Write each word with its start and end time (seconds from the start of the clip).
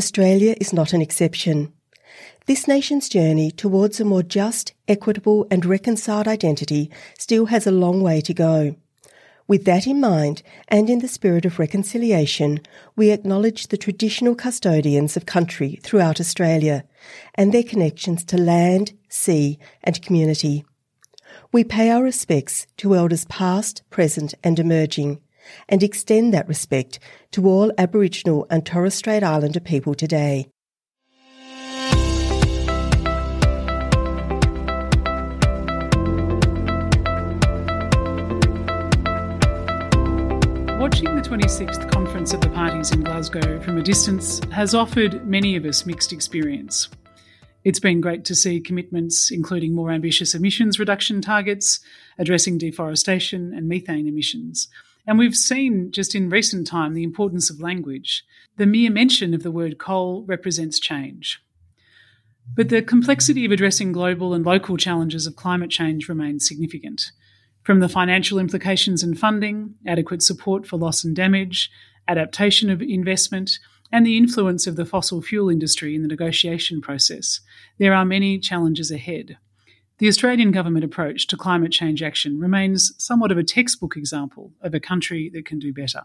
Australia 0.00 0.54
is 0.58 0.72
not 0.72 0.94
an 0.94 1.02
exception. 1.02 1.70
This 2.46 2.66
nation's 2.66 3.06
journey 3.06 3.50
towards 3.50 4.00
a 4.00 4.04
more 4.06 4.22
just, 4.22 4.72
equitable 4.88 5.46
and 5.50 5.66
reconciled 5.66 6.26
identity 6.26 6.90
still 7.18 7.46
has 7.52 7.66
a 7.66 7.70
long 7.70 8.00
way 8.00 8.22
to 8.22 8.32
go. 8.32 8.76
With 9.46 9.66
that 9.66 9.86
in 9.86 10.00
mind, 10.00 10.42
and 10.68 10.88
in 10.88 11.00
the 11.00 11.06
spirit 11.06 11.44
of 11.44 11.58
reconciliation, 11.58 12.60
we 12.96 13.10
acknowledge 13.10 13.66
the 13.66 13.76
traditional 13.76 14.34
custodians 14.34 15.18
of 15.18 15.26
country 15.26 15.78
throughout 15.82 16.18
Australia 16.18 16.84
and 17.34 17.52
their 17.52 17.62
connections 17.62 18.24
to 18.24 18.38
land, 18.38 18.94
sea 19.10 19.58
and 19.84 20.00
community. 20.00 20.64
We 21.52 21.62
pay 21.62 21.90
our 21.90 22.02
respects 22.02 22.66
to 22.78 22.96
elders 22.96 23.26
past, 23.26 23.82
present 23.90 24.32
and 24.42 24.58
emerging, 24.58 25.20
and 25.68 25.82
extend 25.82 26.34
that 26.34 26.48
respect 26.48 26.98
to 27.32 27.46
all 27.46 27.72
Aboriginal 27.78 28.46
and 28.50 28.64
Torres 28.64 28.94
Strait 28.94 29.22
Islander 29.22 29.60
people 29.60 29.94
today. 29.94 30.48
Watching 40.80 41.14
the 41.14 41.20
26th 41.22 41.90
Conference 41.90 42.32
of 42.32 42.40
the 42.40 42.48
Parties 42.48 42.90
in 42.90 43.02
Glasgow 43.02 43.60
from 43.60 43.76
a 43.76 43.82
distance 43.82 44.40
has 44.50 44.74
offered 44.74 45.26
many 45.26 45.54
of 45.54 45.66
us 45.66 45.84
mixed 45.84 46.10
experience. 46.10 46.88
It's 47.64 47.78
been 47.78 48.00
great 48.00 48.24
to 48.24 48.34
see 48.34 48.60
commitments 48.60 49.30
including 49.30 49.74
more 49.74 49.90
ambitious 49.90 50.34
emissions 50.34 50.78
reduction 50.78 51.20
targets, 51.20 51.80
addressing 52.18 52.56
deforestation 52.56 53.52
and 53.54 53.68
methane 53.68 54.08
emissions. 54.08 54.68
And 55.10 55.18
we've 55.18 55.34
seen 55.34 55.90
just 55.90 56.14
in 56.14 56.30
recent 56.30 56.68
time 56.68 56.94
the 56.94 57.02
importance 57.02 57.50
of 57.50 57.60
language. 57.60 58.24
The 58.58 58.64
mere 58.64 58.92
mention 58.92 59.34
of 59.34 59.42
the 59.42 59.50
word 59.50 59.76
coal 59.76 60.22
represents 60.22 60.78
change. 60.78 61.42
But 62.54 62.68
the 62.68 62.80
complexity 62.80 63.44
of 63.44 63.50
addressing 63.50 63.90
global 63.90 64.34
and 64.34 64.46
local 64.46 64.76
challenges 64.76 65.26
of 65.26 65.34
climate 65.34 65.70
change 65.70 66.08
remains 66.08 66.46
significant. 66.46 67.10
From 67.64 67.80
the 67.80 67.88
financial 67.88 68.38
implications 68.38 69.02
and 69.02 69.18
funding, 69.18 69.74
adequate 69.84 70.22
support 70.22 70.64
for 70.64 70.76
loss 70.76 71.02
and 71.02 71.16
damage, 71.16 71.72
adaptation 72.06 72.70
of 72.70 72.80
investment, 72.80 73.58
and 73.90 74.06
the 74.06 74.16
influence 74.16 74.68
of 74.68 74.76
the 74.76 74.86
fossil 74.86 75.20
fuel 75.20 75.50
industry 75.50 75.96
in 75.96 76.02
the 76.02 76.08
negotiation 76.08 76.80
process, 76.80 77.40
there 77.78 77.94
are 77.94 78.04
many 78.04 78.38
challenges 78.38 78.92
ahead. 78.92 79.38
The 80.00 80.08
Australian 80.08 80.50
government 80.50 80.82
approach 80.82 81.26
to 81.26 81.36
climate 81.36 81.72
change 81.72 82.02
action 82.02 82.40
remains 82.40 82.94
somewhat 82.96 83.30
of 83.30 83.36
a 83.36 83.44
textbook 83.44 83.98
example 83.98 84.50
of 84.62 84.72
a 84.72 84.80
country 84.80 85.28
that 85.34 85.44
can 85.44 85.58
do 85.58 85.74
better. 85.74 86.04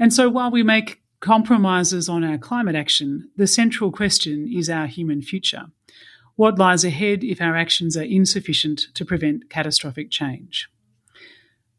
And 0.00 0.12
so 0.12 0.28
while 0.28 0.50
we 0.50 0.64
make 0.64 1.00
compromises 1.20 2.08
on 2.08 2.24
our 2.24 2.38
climate 2.38 2.74
action, 2.74 3.30
the 3.36 3.46
central 3.46 3.92
question 3.92 4.50
is 4.52 4.68
our 4.68 4.88
human 4.88 5.22
future. 5.22 5.66
What 6.34 6.58
lies 6.58 6.82
ahead 6.82 7.22
if 7.22 7.40
our 7.40 7.54
actions 7.54 7.96
are 7.96 8.02
insufficient 8.02 8.88
to 8.94 9.04
prevent 9.04 9.48
catastrophic 9.48 10.10
change? 10.10 10.68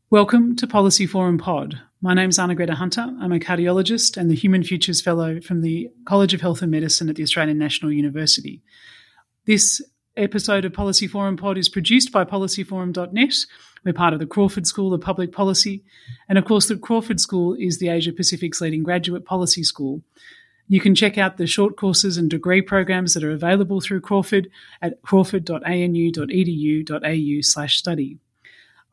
Welcome 0.09 0.55
to 0.55 0.67
Policy 0.67 1.05
Forum 1.05 1.37
Pod. 1.37 1.81
My 1.99 2.13
name 2.13 2.29
is 2.29 2.39
Arnagretta 2.39 2.75
Hunter. 2.75 3.13
I'm 3.19 3.33
a 3.33 3.39
cardiologist 3.39 4.15
and 4.15 4.31
the 4.31 4.35
Human 4.35 4.63
Futures 4.63 5.01
Fellow 5.01 5.41
from 5.41 5.59
the 5.59 5.89
College 6.05 6.33
of 6.33 6.39
Health 6.39 6.61
and 6.61 6.71
Medicine 6.71 7.09
at 7.09 7.17
the 7.17 7.23
Australian 7.23 7.57
National 7.57 7.91
University. 7.91 8.63
This 9.45 9.81
episode 10.17 10.65
of 10.65 10.73
Policy 10.73 11.07
Forum 11.07 11.37
Pod 11.37 11.57
is 11.57 11.69
produced 11.69 12.11
by 12.11 12.25
policyforum.net. 12.25 13.35
We're 13.83 13.93
part 13.93 14.13
of 14.13 14.19
the 14.19 14.25
Crawford 14.25 14.67
School 14.67 14.93
of 14.93 15.01
Public 15.01 15.31
Policy. 15.31 15.83
And 16.27 16.37
of 16.37 16.45
course, 16.45 16.67
the 16.67 16.77
Crawford 16.77 17.19
School 17.19 17.55
is 17.57 17.79
the 17.79 17.89
Asia 17.89 18.11
Pacific's 18.11 18.61
leading 18.61 18.83
graduate 18.83 19.25
policy 19.25 19.63
school. 19.63 20.01
You 20.67 20.81
can 20.81 20.95
check 20.95 21.17
out 21.17 21.37
the 21.37 21.47
short 21.47 21.77
courses 21.77 22.17
and 22.17 22.29
degree 22.29 22.61
programs 22.61 23.13
that 23.13 23.23
are 23.23 23.31
available 23.31 23.79
through 23.79 24.01
Crawford 24.01 24.49
at 24.81 25.01
crawford.anu.edu.au 25.01 27.41
slash 27.41 27.77
study. 27.77 28.17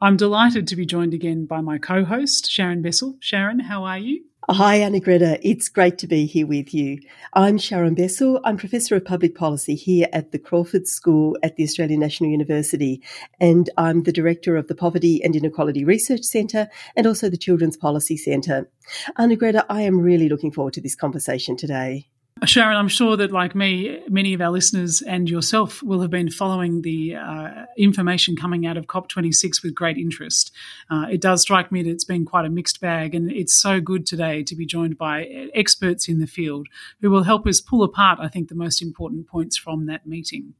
I'm 0.04 0.18
delighted 0.18 0.68
to 0.68 0.76
be 0.76 0.84
joined 0.84 1.14
again 1.14 1.46
by 1.46 1.62
my 1.62 1.78
co 1.78 2.04
host, 2.04 2.50
Sharon 2.50 2.82
Bessell. 2.82 3.16
Sharon, 3.20 3.58
how 3.58 3.84
are 3.84 3.96
you? 3.96 4.22
Hi, 4.50 4.80
Arnagretta. 4.80 5.38
It's 5.40 5.70
great 5.70 5.96
to 5.96 6.06
be 6.06 6.26
here 6.26 6.46
with 6.46 6.74
you. 6.74 6.98
I'm 7.32 7.56
Sharon 7.56 7.96
Bessell. 7.96 8.38
I'm 8.44 8.58
Professor 8.58 8.96
of 8.96 9.06
Public 9.06 9.34
Policy 9.34 9.74
here 9.74 10.06
at 10.12 10.30
the 10.30 10.38
Crawford 10.38 10.86
School 10.86 11.38
at 11.42 11.56
the 11.56 11.62
Australian 11.62 12.00
National 12.00 12.28
University, 12.28 13.02
and 13.40 13.70
I'm 13.78 14.02
the 14.02 14.12
Director 14.12 14.58
of 14.58 14.68
the 14.68 14.74
Poverty 14.74 15.24
and 15.24 15.34
Inequality 15.34 15.86
Research 15.86 16.24
Centre 16.24 16.68
and 16.94 17.06
also 17.06 17.30
the 17.30 17.38
Children's 17.38 17.78
Policy 17.78 18.18
Centre. 18.18 18.70
Arnagretta, 19.18 19.64
I 19.70 19.80
am 19.80 19.98
really 19.98 20.28
looking 20.28 20.52
forward 20.52 20.74
to 20.74 20.82
this 20.82 20.94
conversation 20.94 21.56
today. 21.56 22.08
Sharon, 22.46 22.76
I'm 22.76 22.88
sure 22.88 23.16
that, 23.16 23.32
like 23.32 23.54
me, 23.54 24.00
many 24.08 24.34
of 24.34 24.40
our 24.40 24.50
listeners 24.50 25.02
and 25.02 25.28
yourself 25.28 25.82
will 25.82 26.00
have 26.00 26.10
been 26.10 26.30
following 26.30 26.82
the 26.82 27.16
uh, 27.16 27.66
information 27.76 28.34
coming 28.34 28.66
out 28.66 28.76
of 28.76 28.86
COP26 28.86 29.62
with 29.62 29.74
great 29.74 29.98
interest. 29.98 30.50
Uh, 30.90 31.06
it 31.10 31.20
does 31.20 31.42
strike 31.42 31.70
me 31.70 31.82
that 31.82 31.90
it's 31.90 32.04
been 32.04 32.24
quite 32.24 32.44
a 32.44 32.50
mixed 32.50 32.80
bag, 32.80 33.14
and 33.14 33.30
it's 33.30 33.54
so 33.54 33.80
good 33.80 34.06
today 34.06 34.42
to 34.42 34.56
be 34.56 34.66
joined 34.66 34.98
by 34.98 35.24
experts 35.54 36.08
in 36.08 36.18
the 36.18 36.26
field 36.26 36.66
who 37.00 37.10
will 37.10 37.22
help 37.22 37.46
us 37.46 37.60
pull 37.60 37.82
apart, 37.82 38.18
I 38.20 38.28
think, 38.28 38.48
the 38.48 38.54
most 38.54 38.82
important 38.82 39.26
points 39.26 39.56
from 39.56 39.86
that 39.86 40.06
meeting. 40.06 40.54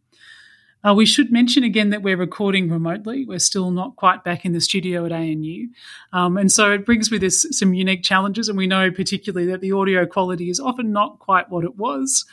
Uh, 0.87 0.95
we 0.95 1.07
should 1.07 1.33
mention 1.33 1.65
again 1.65 1.91
that 1.91 2.03
we're 2.03 2.17
recording 2.17 2.69
remotely. 2.69 3.25
We're 3.25 3.39
still 3.39 3.71
not 3.71 3.97
quite 3.97 4.23
back 4.23 4.45
in 4.45 4.53
the 4.53 4.61
studio 4.61 5.07
at 5.07 5.13
ANU. 5.13 5.69
Um, 6.13 6.37
and 6.37 6.53
so 6.53 6.73
it 6.73 6.85
brings 6.85 7.11
with 7.11 7.23
us 7.23 7.47
some 7.51 7.73
unique 7.73 8.03
challenges. 8.03 8.49
And 8.49 8.59
we 8.59 8.67
know 8.67 8.91
particularly 8.91 9.47
that 9.51 9.63
the 9.63 9.73
audio 9.73 10.05
quality 10.05 10.51
is 10.51 10.61
often 10.61 10.93
not 10.93 11.21
quite 11.21 11.49
what 11.51 11.65
it 11.65 11.77
was. 11.77 12.27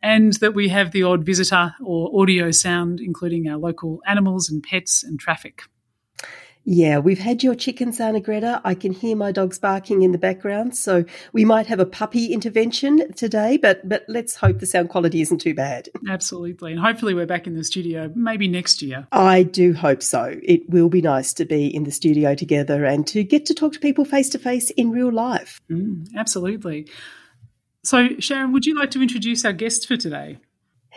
And 0.00 0.34
that 0.34 0.54
we 0.54 0.68
have 0.68 0.92
the 0.92 1.02
odd 1.02 1.26
visitor 1.26 1.74
or 1.84 2.22
audio 2.22 2.52
sound, 2.52 3.00
including 3.00 3.48
our 3.48 3.56
local 3.56 4.00
animals 4.06 4.48
and 4.48 4.62
pets 4.62 5.02
and 5.02 5.18
traffic. 5.18 5.62
Yeah, 6.70 6.98
we've 6.98 7.18
had 7.18 7.42
your 7.42 7.54
chickens, 7.54 7.98
Arnagretta. 7.98 8.60
I 8.62 8.74
can 8.74 8.92
hear 8.92 9.16
my 9.16 9.32
dogs 9.32 9.58
barking 9.58 10.02
in 10.02 10.12
the 10.12 10.18
background, 10.18 10.76
so 10.76 11.06
we 11.32 11.42
might 11.42 11.66
have 11.66 11.80
a 11.80 11.86
puppy 11.86 12.26
intervention 12.26 13.10
today, 13.14 13.56
but 13.56 13.88
but 13.88 14.04
let's 14.06 14.36
hope 14.36 14.58
the 14.58 14.66
sound 14.66 14.90
quality 14.90 15.22
isn't 15.22 15.38
too 15.38 15.54
bad. 15.54 15.88
Absolutely, 16.10 16.72
and 16.72 16.80
hopefully 16.80 17.14
we're 17.14 17.24
back 17.24 17.46
in 17.46 17.54
the 17.54 17.64
studio 17.64 18.12
maybe 18.14 18.48
next 18.48 18.82
year. 18.82 19.06
I 19.12 19.44
do 19.44 19.72
hope 19.72 20.02
so. 20.02 20.38
It 20.42 20.68
will 20.68 20.90
be 20.90 21.00
nice 21.00 21.32
to 21.34 21.46
be 21.46 21.74
in 21.74 21.84
the 21.84 21.90
studio 21.90 22.34
together 22.34 22.84
and 22.84 23.06
to 23.06 23.24
get 23.24 23.46
to 23.46 23.54
talk 23.54 23.72
to 23.72 23.80
people 23.80 24.04
face 24.04 24.28
to 24.28 24.38
face 24.38 24.68
in 24.72 24.90
real 24.90 25.10
life. 25.10 25.62
Mm, 25.70 26.14
absolutely. 26.16 26.86
So, 27.82 28.08
Sharon, 28.18 28.52
would 28.52 28.66
you 28.66 28.78
like 28.78 28.90
to 28.90 29.00
introduce 29.00 29.42
our 29.46 29.54
guests 29.54 29.86
for 29.86 29.96
today? 29.96 30.36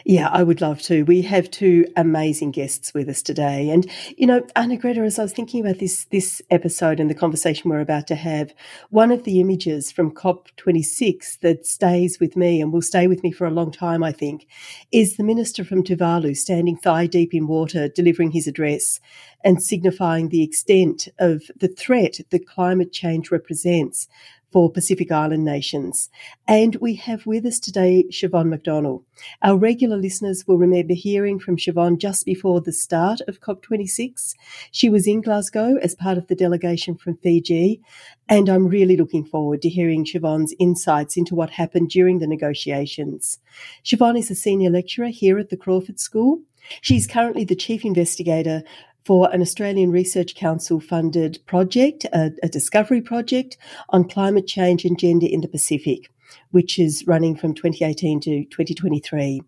Yeah, 0.06 0.30
I 0.30 0.44
would 0.44 0.62
love 0.62 0.82
to. 0.84 1.04
We 1.04 1.22
have 1.24 1.52
two 1.52 1.86
amazing 1.96 2.52
guests 2.52 2.94
with 2.94 3.08
us 3.08 3.22
today. 3.22 3.70
And, 3.70 3.90
you 4.18 4.26
know, 4.26 4.42
Arnagretta, 4.56 5.06
as 5.06 5.20
I 5.20 5.24
was 5.24 5.34
thinking 5.34 5.62
about 5.62 5.80
this, 5.80 6.06
this 6.06 6.42
episode 6.50 7.00
and 7.00 7.10
the 7.10 7.16
conversation 7.16 7.70
we're 7.70 7.82
about 7.82 8.08
to 8.08 8.16
have, 8.16 8.54
one 8.90 9.12
of 9.12 9.24
the 9.24 9.40
images 9.40 9.92
from 9.92 10.12
COP26 10.12 11.40
that 11.42 11.68
stays 11.68 12.20
with 12.20 12.36
me 12.36 12.62
and 12.62 12.74
will 12.74 12.82
stay 12.82 13.08
with 13.08 13.22
me 13.24 13.32
for 13.32 13.46
a 13.46 13.52
long 13.52 13.72
time, 13.72 14.04
I 14.04 14.12
think, 14.12 14.48
is 14.92 15.18
the 15.18 15.24
minister 15.24 15.64
from 15.64 15.84
Tuvalu 15.84 16.36
standing 16.36 16.78
thigh 16.78 17.06
deep 17.06 17.34
in 17.34 17.48
water, 17.48 17.88
delivering 17.88 18.32
his 18.32 18.48
address 18.48 19.00
and 19.44 19.62
signifying 19.62 20.30
the 20.30 20.44
extent 20.44 21.08
of 21.20 21.44
the 21.60 21.68
threat 21.68 22.20
that 22.32 22.48
climate 22.48 22.92
change 22.92 23.32
represents 23.32 24.08
for 24.52 24.72
Pacific 24.72 25.12
Island 25.12 25.46
nations. 25.46 26.10
And 26.48 26.76
we 26.76 26.96
have 26.96 27.26
with 27.26 27.46
us 27.46 27.60
today 27.60 28.06
Siobhan 28.10 28.54
McDonnell. 28.54 29.04
Our 29.42 29.58
regular 29.58 29.98
listeners 29.98 30.46
will 30.48 30.58
remember 30.58 30.94
hearing 30.94 31.40
from 31.40 31.58
Siobhan 31.58 31.98
just 31.98 32.26
before 32.26 32.62
the 32.62 32.74
start 32.74 33.22
of 33.28 33.40
COP26. 33.40 34.36
She 34.72 34.90
was 34.90 35.08
in 35.08 35.22
Glasgow 35.22 35.78
as 35.78 35.96
part 35.96 36.18
of 36.18 36.28
the 36.28 36.36
delegation 36.36 36.96
from 36.96 37.18
Fiji, 37.18 37.82
and 38.28 38.50
I'm 38.50 38.68
really 38.68 38.98
looking 38.98 39.26
forward 39.26 39.62
to 39.62 39.70
hearing 39.70 40.06
Siobhan's 40.06 40.54
insights 40.60 41.18
into 41.18 41.36
what 41.36 41.52
happened 41.52 41.90
during 41.90 42.20
the 42.20 42.28
negotiations. 42.28 43.40
Siobhan 43.84 44.18
is 44.18 44.32
a 44.32 44.36
senior 44.36 44.70
lecturer 44.70 45.08
here 45.08 45.40
at 45.40 45.50
the 45.50 45.58
Crawford 45.58 46.00
School. 46.00 46.42
She's 46.82 47.08
currently 47.08 47.44
the 47.44 47.56
chief 47.56 47.84
investigator 47.84 48.64
for 49.04 49.30
an 49.34 49.42
Australian 49.42 49.92
Research 49.92 50.36
Council 50.36 50.80
funded 50.80 51.40
project, 51.46 52.06
a, 52.14 52.32
a, 52.44 52.50
discovery 52.50 53.02
project 53.02 53.58
on 53.90 54.08
climate 54.08 54.48
change 54.48 54.86
and 54.86 54.98
gender 54.98 55.28
in 55.28 55.42
the 55.42 55.48
Pacific, 55.48 56.10
which 56.52 56.78
is 56.78 57.06
running 57.08 57.36
from 57.36 57.54
2018 57.54 58.20
to 58.22 58.46
2023. 58.46 59.42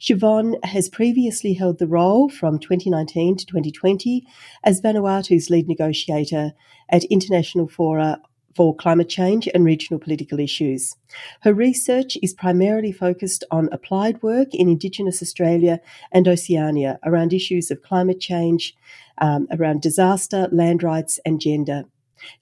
Siobhan 0.00 0.62
has 0.64 0.88
previously 0.88 1.52
held 1.52 1.78
the 1.78 1.86
role 1.86 2.28
from 2.28 2.58
2019 2.58 3.36
to 3.36 3.46
2020 3.46 4.26
as 4.64 4.80
Vanuatu's 4.80 5.50
lead 5.50 5.68
negotiator 5.68 6.52
at 6.88 7.04
international 7.04 7.68
fora 7.68 8.20
for 8.58 8.74
climate 8.74 9.08
change 9.08 9.48
and 9.54 9.64
regional 9.64 10.00
political 10.00 10.40
issues. 10.40 10.96
Her 11.42 11.54
research 11.54 12.18
is 12.24 12.34
primarily 12.34 12.90
focused 12.90 13.44
on 13.52 13.68
applied 13.70 14.20
work 14.20 14.48
in 14.52 14.68
Indigenous 14.68 15.22
Australia 15.22 15.78
and 16.10 16.26
Oceania 16.26 16.98
around 17.04 17.32
issues 17.32 17.70
of 17.70 17.82
climate 17.82 18.18
change, 18.18 18.74
um, 19.18 19.46
around 19.52 19.80
disaster, 19.80 20.48
land 20.50 20.82
rights, 20.82 21.20
and 21.24 21.40
gender. 21.40 21.84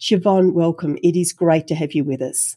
Siobhan, 0.01 0.55
welcome. 0.55 0.97
It 1.03 1.17
is 1.17 1.35
great 1.35 1.67
to 1.67 1.75
have 1.75 1.93
you 1.93 2.03
with 2.03 2.23
us. 2.23 2.57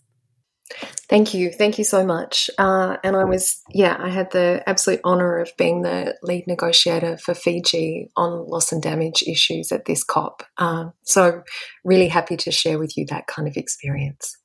Thank 1.10 1.34
you. 1.34 1.52
Thank 1.52 1.78
you 1.80 1.84
so 1.84 2.06
much. 2.06 2.50
Uh, 2.58 2.98
and 3.04 3.16
I 3.16 3.24
was, 3.24 3.62
yeah, 3.72 3.98
I 4.00 4.10
had 4.10 4.32
the 4.32 4.64
absolute 4.68 5.02
honour 5.04 5.40
of 5.40 5.52
being 5.58 5.82
the 5.82 6.16
lead 6.22 6.46
negotiator 6.48 7.18
for 7.18 7.34
Fiji 7.34 8.10
on 8.16 8.48
loss 8.48 8.72
and 8.72 8.82
damage 8.82 9.24
issues 9.24 9.72
at 9.72 9.86
this 9.86 10.04
COP. 10.04 10.44
Uh, 10.58 10.90
so, 11.04 11.42
really 11.84 12.08
happy 12.08 12.38
to 12.38 12.52
share 12.52 12.78
with 12.78 12.96
you 12.98 13.06
that 13.08 13.28
kind 13.28 13.48
of 13.48 13.58
experience. 13.58 14.38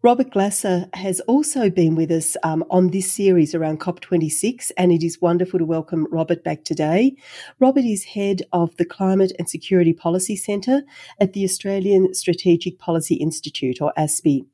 Robert 0.00 0.30
Glasser 0.30 0.86
has 0.94 1.18
also 1.22 1.70
been 1.70 1.96
with 1.96 2.12
us 2.12 2.36
um, 2.44 2.64
on 2.70 2.90
this 2.90 3.10
series 3.10 3.52
around 3.52 3.80
COP26, 3.80 4.70
and 4.76 4.92
it 4.92 5.02
is 5.02 5.20
wonderful 5.20 5.58
to 5.58 5.64
welcome 5.64 6.06
Robert 6.12 6.44
back 6.44 6.62
today. 6.62 7.16
Robert 7.58 7.84
is 7.84 8.04
head 8.04 8.42
of 8.52 8.76
the 8.76 8.84
Climate 8.84 9.32
and 9.40 9.50
Security 9.50 9.92
Policy 9.92 10.36
Centre 10.36 10.82
at 11.20 11.32
the 11.32 11.42
Australian 11.42 12.14
Strategic 12.14 12.78
Policy 12.78 13.16
Institute, 13.16 13.80
or 13.80 13.92
ASPI. 13.98 14.46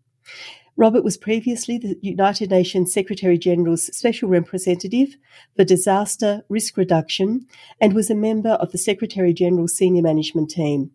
Robert 0.77 1.05
was 1.05 1.17
previously 1.17 1.79
the 1.79 1.97
United 2.03 2.51
Nations 2.51 2.93
Secretary 2.93 3.39
General's 3.39 3.87
Special 3.97 4.29
Representative 4.29 5.17
for 5.55 5.63
Disaster 5.63 6.43
Risk 6.49 6.77
Reduction 6.77 7.47
and 7.81 7.93
was 7.93 8.11
a 8.11 8.15
member 8.15 8.51
of 8.51 8.73
the 8.73 8.79
Secretary 8.79 9.33
General's 9.33 9.77
Senior 9.77 10.03
Management 10.03 10.51
Team. 10.51 10.91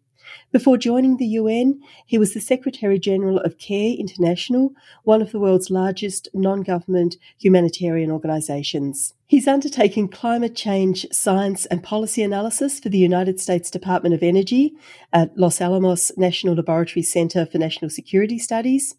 Before 0.52 0.78
joining 0.78 1.18
the 1.18 1.28
UN, 1.28 1.82
he 2.06 2.18
was 2.18 2.34
the 2.34 2.42
Secretary 2.42 2.98
General 2.98 3.38
of 3.40 3.58
CARE 3.58 3.96
International, 3.98 4.74
one 5.04 5.22
of 5.22 5.32
the 5.32 5.40
world's 5.40 5.70
largest 5.70 6.28
non 6.34 6.62
government 6.62 7.18
humanitarian 7.38 8.10
organisations. 8.10 9.14
He's 9.28 9.48
undertaken 9.48 10.08
climate 10.08 10.56
change 10.56 11.06
science 11.12 11.68
and 11.68 11.84
policy 11.84 12.24
analysis 12.24 12.80
for 12.80 12.90
the 12.90 12.98
United 12.98 13.40
States 13.40 13.70
Department 13.70 14.16
of 14.16 14.24
Energy 14.24 14.74
at 15.14 15.38
Los 15.38 15.62
Alamos 15.62 16.12
National 16.18 16.56
Laboratory 16.56 17.04
Center 17.04 17.46
for 17.46 17.60
National 17.60 17.92
Security 17.92 18.40
Studies, 18.40 18.96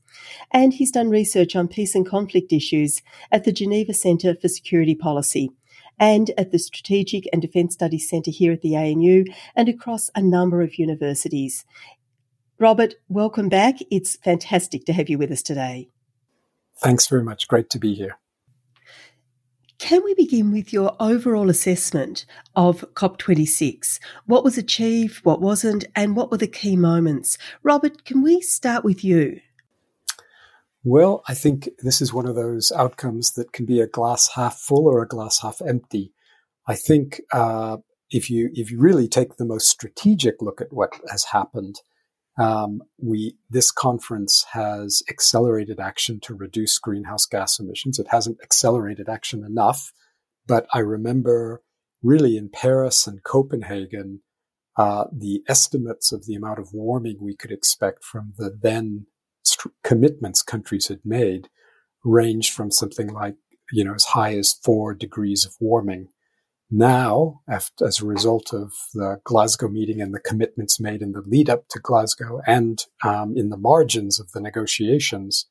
and 0.53 0.75
he's 0.75 0.93
done 0.93 1.11
research 1.11 1.57
on 1.57 1.67
peace 1.67 1.97
and 1.97 2.07
conflict 2.07 2.53
issues 2.53 3.03
at 3.33 3.43
the 3.43 3.53
Geneva 3.53 3.93
Center 3.93 4.37
for 4.37 4.47
Security 4.47 4.95
Policy 4.95 5.51
and 6.01 6.31
at 6.37 6.51
the 6.51 6.59
Strategic 6.59 7.29
and 7.33 7.41
Defence 7.41 7.75
Studies 7.75 8.09
Centre 8.09 8.33
here 8.33 8.53
at 8.53 8.63
the 8.63 8.75
ANU 8.75 9.25
and 9.55 9.69
across 9.69 10.11
a 10.17 10.23
number 10.23 10.63
of 10.63 10.79
universities. 10.79 11.65
Robert, 12.59 12.95
welcome 13.09 13.49
back. 13.49 13.77
It's 13.91 14.17
fantastic 14.17 14.85
to 14.87 14.93
have 14.93 15.09
you 15.09 15.19
with 15.19 15.31
us 15.31 15.43
today. 15.43 15.91
Thanks 16.79 17.07
very 17.07 17.23
much. 17.23 17.47
Great 17.47 17.71
to 17.71 17.79
be 17.79 17.95
here. 17.95 18.19
Can 19.79 20.05
we 20.05 20.13
begin 20.13 20.53
with 20.53 20.75
your 20.75 20.95
overall 21.01 21.49
assessment 21.49 22.27
of 22.55 22.85
COP26? 22.95 23.99
What 24.27 24.45
was 24.45 24.59
achieved, 24.59 25.25
what 25.25 25.41
wasn't, 25.41 25.87
and 25.97 26.15
what 26.15 26.31
were 26.31 26.37
the 26.37 26.47
key 26.47 26.77
moments? 26.77 27.39
Robert, 27.63 28.05
can 28.05 28.23
we 28.23 28.43
start 28.43 28.85
with 28.85 29.03
you? 29.03 29.41
Well, 30.83 31.23
I 31.29 31.35
think 31.35 31.69
this 31.83 32.01
is 32.01 32.13
one 32.13 32.27
of 32.27 32.37
those 32.37 32.73
outcomes 32.73 33.33
that 33.33 33.53
can 33.53 33.67
be 33.67 33.81
a 33.81 33.87
glass 33.87 34.31
half 34.35 34.59
full 34.59 34.87
or 34.87 35.03
a 35.03 35.09
glass 35.09 35.41
half 35.43 35.61
empty. 35.61 36.13
I 36.67 36.75
think 36.75 37.21
uh, 37.33 37.79
if 38.11 38.31
you 38.31 38.51
if 38.55 38.71
you 38.71 38.81
really 38.81 39.09
take 39.09 39.37
the 39.37 39.45
most 39.45 39.69
strategic 39.69 40.41
look 40.41 40.61
at 40.61 40.73
what 40.73 40.93
has 41.11 41.25
happened, 41.25 41.77
um, 42.39 42.81
we 42.97 43.37
this 43.51 43.71
conference 43.71 44.47
has 44.53 45.03
accelerated 45.11 45.79
action 45.79 46.19
to 46.21 46.35
reduce 46.35 46.79
greenhouse 46.79 47.27
gas 47.27 47.59
emissions. 47.59 47.99
It 47.99 48.09
hasn't 48.11 48.39
accelerated 48.43 49.09
action 49.09 49.45
enough, 49.45 49.93
but 50.47 50.67
I 50.73 50.79
remember 50.79 51.63
really 52.03 52.39
in 52.39 52.49
Paris 52.49 53.07
and 53.07 53.23
Copenhagen, 53.23 54.23
uh, 54.79 55.05
the 55.13 55.43
estimates 55.47 56.11
of 56.11 56.25
the 56.25 56.35
amount 56.35 56.59
of 56.59 56.73
warming 56.73 57.19
we 57.21 57.37
could 57.37 57.51
expect 57.51 58.03
from 58.03 58.33
the 58.39 58.51
then 58.51 59.07
st- 59.43 59.75
commitments 59.85 60.43
countries 60.43 60.89
had 60.89 61.01
made 61.05 61.49
ranged 62.05 62.53
from 62.53 62.71
something 62.71 63.09
like, 63.09 63.37
you 63.73 63.85
know, 63.85 63.95
as 63.95 64.05
high 64.05 64.35
as 64.37 64.55
four 64.65 64.95
degrees 64.95 65.45
of 65.45 65.55
warming. 65.61 66.09
Now, 66.71 67.41
after, 67.49 67.87
as 67.87 68.01
a 68.01 68.07
result 68.07 68.55
of 68.55 68.73
the 68.95 69.21
Glasgow 69.25 69.69
meeting 69.69 70.01
and 70.01 70.15
the 70.15 70.21
commitments 70.21 70.79
made 70.79 71.03
in 71.03 71.13
the 71.13 71.23
lead 71.27 71.51
up 71.51 71.69
to 71.71 71.81
Glasgow 71.81 72.41
and 72.47 72.85
um, 73.05 73.37
in 73.37 73.49
the 73.49 73.57
margins 73.57 74.21
of 74.21 74.31
the 74.33 74.41
negotiations, 74.41 75.47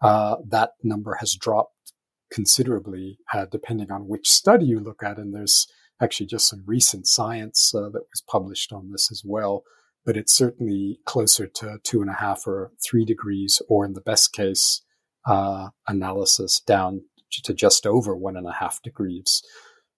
uh, 0.00 0.36
that 0.48 0.72
number 0.82 1.16
has 1.20 1.34
dropped 1.34 1.92
considerably, 2.30 3.18
uh, 3.34 3.46
depending 3.50 3.90
on 3.90 4.08
which 4.08 4.28
study 4.28 4.64
you 4.64 4.80
look 4.80 5.02
at. 5.02 5.18
And 5.18 5.34
there's 5.34 5.66
actually 6.00 6.26
just 6.26 6.48
some 6.48 6.62
recent 6.64 7.06
science 7.06 7.72
uh, 7.74 7.88
that 7.90 8.06
was 8.10 8.22
published 8.26 8.72
on 8.72 8.90
this 8.90 9.10
as 9.10 9.22
well 9.24 9.64
but 10.04 10.16
it's 10.16 10.34
certainly 10.34 10.98
closer 11.04 11.46
to 11.46 11.78
two 11.82 12.00
and 12.00 12.10
a 12.10 12.14
half 12.14 12.46
or 12.46 12.72
three 12.84 13.04
degrees, 13.04 13.62
or 13.68 13.84
in 13.84 13.94
the 13.94 14.00
best 14.00 14.32
case 14.32 14.82
uh, 15.26 15.68
analysis, 15.86 16.60
down 16.60 17.02
to 17.30 17.54
just 17.54 17.86
over 17.86 18.16
one 18.16 18.36
and 18.36 18.46
a 18.46 18.52
half 18.52 18.82
degrees. 18.82 19.42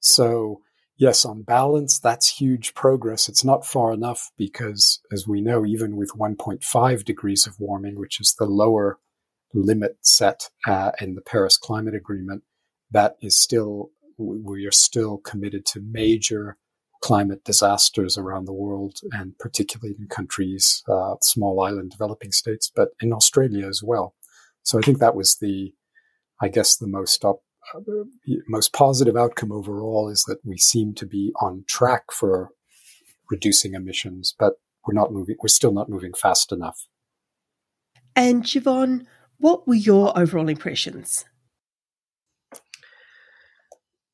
So, 0.01 0.61
yes, 0.97 1.25
on 1.25 1.43
balance, 1.43 1.99
that's 1.99 2.39
huge 2.39 2.75
progress. 2.75 3.29
It's 3.29 3.45
not 3.45 3.67
far 3.67 3.93
enough 3.93 4.31
because, 4.37 5.01
as 5.13 5.27
we 5.27 5.41
know, 5.41 5.65
even 5.65 5.97
with 5.97 6.13
1.5 6.13 7.05
degrees 7.05 7.47
of 7.47 7.59
warming, 7.59 7.99
which 7.99 8.21
is 8.21 8.35
the 8.39 8.47
lower 8.47 8.99
limit 9.53 9.97
set 10.03 10.51
uh, 10.67 10.93
in 11.01 11.15
the 11.15 11.23
Paris 11.23 11.57
Climate 11.57 11.95
Agreement, 11.95 12.43
that 12.91 13.17
is 13.23 13.37
still, 13.37 13.91
we 14.19 14.67
are 14.67 14.73
still 14.73 15.19
committed 15.19 15.65
to 15.67 15.81
major 15.81 16.57
climate 17.05 17.45
disasters 17.45 18.17
around 18.17 18.47
the 18.47 18.53
world, 18.65 19.01
and 19.13 19.39
particularly 19.39 19.95
in 19.99 20.07
countries, 20.07 20.83
uh, 20.89 21.17
small 21.21 21.61
island 21.61 21.91
developing 21.91 22.33
states, 22.33 22.73
but 22.75 22.89
in 22.99 23.13
Australia 23.13 23.69
as 23.69 23.83
well. 23.85 24.15
So 24.63 24.79
I 24.79 24.81
think 24.81 25.01
that 25.01 25.15
was 25.15 25.37
the, 25.37 25.75
I 26.41 26.49
guess, 26.49 26.77
the 26.77 26.87
most 26.87 27.23
up, 27.23 27.41
uh, 27.75 28.05
most 28.49 28.73
positive 28.73 29.19
outcome 29.19 29.53
overall 29.53 30.09
is 30.09 30.25
that 30.25 30.39
we 30.47 30.57
seem 30.57 30.95
to 30.95 31.05
be 31.05 31.31
on 31.43 31.65
track 31.69 32.05
for 32.11 32.49
reducing 33.31 33.75
emissions, 33.75 34.35
but 34.39 34.55
we're 34.87 34.95
not 34.95 35.13
moving. 35.13 35.37
We're 35.43 35.49
still 35.49 35.75
not 35.75 35.91
moving 35.91 36.15
fast 36.15 36.53
enough. 36.53 36.87
And 38.17 38.45
Siobhan, 38.45 39.05
what 39.37 39.69
were 39.69 39.75
your 39.75 40.19
overall 40.19 40.49
impressions? 40.49 41.27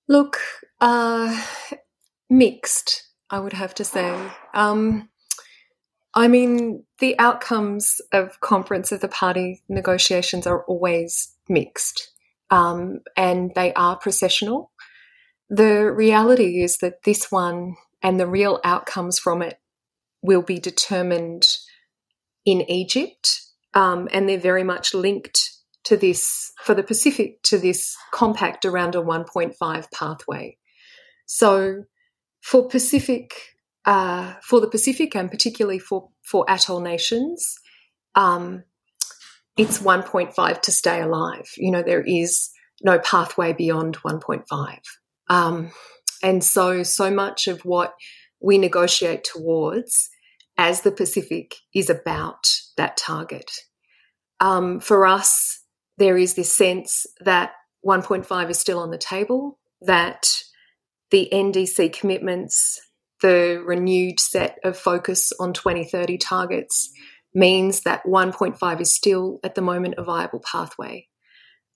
Look, 0.09 0.41
uh, 0.81 1.41
mixed, 2.31 3.09
I 3.29 3.41
would 3.41 3.53
have 3.53 3.75
to 3.75 3.85
say. 3.85 4.17
Um, 4.55 5.11
I 6.15 6.29
mean, 6.29 6.85
the 6.99 7.19
outcomes 7.19 8.01
of 8.13 8.41
conference 8.41 8.93
of 8.93 9.01
the 9.01 9.09
party 9.09 9.63
negotiations 9.69 10.47
are 10.47 10.65
always 10.65 11.35
mixed, 11.49 12.11
um, 12.51 13.01
and 13.17 13.53
they 13.55 13.73
are 13.75 13.97
processional. 13.97 14.73
The 15.49 15.93
reality 15.93 16.63
is 16.63 16.79
that 16.79 17.03
this 17.05 17.31
one 17.31 17.77
and 18.03 18.19
the 18.19 18.27
real 18.27 18.61
outcomes 18.65 19.19
from 19.19 19.43
it 19.43 19.61
will 20.23 20.43
be 20.43 20.59
determined 20.59 21.47
in 22.45 22.63
Egypt, 22.71 23.43
um, 23.75 24.09
and 24.13 24.29
they're 24.29 24.39
very 24.39 24.65
much 24.65 24.95
linked 24.95 25.51
to 25.85 25.97
this 25.97 26.53
for 26.63 26.75
the 26.75 26.83
Pacific 26.83 27.43
to 27.43 27.59
this 27.59 27.97
compact 28.13 28.65
around 28.65 28.95
a 28.95 29.03
1.5 29.03 29.91
pathway. 29.93 30.57
So 31.27 31.85
for 32.41 32.69
Pacific, 32.69 33.35
uh, 33.85 34.35
for 34.43 34.61
the 34.61 34.69
Pacific, 34.69 35.15
and 35.15 35.31
particularly 35.31 35.79
for 35.79 36.09
for 36.23 36.45
atoll 36.49 36.81
nations, 36.81 37.57
um, 38.15 38.65
it's 39.57 39.79
1.5 39.79 40.63
to 40.63 40.73
stay 40.73 41.01
alive. 41.01 41.49
You 41.57 41.71
know, 41.71 41.83
there 41.83 42.03
is 42.03 42.51
no 42.83 42.99
pathway 42.99 43.53
beyond 43.53 43.97
1.5, 43.99 44.79
um, 45.29 45.71
and 46.23 46.43
so 46.43 46.83
so 46.83 47.11
much 47.11 47.47
of 47.47 47.65
what 47.65 47.95
we 48.41 48.59
negotiate 48.59 49.25
towards 49.25 50.09
as 50.57 50.83
the 50.83 50.93
Pacific 50.93 51.55
is 51.75 51.89
about 51.89 52.47
that 52.77 52.97
target. 52.97 53.51
Um, 54.41 54.81
for 54.81 55.07
us, 55.07 55.63
there 55.99 56.17
is 56.17 56.35
this 56.35 56.55
sense 56.55 57.07
that 57.21 57.53
1.5 57.87 58.51
is 58.51 58.59
still 58.59 58.79
on 58.79 58.91
the 58.91 58.99
table, 58.99 59.59
that 59.83 60.31
the 61.11 61.29
NDC 61.33 61.93
commitments 61.93 62.81
the 63.21 63.63
renewed 63.65 64.19
set 64.19 64.59
of 64.65 64.77
focus 64.77 65.33
on 65.39 65.53
2030 65.53 66.19
targets 66.19 66.91
means 67.35 67.83
that 67.83 68.05
1.5 68.05 68.81
is 68.81 68.93
still 68.93 69.39
at 69.45 69.55
the 69.55 69.63
moment 69.63 69.95
a 69.99 70.03
viable 70.03 70.41
pathway. 70.41 71.07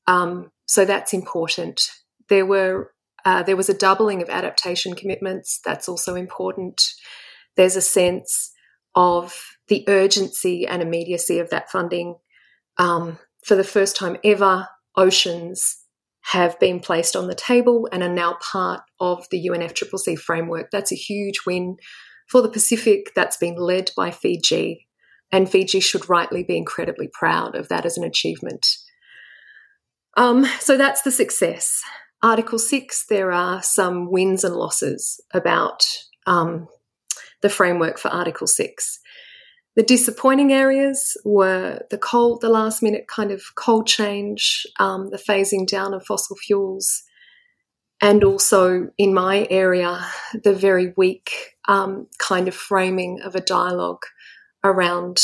Um, 0.06 0.50
so 0.66 0.84
that's 0.84 1.12
important. 1.12 1.82
There 2.28 2.46
were 2.46 2.90
uh, 3.26 3.42
there 3.42 3.56
was 3.56 3.70
a 3.70 3.74
doubling 3.74 4.20
of 4.20 4.28
adaptation 4.28 4.94
commitments. 4.94 5.58
That's 5.64 5.88
also 5.88 6.14
important. 6.14 6.82
There's 7.56 7.76
a 7.76 7.80
sense 7.80 8.52
of 8.94 9.34
the 9.68 9.82
urgency 9.88 10.66
and 10.66 10.82
immediacy 10.82 11.38
of 11.38 11.48
that 11.48 11.70
funding. 11.70 12.16
Um, 12.76 13.18
for 13.42 13.54
the 13.54 13.64
first 13.64 13.96
time 13.96 14.18
ever, 14.24 14.68
oceans 14.94 15.83
have 16.24 16.58
been 16.58 16.80
placed 16.80 17.14
on 17.16 17.26
the 17.26 17.34
table 17.34 17.88
and 17.92 18.02
are 18.02 18.08
now 18.08 18.38
part 18.40 18.80
of 18.98 19.26
the 19.30 19.48
UNFCCC 19.48 20.18
framework. 20.18 20.70
That's 20.70 20.92
a 20.92 20.96
huge 20.96 21.40
win 21.46 21.76
for 22.28 22.40
the 22.40 22.48
Pacific 22.48 23.12
that's 23.14 23.36
been 23.36 23.56
led 23.56 23.90
by 23.96 24.10
Fiji, 24.10 24.86
and 25.30 25.50
Fiji 25.50 25.80
should 25.80 26.08
rightly 26.08 26.42
be 26.42 26.56
incredibly 26.56 27.08
proud 27.12 27.54
of 27.54 27.68
that 27.68 27.84
as 27.84 27.98
an 27.98 28.04
achievement. 28.04 28.66
Um, 30.16 30.46
so 30.60 30.78
that's 30.78 31.02
the 31.02 31.10
success. 31.10 31.82
Article 32.22 32.58
6, 32.58 33.06
there 33.06 33.30
are 33.30 33.62
some 33.62 34.10
wins 34.10 34.44
and 34.44 34.56
losses 34.56 35.20
about 35.34 35.84
um, 36.26 36.68
the 37.42 37.50
framework 37.50 37.98
for 37.98 38.08
Article 38.08 38.46
6. 38.46 38.98
The 39.76 39.82
disappointing 39.82 40.52
areas 40.52 41.16
were 41.24 41.80
the 41.90 41.98
the 42.40 42.48
last 42.48 42.82
minute 42.82 43.08
kind 43.08 43.32
of 43.32 43.42
coal 43.56 43.82
change, 43.82 44.66
um, 44.78 45.10
the 45.10 45.18
phasing 45.18 45.66
down 45.66 45.94
of 45.94 46.06
fossil 46.06 46.36
fuels, 46.36 47.02
and 48.00 48.22
also 48.22 48.88
in 48.98 49.14
my 49.14 49.46
area, 49.50 50.06
the 50.44 50.54
very 50.54 50.92
weak 50.96 51.30
um, 51.66 52.06
kind 52.18 52.46
of 52.46 52.54
framing 52.54 53.20
of 53.22 53.34
a 53.34 53.40
dialogue 53.40 54.02
around 54.62 55.20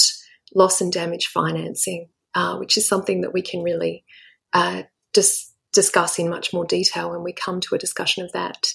loss 0.55 0.81
and 0.81 0.93
damage 0.93 1.27
financing, 1.27 2.09
uh, 2.35 2.57
which 2.57 2.77
is 2.77 2.89
something 2.89 3.21
that 3.21 3.33
we 3.33 3.43
can 3.43 3.63
really 3.63 4.05
uh, 4.53 4.83
dis- 5.13 5.53
discuss 5.73 6.19
in 6.19 6.29
much 6.29 6.53
more 6.53 6.65
detail 6.65 7.11
when 7.11 7.23
we 7.23 7.33
come 7.33 7.61
to 7.61 7.75
a 7.75 7.79
discussion 7.79 8.25
of 8.25 8.33
that. 8.33 8.73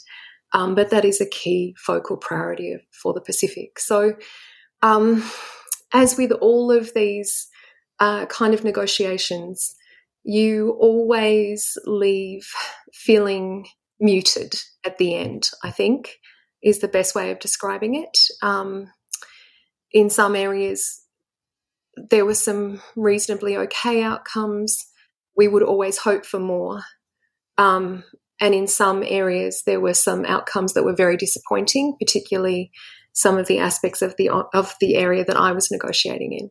Um, 0.53 0.73
but 0.75 0.89
that 0.91 1.03
is 1.03 1.19
a 1.19 1.29
key 1.29 1.75
focal 1.77 2.15
priority 2.15 2.77
for 2.91 3.13
the 3.13 3.21
Pacific. 3.21 3.77
So, 3.79 4.13
um, 4.81 5.23
as 5.95 6.17
with 6.17 6.33
all 6.33 6.71
of 6.71 6.93
these 6.93 7.47
uh, 8.01 8.25
kind 8.25 8.53
of 8.53 8.65
negotiations, 8.65 9.75
you 10.25 10.77
always 10.77 11.77
leave 11.85 12.45
feeling 12.93 13.65
muted 13.97 14.55
at 14.85 14.97
the 14.97 15.15
end, 15.15 15.49
I 15.63 15.71
think, 15.71 16.17
is 16.61 16.79
the 16.79 16.89
best 16.89 17.15
way 17.15 17.31
of 17.31 17.39
describing 17.39 17.95
it. 17.95 18.17
Um, 18.41 18.91
in 19.93 20.09
some 20.09 20.35
areas, 20.35 21.01
there 22.09 22.25
were 22.25 22.35
some 22.35 22.81
reasonably 22.97 23.55
okay 23.55 24.03
outcomes. 24.03 24.85
We 25.37 25.47
would 25.47 25.63
always 25.63 25.97
hope 25.97 26.25
for 26.25 26.41
more. 26.41 26.81
Um, 27.57 28.03
and 28.41 28.53
in 28.53 28.67
some 28.67 29.01
areas, 29.07 29.63
there 29.65 29.79
were 29.79 29.93
some 29.93 30.25
outcomes 30.25 30.73
that 30.73 30.83
were 30.83 30.95
very 30.95 31.15
disappointing, 31.15 31.95
particularly 31.97 32.71
some 33.15 33.37
of 33.37 33.47
the 33.47 33.57
aspects 33.57 34.01
of 34.01 34.15
the 34.17 34.29
of 34.29 34.75
the 34.79 34.95
area 34.95 35.25
that 35.25 35.37
I 35.37 35.53
was 35.53 35.71
negotiating 35.71 36.33
in. 36.33 36.49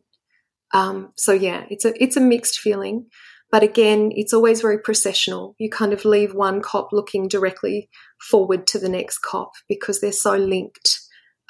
Um, 0.73 1.13
so 1.15 1.31
yeah, 1.31 1.63
it's 1.69 1.85
a 1.85 1.93
it's 2.03 2.17
a 2.17 2.21
mixed 2.21 2.59
feeling, 2.59 3.05
but 3.51 3.63
again, 3.63 4.11
it's 4.15 4.33
always 4.33 4.61
very 4.61 4.79
processional. 4.79 5.55
You 5.59 5.69
kind 5.69 5.93
of 5.93 6.03
leave 6.03 6.33
one 6.33 6.61
COP 6.61 6.89
looking 6.91 7.27
directly 7.27 7.89
forward 8.19 8.67
to 8.67 8.79
the 8.79 8.89
next 8.89 9.19
COP 9.19 9.51
because 9.69 10.01
they're 10.01 10.11
so 10.11 10.35
linked. 10.35 10.99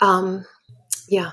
Um, 0.02 0.46
yeah. 1.08 1.32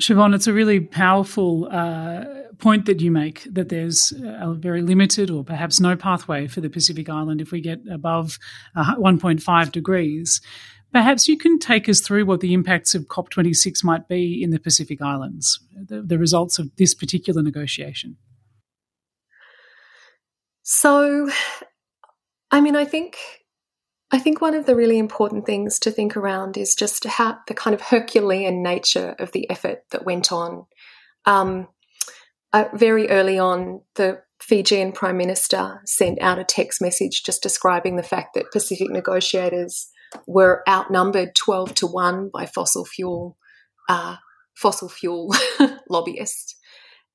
Siobhan, 0.00 0.34
it's 0.34 0.46
a 0.46 0.52
really 0.52 0.80
powerful 0.80 1.68
uh, 1.70 2.24
point 2.58 2.86
that 2.86 3.00
you 3.00 3.10
make 3.10 3.46
that 3.52 3.68
there's 3.68 4.12
a 4.12 4.54
very 4.54 4.82
limited 4.82 5.30
or 5.30 5.44
perhaps 5.44 5.80
no 5.80 5.96
pathway 5.96 6.46
for 6.46 6.60
the 6.60 6.70
Pacific 6.70 7.08
Island 7.08 7.40
if 7.40 7.52
we 7.52 7.60
get 7.60 7.80
above 7.90 8.38
uh, 8.76 8.94
1.5 8.96 9.72
degrees. 9.72 10.40
Perhaps 10.92 11.28
you 11.28 11.38
can 11.38 11.58
take 11.58 11.88
us 11.88 12.00
through 12.00 12.26
what 12.26 12.40
the 12.40 12.52
impacts 12.52 12.94
of 12.94 13.06
COP26 13.06 13.84
might 13.84 14.08
be 14.08 14.42
in 14.42 14.50
the 14.50 14.58
Pacific 14.58 15.00
Islands, 15.00 15.60
the, 15.72 16.02
the 16.02 16.18
results 16.18 16.58
of 16.58 16.74
this 16.76 16.94
particular 16.94 17.42
negotiation. 17.42 18.16
So, 20.62 21.30
I 22.50 22.60
mean, 22.60 22.76
I 22.76 22.84
think 22.84 23.16
I 24.12 24.18
think 24.18 24.40
one 24.40 24.54
of 24.54 24.66
the 24.66 24.74
really 24.74 24.98
important 24.98 25.46
things 25.46 25.78
to 25.80 25.90
think 25.90 26.16
around 26.16 26.56
is 26.56 26.74
just 26.74 27.04
how 27.06 27.38
the 27.46 27.54
kind 27.54 27.74
of 27.74 27.80
Herculean 27.80 28.62
nature 28.62 29.14
of 29.20 29.30
the 29.32 29.48
effort 29.48 29.84
that 29.92 30.04
went 30.04 30.32
on. 30.32 30.66
Um, 31.26 31.68
uh, 32.52 32.64
very 32.74 33.08
early 33.08 33.38
on, 33.38 33.82
the 33.94 34.22
Fijian 34.40 34.90
Prime 34.90 35.16
Minister 35.16 35.80
sent 35.84 36.20
out 36.20 36.40
a 36.40 36.44
text 36.44 36.82
message 36.82 37.22
just 37.22 37.42
describing 37.42 37.94
the 37.94 38.02
fact 38.02 38.34
that 38.34 38.50
Pacific 38.50 38.90
negotiators 38.90 39.90
were 40.26 40.62
outnumbered 40.68 41.34
12 41.34 41.74
to 41.76 41.86
1 41.86 42.30
by 42.32 42.46
fossil 42.46 42.84
fuel 42.84 43.36
uh, 43.88 44.16
fossil 44.54 44.88
fuel 44.88 45.34
lobbyists. 45.88 46.56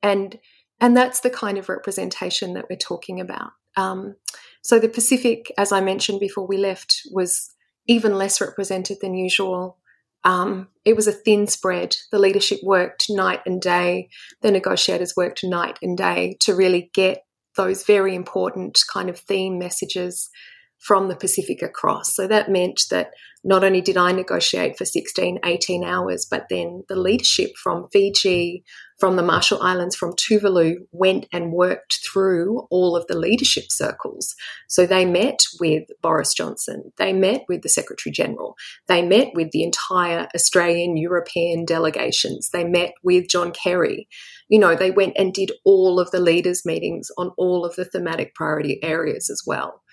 And 0.02 0.40
and 0.82 0.96
that's 0.96 1.22
the 1.22 1.30
kind 1.30 1.58
of 1.58 1.70
representation 1.70 2.54
that 2.54 2.66
we're 2.70 2.75
talking 2.75 3.22
about. 3.22 3.52
Um, 3.78 4.16
so 4.62 4.80
the 4.80 4.90
pacific 4.90 5.52
as 5.58 5.72
i 5.72 5.82
mentioned 5.82 6.20
before 6.20 6.48
we 6.48 6.58
left 6.58 7.02
was 7.12 7.54
even 7.88 8.16
less 8.16 8.42
represented 8.42 8.98
than 9.02 9.14
usual. 9.14 9.78
Um, 10.24 10.70
it 10.86 10.96
was 10.96 11.08
a 11.08 11.12
thin 11.12 11.46
spread. 11.46 11.96
The 12.12 12.18
leadership 12.18 12.60
worked 12.64 13.06
night 13.10 13.42
and 13.46 13.62
day. 13.62 14.10
The 14.42 14.50
negotiators 14.50 15.14
worked 15.16 15.44
night 15.44 15.78
and 15.84 15.96
day 15.96 16.38
to 16.42 16.56
really 16.56 16.90
get 16.94 17.20
those 17.56 17.86
very 17.86 18.16
important 18.16 18.80
kind 18.92 19.10
of 19.10 19.20
theme 19.20 19.60
messages 19.60 20.30
from 20.79 21.08
the 21.08 21.15
Pacific 21.15 21.62
across. 21.62 22.15
So 22.15 22.27
that 22.27 22.51
meant 22.51 22.84
that 22.91 23.12
not 23.44 23.63
only 23.63 23.82
did 23.82 23.96
I 23.96 24.12
negotiate 24.12 24.75
for 24.75 24.86
16, 24.86 25.39
18 25.46 25.84
hours, 25.84 26.25
but 26.29 26.48
then 26.50 26.84
the 26.89 26.96
leadership 26.96 27.51
from 27.62 27.88
Fiji, 27.94 28.63
from 29.00 29.17
the 29.17 29.24
Marshall 29.24 29.62
Islands, 29.62 29.96
from 29.96 30.13
Tuvalu 30.13 30.77
went 30.91 31.27
and 31.32 31.51
worked 31.51 32.00
through 32.12 32.62
all 32.72 32.96
of 32.96 33.05
the 33.08 33.17
leadership 33.17 33.65
circles. 33.70 34.34
So 34.67 34.86
they 34.88 35.05
met 35.05 35.39
with 35.60 35.84
Boris 36.01 36.34
Johnson, 36.34 36.91
they 36.98 37.13
met 37.13 37.44
with 37.48 37.62
the 37.62 37.70
Secretary 37.70 38.12
General, 38.12 38.55
they 38.88 39.03
met 39.03 39.29
with 39.36 39.51
the 39.51 39.63
entire 39.63 40.27
Australian, 40.34 40.98
European 40.98 41.65
delegations, 41.65 42.50
they 42.51 42.63
met 42.63 42.94
with 43.03 43.29
John 43.29 43.51
Kerry. 43.51 44.08
You 44.50 44.60
know, 44.60 44.75
they 44.75 44.91
went 44.91 45.13
and 45.17 45.34
did 45.34 45.51
all 45.65 46.00
of 46.00 46.10
the 46.12 46.20
leaders' 46.20 46.65
meetings 46.65 47.10
on 47.17 47.32
all 47.38 47.63
of 47.65 47.75
the 47.75 47.86
thematic 47.86 48.34
priority 48.34 48.84
areas 48.84 49.29
as 49.29 49.44
well. 49.46 49.84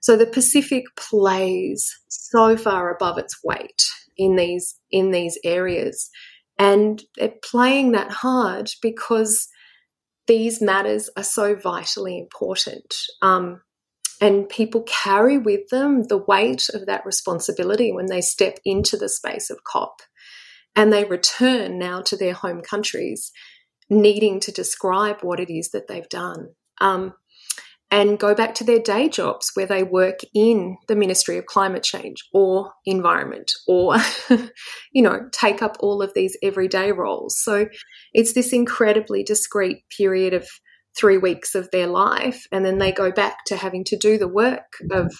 So 0.00 0.16
the 0.16 0.26
Pacific 0.26 0.84
plays 0.96 1.90
so 2.08 2.56
far 2.56 2.94
above 2.94 3.18
its 3.18 3.38
weight 3.44 3.84
in 4.16 4.36
these 4.36 4.78
in 4.90 5.10
these 5.10 5.38
areas, 5.44 6.10
and 6.58 7.02
they're 7.16 7.34
playing 7.42 7.92
that 7.92 8.10
hard 8.10 8.70
because 8.82 9.48
these 10.26 10.60
matters 10.60 11.08
are 11.16 11.22
so 11.24 11.54
vitally 11.54 12.18
important. 12.18 12.94
Um, 13.22 13.62
and 14.20 14.48
people 14.48 14.82
carry 14.82 15.38
with 15.38 15.68
them 15.68 16.04
the 16.04 16.16
weight 16.16 16.68
of 16.72 16.86
that 16.86 17.04
responsibility 17.04 17.92
when 17.92 18.06
they 18.06 18.22
step 18.22 18.58
into 18.64 18.96
the 18.96 19.10
space 19.10 19.50
of 19.50 19.64
COP 19.64 20.00
and 20.74 20.92
they 20.92 21.04
return 21.04 21.78
now 21.78 22.00
to 22.02 22.16
their 22.16 22.32
home 22.32 22.62
countries 22.62 23.30
needing 23.88 24.40
to 24.40 24.52
describe 24.52 25.18
what 25.22 25.38
it 25.38 25.50
is 25.50 25.70
that 25.70 25.86
they've 25.86 26.08
done. 26.08 26.48
Um, 26.80 27.14
and 27.90 28.18
go 28.18 28.34
back 28.34 28.54
to 28.56 28.64
their 28.64 28.80
day 28.80 29.08
jobs 29.08 29.50
where 29.54 29.66
they 29.66 29.82
work 29.82 30.18
in 30.34 30.76
the 30.88 30.96
Ministry 30.96 31.38
of 31.38 31.46
Climate 31.46 31.84
Change 31.84 32.24
or 32.32 32.72
Environment 32.84 33.50
or, 33.68 33.96
you 34.92 35.02
know, 35.02 35.28
take 35.32 35.62
up 35.62 35.76
all 35.80 36.02
of 36.02 36.12
these 36.14 36.36
everyday 36.42 36.90
roles. 36.90 37.40
So 37.40 37.66
it's 38.12 38.32
this 38.32 38.52
incredibly 38.52 39.22
discreet 39.22 39.84
period 39.96 40.34
of 40.34 40.48
three 40.98 41.18
weeks 41.18 41.54
of 41.54 41.70
their 41.70 41.86
life. 41.86 42.46
And 42.50 42.64
then 42.64 42.78
they 42.78 42.90
go 42.90 43.12
back 43.12 43.44
to 43.46 43.56
having 43.56 43.84
to 43.84 43.96
do 43.96 44.18
the 44.18 44.28
work 44.28 44.78
of 44.90 45.12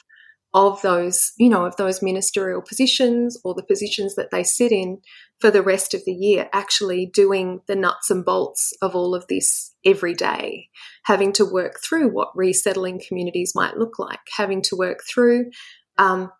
of 0.55 0.81
those, 0.81 1.33
you 1.37 1.51
know, 1.51 1.67
of 1.67 1.77
those 1.77 2.03
ministerial 2.03 2.63
positions 2.63 3.39
or 3.45 3.55
the 3.55 3.63
positions 3.63 4.15
that 4.15 4.31
they 4.31 4.43
sit 4.43 4.73
in 4.73 4.99
for 5.41 5.51
the 5.51 5.63
rest 5.63 5.93
of 5.93 6.05
the 6.05 6.13
year, 6.13 6.49
actually 6.53 7.07
doing 7.07 7.61
the 7.67 7.77
nuts 7.77 8.11
and 8.11 8.25
bolts 8.25 8.73
of 8.81 8.95
all 8.95 9.15
of 9.15 9.27
this 9.29 9.75
every 9.85 10.15
day, 10.15 10.69
having 11.05 11.33
to 11.35 11.45
work 11.45 11.81
through 11.85 12.09
what 12.09 12.35
resettling 12.35 13.01
communities 13.07 13.53
might 13.55 13.77
look 13.77 13.99
like, 13.99 14.21
having 14.37 14.63
to 14.63 14.77
work 14.77 15.01
through 15.07 15.51
um, 15.99 16.31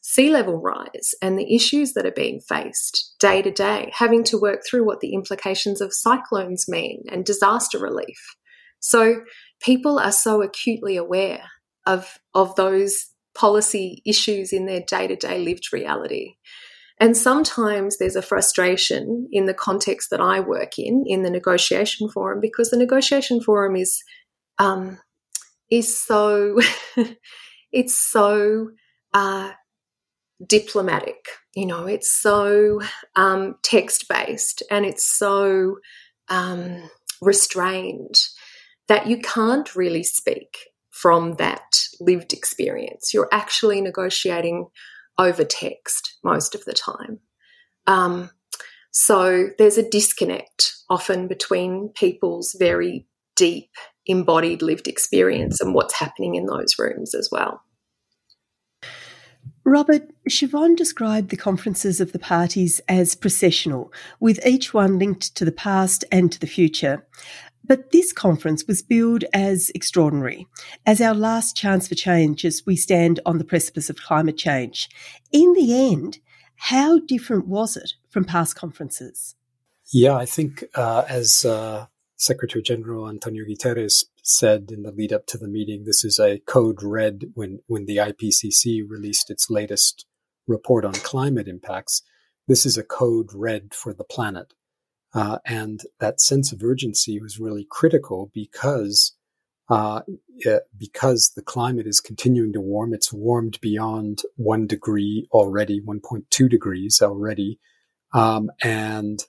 sea 0.00 0.30
level 0.30 0.60
rise 0.60 1.14
and 1.20 1.38
the 1.38 1.54
issues 1.54 1.92
that 1.92 2.06
are 2.06 2.12
being 2.12 2.40
faced 2.40 3.14
day 3.18 3.42
to 3.42 3.50
day, 3.50 3.92
having 3.94 4.24
to 4.24 4.40
work 4.40 4.60
through 4.64 4.86
what 4.86 5.00
the 5.00 5.12
implications 5.12 5.80
of 5.80 5.92
cyclones 5.92 6.66
mean 6.68 7.04
and 7.10 7.24
disaster 7.24 7.78
relief. 7.78 8.36
So 8.80 9.22
people 9.60 9.98
are 9.98 10.12
so 10.12 10.42
acutely 10.42 10.96
aware 10.96 11.42
of, 11.86 12.18
of 12.34 12.54
those 12.56 13.10
policy 13.34 14.02
issues 14.06 14.52
in 14.52 14.66
their 14.66 14.80
day 14.80 15.06
to 15.06 15.16
day 15.16 15.38
lived 15.38 15.72
reality. 15.72 16.36
And 16.98 17.16
sometimes 17.16 17.98
there's 17.98 18.16
a 18.16 18.22
frustration 18.22 19.28
in 19.30 19.46
the 19.46 19.54
context 19.54 20.08
that 20.10 20.20
I 20.20 20.40
work 20.40 20.78
in, 20.78 21.04
in 21.06 21.22
the 21.22 21.30
negotiation 21.30 22.08
forum, 22.08 22.40
because 22.40 22.70
the 22.70 22.78
negotiation 22.78 23.40
forum 23.40 23.76
is 23.76 24.02
um, 24.58 24.98
is 25.70 25.98
so 25.98 26.58
it's 27.72 27.94
so 27.94 28.70
uh, 29.12 29.52
diplomatic. 30.46 31.26
You 31.54 31.66
know, 31.66 31.86
it's 31.86 32.10
so 32.10 32.80
um, 33.14 33.56
text 33.62 34.06
based 34.08 34.62
and 34.70 34.84
it's 34.84 35.06
so 35.06 35.76
um, 36.28 36.90
restrained 37.20 38.14
that 38.88 39.06
you 39.06 39.18
can't 39.18 39.74
really 39.74 40.02
speak 40.02 40.56
from 40.90 41.34
that 41.34 41.78
lived 42.00 42.32
experience. 42.32 43.12
You're 43.12 43.28
actually 43.32 43.80
negotiating 43.80 44.68
over 45.18 45.44
text 45.44 46.18
most 46.24 46.54
of 46.54 46.64
the 46.64 46.72
time. 46.72 47.20
Um, 47.86 48.30
so 48.90 49.48
there's 49.58 49.78
a 49.78 49.88
disconnect 49.88 50.74
often 50.88 51.28
between 51.28 51.90
people's 51.90 52.56
very 52.58 53.06
deep 53.34 53.70
embodied 54.06 54.62
lived 54.62 54.88
experience 54.88 55.60
and 55.60 55.74
what's 55.74 55.98
happening 55.98 56.34
in 56.34 56.46
those 56.46 56.78
rooms 56.78 57.14
as 57.14 57.28
well. 57.30 57.62
Robert, 59.64 60.08
Siobhan 60.30 60.76
described 60.76 61.30
the 61.30 61.36
conferences 61.36 62.00
of 62.00 62.12
the 62.12 62.20
parties 62.20 62.80
as 62.88 63.16
processional, 63.16 63.92
with 64.20 64.44
each 64.46 64.72
one 64.72 64.96
linked 64.96 65.34
to 65.34 65.44
the 65.44 65.50
past 65.50 66.04
and 66.12 66.30
to 66.30 66.38
the 66.38 66.46
future. 66.46 67.04
But 67.66 67.90
this 67.90 68.12
conference 68.12 68.66
was 68.66 68.82
billed 68.82 69.24
as 69.32 69.70
extraordinary, 69.74 70.46
as 70.84 71.00
our 71.00 71.14
last 71.14 71.56
chance 71.56 71.88
for 71.88 71.94
change 71.94 72.44
as 72.44 72.62
we 72.64 72.76
stand 72.76 73.20
on 73.26 73.38
the 73.38 73.44
precipice 73.44 73.90
of 73.90 73.96
climate 73.96 74.38
change. 74.38 74.88
In 75.32 75.52
the 75.54 75.90
end, 75.90 76.18
how 76.56 76.98
different 76.98 77.46
was 77.46 77.76
it 77.76 77.94
from 78.08 78.24
past 78.24 78.56
conferences? 78.56 79.34
Yeah, 79.92 80.16
I 80.16 80.26
think 80.26 80.64
uh, 80.74 81.04
as 81.08 81.44
uh, 81.44 81.86
Secretary 82.16 82.62
General 82.62 83.08
Antonio 83.08 83.44
Guterres 83.44 84.04
said 84.22 84.70
in 84.70 84.82
the 84.82 84.90
lead 84.90 85.12
up 85.12 85.26
to 85.26 85.38
the 85.38 85.48
meeting, 85.48 85.84
this 85.84 86.04
is 86.04 86.18
a 86.18 86.40
code 86.46 86.82
red 86.82 87.26
when, 87.34 87.60
when 87.66 87.86
the 87.86 87.98
IPCC 87.98 88.82
released 88.88 89.30
its 89.30 89.50
latest 89.50 90.06
report 90.46 90.84
on 90.84 90.92
climate 90.92 91.48
impacts. 91.48 92.02
This 92.48 92.64
is 92.64 92.78
a 92.78 92.84
code 92.84 93.30
red 93.34 93.74
for 93.74 93.92
the 93.92 94.04
planet. 94.04 94.52
Uh, 95.16 95.38
and 95.46 95.80
that 95.98 96.20
sense 96.20 96.52
of 96.52 96.62
urgency 96.62 97.18
was 97.18 97.40
really 97.40 97.66
critical 97.70 98.30
because 98.34 99.16
uh, 99.70 100.02
because 100.78 101.32
the 101.34 101.42
climate 101.42 101.86
is 101.86 102.00
continuing 102.00 102.52
to 102.52 102.60
warm. 102.60 102.94
It's 102.94 103.12
warmed 103.12 103.58
beyond 103.60 104.22
one 104.36 104.66
degree 104.66 105.26
already, 105.32 105.80
1.2 105.80 106.48
degrees 106.48 107.00
already. 107.02 107.58
Um, 108.12 108.50
and 108.62 109.24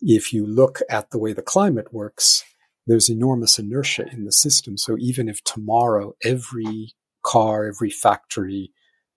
if 0.00 0.32
you 0.32 0.46
look 0.46 0.80
at 0.88 1.10
the 1.10 1.18
way 1.18 1.32
the 1.32 1.42
climate 1.42 1.92
works, 1.92 2.44
there's 2.86 3.10
enormous 3.10 3.58
inertia 3.58 4.06
in 4.12 4.26
the 4.26 4.32
system. 4.32 4.76
So 4.76 4.96
even 5.00 5.28
if 5.28 5.42
tomorrow 5.42 6.14
every 6.22 6.92
car, 7.24 7.66
every 7.66 7.90
factory 7.90 8.72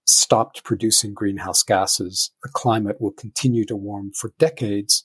stopped 0.05 0.63
producing 0.63 1.13
greenhouse 1.13 1.63
gases, 1.63 2.31
the 2.41 2.49
climate 2.49 2.99
will 2.99 3.11
continue 3.11 3.65
to 3.65 3.75
warm 3.75 4.11
for 4.13 4.33
decades 4.39 5.03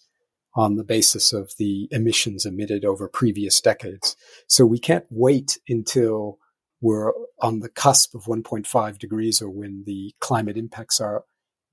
on 0.59 0.75
the 0.75 0.83
basis 0.83 1.33
of 1.33 1.53
the 1.57 1.87
emissions 1.93 2.45
emitted 2.45 2.85
over 2.85 3.09
previous 3.09 3.61
decades. 3.61 4.17
So 4.49 4.67
we 4.67 4.81
can't 4.81 5.05
wait 5.09 5.57
until 5.69 6.41
we're 6.81 7.13
on 7.41 7.61
the 7.61 7.69
cusp 7.69 8.13
of 8.17 8.25
1.5 8.25 8.99
degrees 8.99 9.41
or 9.41 9.51
when 9.51 9.85
the 9.87 10.15
climate 10.19 10.57
impacts 10.57 11.01
are 11.01 11.23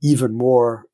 even 0.04 0.36
more 0.36 0.86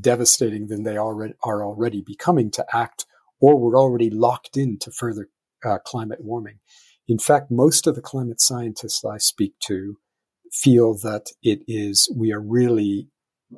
devastating 0.00 0.68
than 0.68 0.84
they 0.84 0.96
already 0.96 1.34
are 1.42 1.64
already 1.64 2.00
becoming 2.00 2.48
to 2.52 2.64
act, 2.72 3.06
or 3.40 3.58
we're 3.58 3.78
already 3.78 4.08
locked 4.08 4.56
into 4.56 4.92
further 4.92 5.28
uh, 5.64 5.78
climate 5.84 6.20
warming. 6.22 6.60
In 7.08 7.18
fact, 7.18 7.50
most 7.50 7.88
of 7.88 7.96
the 7.96 8.00
climate 8.00 8.40
scientists 8.40 9.04
I 9.04 9.18
speak 9.18 9.54
to 9.64 9.96
feel 10.52 10.94
that 10.98 11.32
it 11.42 11.62
is 11.66 12.08
we 12.16 12.32
are 12.32 12.40
really 12.40 13.08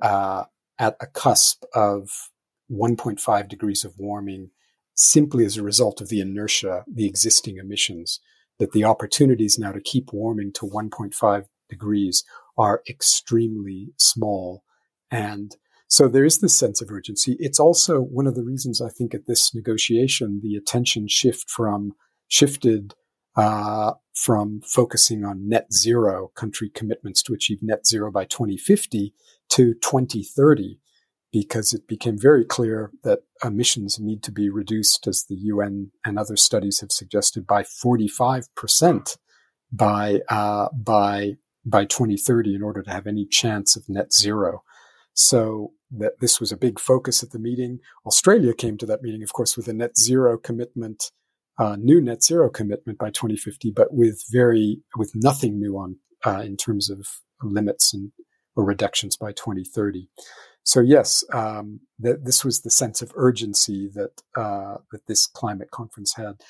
uh, 0.01 0.45
at 0.79 0.97
a 1.01 1.07
cusp 1.07 1.65
of 1.75 2.31
1.5 2.71 3.49
degrees 3.49 3.85
of 3.85 3.95
warming 3.99 4.51
simply 4.95 5.45
as 5.45 5.57
a 5.57 5.63
result 5.63 6.01
of 6.01 6.09
the 6.09 6.21
inertia, 6.21 6.85
the 6.87 7.07
existing 7.07 7.59
emissions, 7.59 8.21
that 8.59 8.73
the 8.73 8.85
opportunities 8.85 9.59
now 9.59 9.73
to 9.73 9.81
keep 9.81 10.13
warming 10.13 10.53
to 10.53 10.67
1.5 10.67 11.45
degrees 11.69 12.25
are 12.57 12.83
extremely 12.89 13.93
small. 13.97 14.63
And 15.11 15.57
so 15.89 16.09
there 16.09 16.25
is 16.25 16.39
this 16.39 16.57
sense 16.57 16.81
of 16.81 16.91
urgency. 16.91 17.37
It's 17.39 17.61
also 17.61 18.01
one 18.01 18.27
of 18.27 18.35
the 18.35 18.45
reasons 18.45 18.81
I 18.81 18.89
think 18.89 19.15
at 19.15 19.27
this 19.27 19.55
negotiation, 19.55 20.41
the 20.43 20.57
attention 20.57 21.09
shift 21.09 21.51
from 21.51 21.95
shifted 22.29 22.95
uh, 23.37 23.95
from 24.15 24.61
focusing 24.65 25.25
on 25.25 25.49
net 25.49 25.73
zero 25.73 26.31
country 26.37 26.71
commitments 26.73 27.23
to 27.23 27.35
achieve 27.35 27.59
net 27.63 27.87
zero 27.87 28.11
by 28.11 28.25
2050 28.25 29.13
to 29.51 29.75
2030 29.75 30.79
because 31.35 31.73
it 31.73 31.89
became 31.89 32.17
very 32.17 32.45
clear 32.45 32.93
that 33.03 33.25
emissions 33.43 33.99
need 33.99 34.23
to 34.23 34.31
be 34.31 34.49
reduced, 34.49 35.09
as 35.09 35.25
the 35.29 35.35
UN 35.35 35.91
and 36.07 36.17
other 36.17 36.37
studies 36.37 36.79
have 36.79 36.93
suggested, 36.93 37.45
by 37.45 37.65
45% 37.65 39.17
by, 39.73 40.21
uh, 40.29 40.69
by, 40.73 41.33
by 41.67 41.87
2030 41.87 42.55
in 42.55 42.63
order 42.63 42.83
to 42.85 42.91
have 42.93 43.09
any 43.09 43.27
chance 43.27 43.75
of 43.75 43.89
net 43.89 44.13
zero. 44.13 44.63
So 45.13 45.73
that 45.91 46.21
this 46.21 46.39
was 46.39 46.53
a 46.53 46.57
big 46.57 46.79
focus 46.79 47.25
at 47.25 47.33
the 47.33 47.41
meeting. 47.41 47.81
Australia 48.07 48.55
came 48.55 48.79
to 48.79 48.87
that 48.87 49.03
meeting, 49.03 49.25
of 49.25 49.33
course, 49.33 49.57
with 49.57 49.67
a 49.67 49.73
net 49.73 49.99
zero 49.99 50.39
commitment, 50.39 51.11
uh, 51.59 51.75
new 51.75 52.01
net 52.01 52.23
zero 52.23 52.49
commitment 52.49 52.97
by 52.97 53.11
2050, 53.11 53.73
but 53.75 53.93
with 53.93 54.23
very, 54.31 54.83
with 54.97 55.11
nothing 55.17 55.59
new 55.59 55.77
on, 55.77 55.97
uh, 56.25 56.43
in 56.45 56.57
terms 56.57 56.89
of 56.89 57.09
limits 57.43 57.93
and 57.93 58.13
or 58.57 58.65
reductions 58.65 59.17
by 59.17 59.33
2030 59.33 60.09
so 60.65 60.81
yes, 60.81 61.23
um, 61.33 61.81
that 61.99 62.25
this 62.25 62.45
was 62.45 62.63
the 62.63 62.71
sense 62.71 63.03
of 63.03 63.13
urgency 63.15 63.89
that 63.95 64.23
uh, 64.35 64.79
that 64.91 65.07
this 65.07 65.27
climate 65.27 65.71
conference 65.71 66.15
had. 66.17 66.41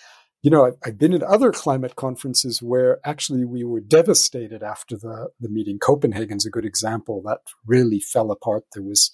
You 0.42 0.50
know, 0.50 0.66
I've, 0.66 0.76
I've, 0.84 0.98
been 0.98 1.14
at 1.14 1.22
other 1.22 1.50
climate 1.50 1.96
conferences 1.96 2.62
where 2.62 3.00
actually 3.02 3.46
we 3.46 3.64
were 3.64 3.80
devastated 3.80 4.62
after 4.62 4.96
the 4.96 5.30
the 5.40 5.48
meeting. 5.48 5.78
Copenhagen's 5.78 6.46
a 6.46 6.50
good 6.50 6.64
example 6.64 7.22
that 7.26 7.40
really 7.66 7.98
fell 7.98 8.30
apart. 8.30 8.64
There 8.72 8.82
was 8.82 9.10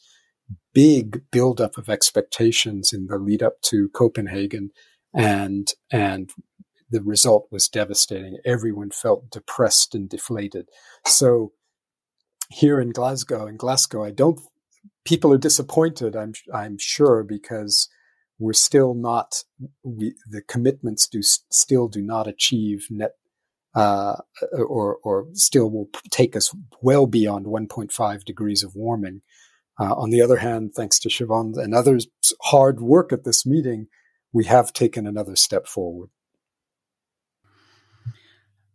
big 0.75 1.23
buildup 1.31 1.79
of 1.79 1.89
expectations 1.89 2.93
in 2.93 3.07
the 3.07 3.17
lead 3.17 3.43
up 3.43 3.63
to 3.63 3.89
Copenhagen, 3.91 4.71
and 5.15 5.69
and 5.91 6.31
the 6.91 7.03
result 7.03 7.47
was 7.51 7.69
devastating. 7.69 8.39
Everyone 8.45 8.91
felt 8.91 9.31
depressed 9.31 9.95
and 9.95 10.11
deflated. 10.11 10.69
So 11.07 11.53
here 12.51 12.81
in 12.81 12.91
Glasgow, 12.91 13.47
in 13.47 13.57
Glasgow, 13.57 14.05
I 14.05 14.11
don't 14.11 14.41
people 15.05 15.33
are 15.33 15.39
disappointed. 15.39 16.17
I'm 16.17 16.35
I'm 16.53 16.79
sure 16.79 17.23
because 17.23 17.89
we're 18.39 18.53
still 18.53 18.95
not 18.95 19.45
we 19.83 20.15
the 20.29 20.43
commitments 20.43 21.09
do 21.09 21.23
still 21.23 21.89
do 21.89 22.03
not 22.03 22.27
achieve 22.27 22.87
net 22.91 23.13
uh, 23.75 24.17
or 24.53 24.99
or 25.03 25.27
still 25.35 25.71
will 25.71 25.89
take 26.11 26.35
us 26.37 26.55
well 26.83 27.07
beyond 27.07 27.47
1.5 27.47 28.25
degrees 28.25 28.63
of 28.63 28.75
warming. 28.75 29.23
Uh, 29.79 29.95
on 29.95 30.11
the 30.11 30.21
other 30.21 30.39
hand, 30.39 30.75
thanks 30.75 30.99
to 30.99 31.09
Siobhan 31.09 31.57
and 31.57 31.75
others' 31.75 32.07
hard 32.43 32.81
work 32.81 33.13
at 33.13 33.25
this 33.25 33.47
meeting, 33.47 33.87
we 34.31 34.45
have 34.45 34.75
taken 34.75 35.07
another 35.07 35.37
step 35.37 35.67
forward 35.67 36.11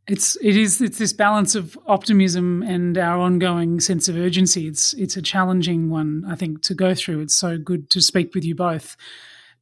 it's 0.07 0.37
it 0.41 0.55
is 0.55 0.81
it's 0.81 0.97
this 0.97 1.13
balance 1.13 1.55
of 1.55 1.77
optimism 1.87 2.61
and 2.63 2.97
our 2.97 3.17
ongoing 3.17 3.79
sense 3.79 4.07
of 4.07 4.15
urgency. 4.15 4.67
It's 4.67 4.93
it's 4.93 5.17
a 5.17 5.21
challenging 5.21 5.89
one, 5.89 6.23
I 6.27 6.35
think, 6.35 6.61
to 6.63 6.75
go 6.75 6.93
through. 6.93 7.21
It's 7.21 7.35
so 7.35 7.57
good 7.57 7.89
to 7.91 8.01
speak 8.01 8.35
with 8.35 8.43
you 8.43 8.55
both. 8.55 8.95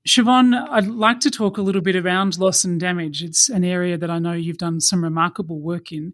Siobhan, 0.06 0.54
I'd 0.70 0.88
like 0.88 1.22
to 1.22 1.32
talk 1.32 1.58
a 1.58 1.62
little 1.62 1.82
bit 1.82 1.96
around 1.96 2.38
loss 2.38 2.66
and 2.66 2.78
damage. 2.78 3.24
It's 3.24 3.48
an 3.48 3.64
area 3.64 3.98
that 3.98 4.10
I 4.10 4.20
know 4.20 4.34
you've 4.34 4.58
done 4.58 4.82
some 4.82 5.02
remarkable 5.02 5.62
work 5.62 5.94
in. 5.94 6.14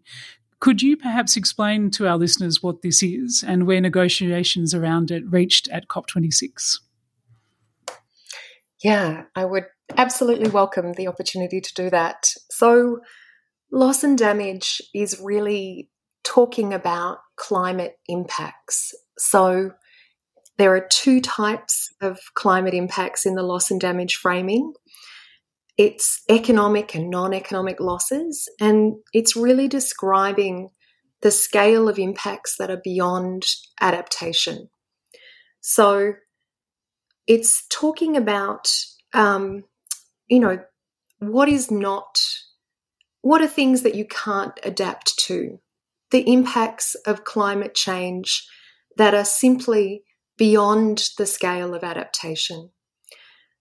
Could 0.60 0.80
you 0.80 0.96
perhaps 0.96 1.36
explain 1.36 1.90
to 1.92 2.06
our 2.06 2.16
listeners 2.16 2.62
what 2.62 2.82
this 2.82 3.02
is 3.02 3.42
and 3.44 3.66
where 3.66 3.80
negotiations 3.80 4.74
around 4.74 5.10
it 5.10 5.24
reached 5.26 5.68
at 5.68 5.88
COP26? 5.88 6.78
Yeah, 8.84 9.24
I 9.34 9.44
would 9.44 9.66
absolutely 9.96 10.50
welcome 10.50 10.92
the 10.92 11.08
opportunity 11.08 11.60
to 11.60 11.74
do 11.74 11.90
that. 11.90 12.32
So, 12.50 13.00
Loss 13.72 14.04
and 14.04 14.18
damage 14.18 14.82
is 14.94 15.20
really 15.22 15.88
talking 16.24 16.74
about 16.74 17.18
climate 17.36 17.96
impacts. 18.08 18.92
So 19.18 19.72
there 20.58 20.74
are 20.74 20.86
two 20.90 21.20
types 21.20 21.88
of 22.00 22.18
climate 22.34 22.74
impacts 22.74 23.24
in 23.24 23.34
the 23.34 23.42
loss 23.42 23.70
and 23.70 23.80
damage 23.80 24.16
framing. 24.16 24.74
It's 25.78 26.22
economic 26.28 26.94
and 26.94 27.08
non 27.08 27.32
economic 27.32 27.80
losses, 27.80 28.48
and 28.60 28.96
it's 29.14 29.34
really 29.34 29.68
describing 29.68 30.70
the 31.22 31.30
scale 31.30 31.88
of 31.88 31.98
impacts 31.98 32.56
that 32.58 32.70
are 32.70 32.80
beyond 32.82 33.44
adaptation. 33.80 34.68
So 35.60 36.14
it's 37.26 37.66
talking 37.68 38.16
about, 38.16 38.68
um, 39.12 39.64
you 40.28 40.40
know, 40.40 40.58
what 41.18 41.48
is 41.48 41.70
not, 41.70 42.18
what 43.22 43.42
are 43.42 43.48
things 43.48 43.82
that 43.82 43.94
you 43.94 44.04
can't 44.04 44.58
adapt 44.62 45.18
to? 45.26 45.58
The 46.10 46.30
impacts 46.32 46.94
of 47.06 47.24
climate 47.24 47.74
change 47.74 48.46
that 48.96 49.14
are 49.14 49.24
simply 49.24 50.02
beyond 50.36 51.08
the 51.18 51.26
scale 51.26 51.74
of 51.74 51.84
adaptation. 51.84 52.70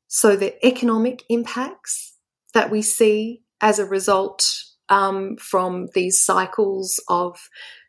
So 0.08 0.36
the 0.36 0.66
economic 0.66 1.24
impacts 1.30 2.16
that 2.54 2.72
we 2.72 2.82
see 2.82 3.44
as 3.62 3.80
a 3.80 3.86
result 3.86 4.50
um, 4.90 5.36
from 5.38 5.90
these 5.94 6.24
cycles 6.24 7.00
of 7.10 7.38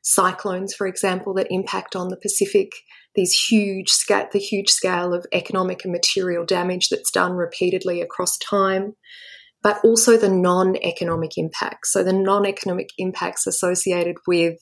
cyclones, 0.02 0.74
for 0.74 0.86
example, 0.86 1.32
that 1.34 1.46
impact 1.50 1.96
on 1.96 2.08
the 2.08 2.16
Pacific, 2.16 2.72
these 3.14 3.32
huge 3.32 3.88
scale, 3.88 4.28
the 4.32 4.38
huge 4.38 4.68
scale 4.68 5.14
of 5.14 5.26
economic 5.32 5.84
and 5.84 5.92
material 5.92 6.44
damage 6.44 6.88
that's 6.88 7.10
done 7.10 7.32
repeatedly 7.32 8.00
across 8.00 8.36
time, 8.38 8.96
but 9.62 9.78
also 9.84 10.16
the 10.16 10.28
non-economic 10.28 11.32
impacts. 11.36 11.92
So 11.92 12.02
the 12.02 12.12
non-economic 12.12 12.90
impacts 12.98 13.46
associated 13.46 14.16
with, 14.26 14.58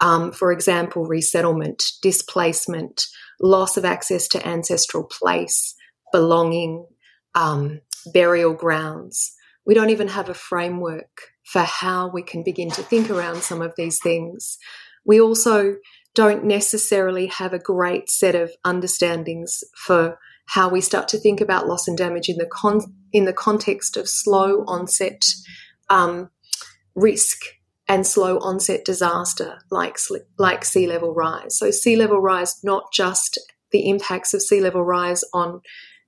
um, 0.00 0.32
for 0.32 0.52
example, 0.52 1.06
resettlement, 1.06 1.82
displacement, 2.02 3.02
loss 3.40 3.76
of 3.76 3.84
access 3.84 4.28
to 4.28 4.46
ancestral 4.46 5.04
place, 5.04 5.74
belonging, 6.12 6.86
um, 7.34 7.80
burial 8.12 8.54
grounds. 8.54 9.32
We 9.66 9.74
don't 9.74 9.90
even 9.90 10.08
have 10.08 10.28
a 10.28 10.34
framework 10.34 11.22
for 11.44 11.62
how 11.62 12.08
we 12.08 12.22
can 12.22 12.42
begin 12.42 12.70
to 12.72 12.82
think 12.82 13.10
around 13.10 13.42
some 13.42 13.62
of 13.62 13.72
these 13.76 13.98
things. 14.02 14.58
We 15.04 15.20
also 15.20 15.76
don't 16.14 16.44
necessarily 16.44 17.26
have 17.26 17.52
a 17.52 17.58
great 17.58 18.10
set 18.10 18.34
of 18.34 18.52
understandings 18.64 19.62
for 19.86 20.18
how 20.48 20.68
we 20.68 20.80
start 20.80 21.08
to 21.08 21.18
think 21.18 21.40
about 21.40 21.68
loss 21.68 21.86
and 21.86 21.96
damage 21.96 22.28
in 22.28 22.36
the 22.38 22.48
con- 22.50 22.94
in 23.12 23.24
the 23.24 23.32
context 23.32 23.96
of 23.96 24.08
slow 24.08 24.64
onset 24.66 25.24
um, 25.90 26.30
risk 26.94 27.38
and 27.86 28.06
slow 28.06 28.38
onset 28.38 28.84
disaster 28.84 29.58
like 29.70 29.98
like 30.38 30.64
sea 30.64 30.86
level 30.86 31.14
rise. 31.14 31.58
So 31.58 31.70
sea 31.70 31.96
level 31.96 32.20
rise, 32.20 32.58
not 32.62 32.92
just 32.92 33.38
the 33.72 33.88
impacts 33.88 34.32
of 34.34 34.42
sea 34.42 34.60
level 34.60 34.82
rise 34.82 35.22
on 35.32 35.60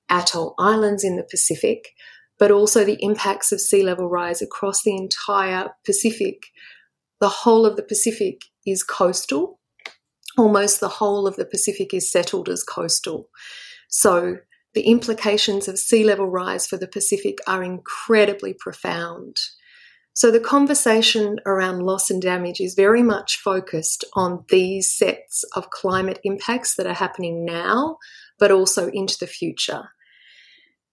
atoll 0.09 0.55
islands 0.59 1.05
in 1.05 1.17
the 1.17 1.27
Pacific, 1.31 1.91
but 2.39 2.51
also 2.51 2.85
the 2.85 2.99
impacts 3.01 3.53
of 3.53 3.61
sea 3.61 3.83
level 3.83 4.09
rise 4.09 4.41
across 4.41 4.83
the 4.83 4.97
entire 4.97 5.71
Pacific. 5.85 6.47
The 7.21 7.29
whole 7.29 7.67
of 7.67 7.77
the 7.77 7.83
Pacific 7.83 8.43
is 8.67 8.83
coastal. 8.83 9.61
Almost 10.39 10.81
the 10.81 10.89
whole 10.89 11.27
of 11.27 11.37
the 11.37 11.45
Pacific 11.45 11.93
is 11.93 12.11
settled 12.11 12.49
as 12.49 12.63
coastal. 12.63 13.29
So 13.91 14.39
the 14.73 14.83
implications 14.83 15.69
of 15.69 15.79
sea 15.79 16.05
level 16.05 16.27
rise 16.27 16.67
for 16.67 16.77
the 16.77 16.89
Pacific 16.89 17.39
are 17.47 17.63
incredibly 17.63 18.55
profound. 18.55 19.37
So 20.15 20.31
the 20.31 20.41
conversation 20.41 21.39
around 21.47 21.83
loss 21.83 22.11
and 22.11 22.21
damage 22.21 22.61
is 22.61 22.75
very 22.75 23.03
much 23.03 23.37
focused 23.37 24.05
on 24.15 24.45
these 24.49 24.95
sets 24.97 25.45
of 25.55 25.71
climate 25.71 26.21
impacts 26.25 26.77
that 26.77 26.87
are 26.87 26.95
happening 26.95 27.45
now, 27.45 27.99
but 28.39 28.51
also 28.51 28.89
into 28.89 29.17
the 29.19 29.27
future. 29.27 29.91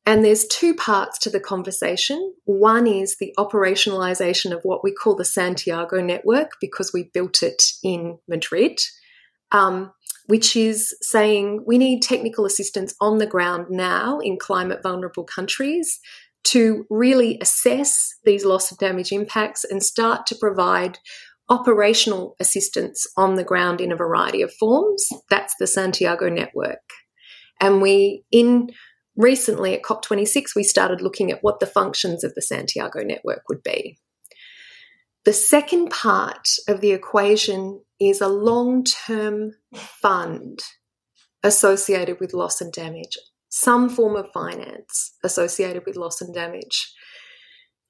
And 0.06 0.24
there's 0.24 0.48
two 0.48 0.74
parts 0.74 1.20
to 1.20 1.30
the 1.30 1.40
conversation. 1.40 2.34
One 2.46 2.88
is 2.88 3.18
the 3.18 3.34
operationalization 3.38 4.56
of 4.56 4.62
what 4.64 4.82
we 4.82 4.94
call 4.94 5.16
the 5.16 5.26
Santiago 5.26 6.02
network 6.02 6.52
because 6.62 6.94
we 6.94 7.12
built 7.14 7.44
it 7.44 7.62
in 7.84 8.18
Madrid, 8.28 8.80
um, 9.52 9.92
which 10.28 10.56
is 10.56 10.96
saying 11.02 11.63
we 11.66 11.78
need 11.78 12.02
technical 12.02 12.46
assistance 12.46 12.94
on 13.02 13.18
the 13.18 13.26
ground 13.26 13.66
now 13.70 14.20
in 14.20 14.38
climate 14.38 14.84
vulnerable 14.84 15.24
countries 15.24 16.00
to 16.44 16.86
really 16.90 17.38
assess 17.42 18.13
these 18.24 18.46
loss 18.46 18.72
of 18.72 18.78
damage 18.78 19.12
impacts 19.12 19.66
and 19.66 19.84
start 19.84 20.26
to 20.28 20.36
provide 20.36 21.00
operational 21.50 22.36
assistance 22.40 23.06
on 23.18 23.36
the 23.36 23.44
ground 23.44 23.82
in 23.82 23.92
a 23.92 23.98
variety 23.98 24.42
of 24.42 24.54
forms. 24.54 25.08
That's 25.30 25.56
the 25.60 25.68
Santiago 25.68 26.30
network. 26.30 26.80
And 27.60 27.82
we, 27.82 28.24
in 28.32 28.70
recently 29.16 29.74
at 29.74 29.82
COP26, 29.82 30.56
we 30.56 30.63
started 30.63 31.02
looking 31.02 31.32
at 31.32 31.40
what 31.42 31.60
the 31.60 31.66
functions 31.66 32.24
of 32.24 32.34
the 32.36 32.42
Santiago 32.42 33.02
network 33.02 33.44
would 33.50 33.63
be. 33.63 33.98
The 35.28 35.34
second 35.34 35.90
part 35.90 36.48
of 36.70 36.80
the 36.80 36.94
equation 36.94 37.82
is 38.00 38.22
a 38.22 38.30
long 38.30 38.86
term 38.86 39.56
fund 39.76 40.63
associated 41.44 42.22
with 42.22 42.34
loss 42.34 42.62
and 42.62 42.72
damage, 42.72 43.18
some 43.50 43.90
form 43.90 44.16
of 44.16 44.32
finance 44.32 45.18
associated 45.26 45.84
with 45.86 45.98
loss 45.98 46.22
and 46.22 46.34
damage. 46.34 46.94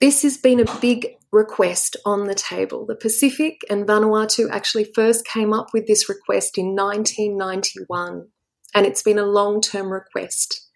This 0.01 0.23
has 0.23 0.37
been 0.39 0.59
a 0.59 0.79
big 0.79 1.09
request 1.31 1.95
on 2.07 2.25
the 2.25 2.33
table. 2.33 2.87
The 2.87 2.95
Pacific 2.95 3.61
and 3.69 3.85
Vanuatu 3.85 4.49
actually 4.49 4.91
first 4.95 5.23
came 5.23 5.53
up 5.53 5.67
with 5.75 5.85
this 5.85 6.09
request 6.09 6.57
in 6.57 6.75
1991, 6.75 8.29
and 8.73 8.85
it's 8.87 9.03
been 9.03 9.19
a 9.19 9.27
long 9.27 9.61
term 9.61 9.93
request 9.93 10.66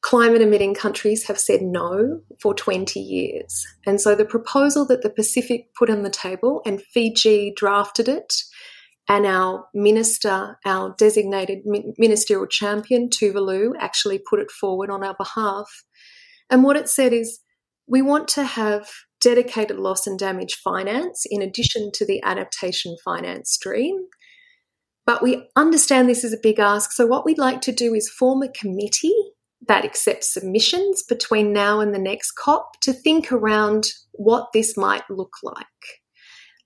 climate 0.00 0.42
emitting 0.42 0.74
countries 0.74 1.26
have 1.26 1.38
said 1.38 1.60
no 1.60 2.20
for 2.40 2.54
20 2.54 3.00
years. 3.00 3.66
And 3.86 4.00
so 4.00 4.14
the 4.14 4.24
proposal 4.24 4.86
that 4.86 5.02
the 5.02 5.10
Pacific 5.10 5.74
put 5.76 5.90
on 5.90 6.02
the 6.02 6.10
table, 6.10 6.62
and 6.64 6.82
Fiji 6.82 7.52
drafted 7.54 8.08
it, 8.08 8.34
and 9.08 9.26
our 9.26 9.66
minister, 9.74 10.58
our 10.64 10.94
designated 10.98 11.60
ministerial 11.64 12.46
champion, 12.46 13.08
Tuvalu, 13.08 13.72
actually 13.78 14.18
put 14.18 14.38
it 14.38 14.50
forward 14.50 14.90
on 14.90 15.02
our 15.02 15.14
behalf. 15.14 15.84
And 16.50 16.62
what 16.62 16.76
it 16.76 16.88
said 16.88 17.12
is 17.12 17.40
we 17.86 18.02
want 18.02 18.28
to 18.28 18.44
have 18.44 18.90
dedicated 19.20 19.78
loss 19.78 20.06
and 20.06 20.18
damage 20.18 20.54
finance 20.54 21.24
in 21.28 21.42
addition 21.42 21.90
to 21.94 22.06
the 22.06 22.22
adaptation 22.22 22.96
finance 23.02 23.50
stream. 23.50 23.96
But 25.06 25.22
we 25.22 25.48
understand 25.56 26.06
this 26.08 26.22
is 26.22 26.34
a 26.34 26.42
big 26.42 26.58
ask. 26.58 26.92
So, 26.92 27.06
what 27.06 27.24
we'd 27.24 27.38
like 27.38 27.62
to 27.62 27.72
do 27.72 27.94
is 27.94 28.10
form 28.10 28.42
a 28.42 28.52
committee 28.52 29.16
that 29.66 29.84
accepts 29.84 30.32
submissions 30.32 31.02
between 31.02 31.52
now 31.52 31.80
and 31.80 31.94
the 31.94 31.98
next 31.98 32.32
COP 32.32 32.80
to 32.80 32.92
think 32.92 33.32
around 33.32 33.88
what 34.12 34.48
this 34.52 34.76
might 34.76 35.02
look 35.10 35.34
like. 35.42 35.66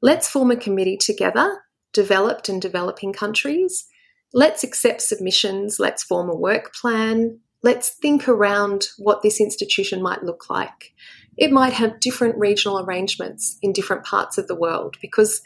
Let's 0.03 0.29
form 0.29 0.51
a 0.51 0.57
committee 0.57 0.97
together, 0.97 1.63
developed 1.93 2.49
and 2.49 2.61
developing 2.61 3.13
countries. 3.13 3.87
Let's 4.35 4.65
accept 4.65 5.03
submissions. 5.03 5.79
Let's 5.79 6.03
form 6.03 6.29
a 6.29 6.37
work 6.37 6.75
plan. 6.75 7.41
Let's 7.63 7.91
think 7.91 8.29
around 8.29 8.89
what 8.99 9.23
this 9.23 9.41
institution 9.41 10.03
might 10.03 10.25
look 10.25 10.51
like. 10.51 10.93
It 11.37 11.53
might 11.53 11.73
have 11.73 12.01
different 12.01 12.37
regional 12.37 12.81
arrangements 12.81 13.57
in 13.63 13.73
different 13.73 14.05
parts 14.05 14.37
of 14.37 14.49
the 14.49 14.57
world 14.57 14.97
because 15.01 15.41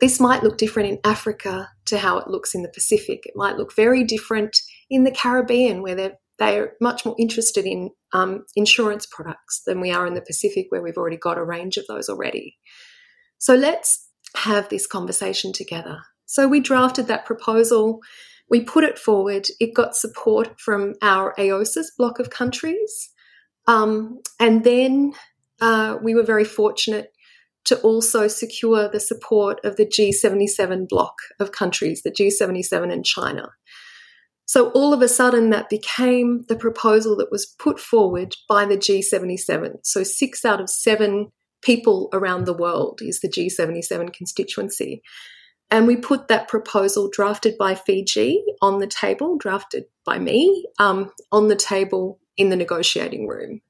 this 0.00 0.20
might 0.20 0.44
look 0.44 0.56
different 0.56 0.88
in 0.90 0.98
Africa 1.04 1.70
to 1.86 1.98
how 1.98 2.18
it 2.18 2.28
looks 2.28 2.54
in 2.54 2.62
the 2.62 2.68
Pacific. 2.68 3.26
It 3.26 3.34
might 3.34 3.56
look 3.56 3.74
very 3.74 4.04
different 4.04 4.56
in 4.88 5.02
the 5.02 5.10
Caribbean, 5.10 5.82
where 5.82 5.96
they're 5.96 6.18
they're 6.38 6.74
much 6.80 7.04
more 7.04 7.16
interested 7.18 7.66
in 7.66 7.90
um, 8.12 8.44
insurance 8.54 9.06
products 9.06 9.62
than 9.66 9.80
we 9.80 9.90
are 9.90 10.06
in 10.06 10.14
the 10.14 10.22
Pacific, 10.22 10.66
where 10.70 10.82
we've 10.82 10.96
already 10.96 11.16
got 11.16 11.38
a 11.38 11.44
range 11.44 11.76
of 11.76 11.86
those 11.86 12.08
already. 12.08 12.56
So 13.38 13.54
let's 13.54 14.08
have 14.36 14.68
this 14.68 14.86
conversation 14.86 15.52
together. 15.52 15.98
So 16.26 16.46
we 16.46 16.60
drafted 16.60 17.06
that 17.06 17.24
proposal, 17.24 18.00
we 18.50 18.62
put 18.62 18.84
it 18.84 18.98
forward, 18.98 19.46
it 19.60 19.74
got 19.74 19.96
support 19.96 20.60
from 20.60 20.94
our 21.02 21.34
AOSIS 21.38 21.86
block 21.96 22.18
of 22.18 22.30
countries. 22.30 23.10
Um, 23.66 24.20
and 24.38 24.64
then 24.64 25.14
uh, 25.60 25.96
we 26.02 26.14
were 26.14 26.22
very 26.22 26.44
fortunate 26.44 27.12
to 27.64 27.78
also 27.80 28.28
secure 28.28 28.88
the 28.88 29.00
support 29.00 29.60
of 29.64 29.76
the 29.76 29.84
G77 29.86 30.88
block 30.88 31.14
of 31.38 31.52
countries, 31.52 32.02
the 32.02 32.10
G77 32.10 32.92
and 32.92 33.04
China. 33.04 33.50
So 34.48 34.70
all 34.70 34.94
of 34.94 35.02
a 35.02 35.08
sudden, 35.08 35.50
that 35.50 35.68
became 35.68 36.46
the 36.48 36.56
proposal 36.56 37.14
that 37.18 37.30
was 37.30 37.44
put 37.44 37.78
forward 37.78 38.34
by 38.48 38.64
the 38.64 38.78
G77. 38.78 39.80
So 39.82 40.02
six 40.02 40.42
out 40.42 40.58
of 40.58 40.70
seven 40.70 41.30
people 41.60 42.08
around 42.14 42.46
the 42.46 42.56
world 42.56 43.00
is 43.02 43.20
the 43.20 43.28
G77 43.28 44.10
constituency. 44.14 45.02
And 45.70 45.86
we 45.86 45.96
put 45.96 46.28
that 46.28 46.48
proposal 46.48 47.10
drafted 47.12 47.58
by 47.58 47.74
Fiji 47.74 48.42
on 48.62 48.78
the 48.78 48.86
table, 48.86 49.36
drafted 49.36 49.84
by 50.06 50.18
me, 50.18 50.64
um, 50.78 51.10
on 51.30 51.48
the 51.48 51.56
table 51.56 52.18
in 52.38 52.48
the 52.48 52.56
negotiating 52.56 53.28
room. 53.28 53.60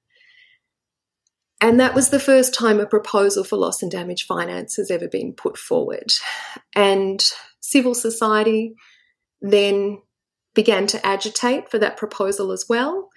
And 1.60 1.80
that 1.80 1.96
was 1.96 2.10
the 2.10 2.20
first 2.20 2.54
time 2.54 2.78
a 2.78 2.86
proposal 2.86 3.42
for 3.42 3.56
loss 3.56 3.82
and 3.82 3.90
damage 3.90 4.26
finance 4.26 4.76
has 4.76 4.92
ever 4.92 5.08
been 5.08 5.32
put 5.32 5.58
forward. 5.58 6.12
And 6.76 7.20
civil 7.58 7.96
society 7.96 8.76
then 9.40 10.00
began 10.58 10.88
to 10.88 11.06
agitate 11.06 11.70
for 11.70 11.78
that 11.78 11.96
proposal 11.96 12.50
as 12.50 12.64
well. 12.68 13.10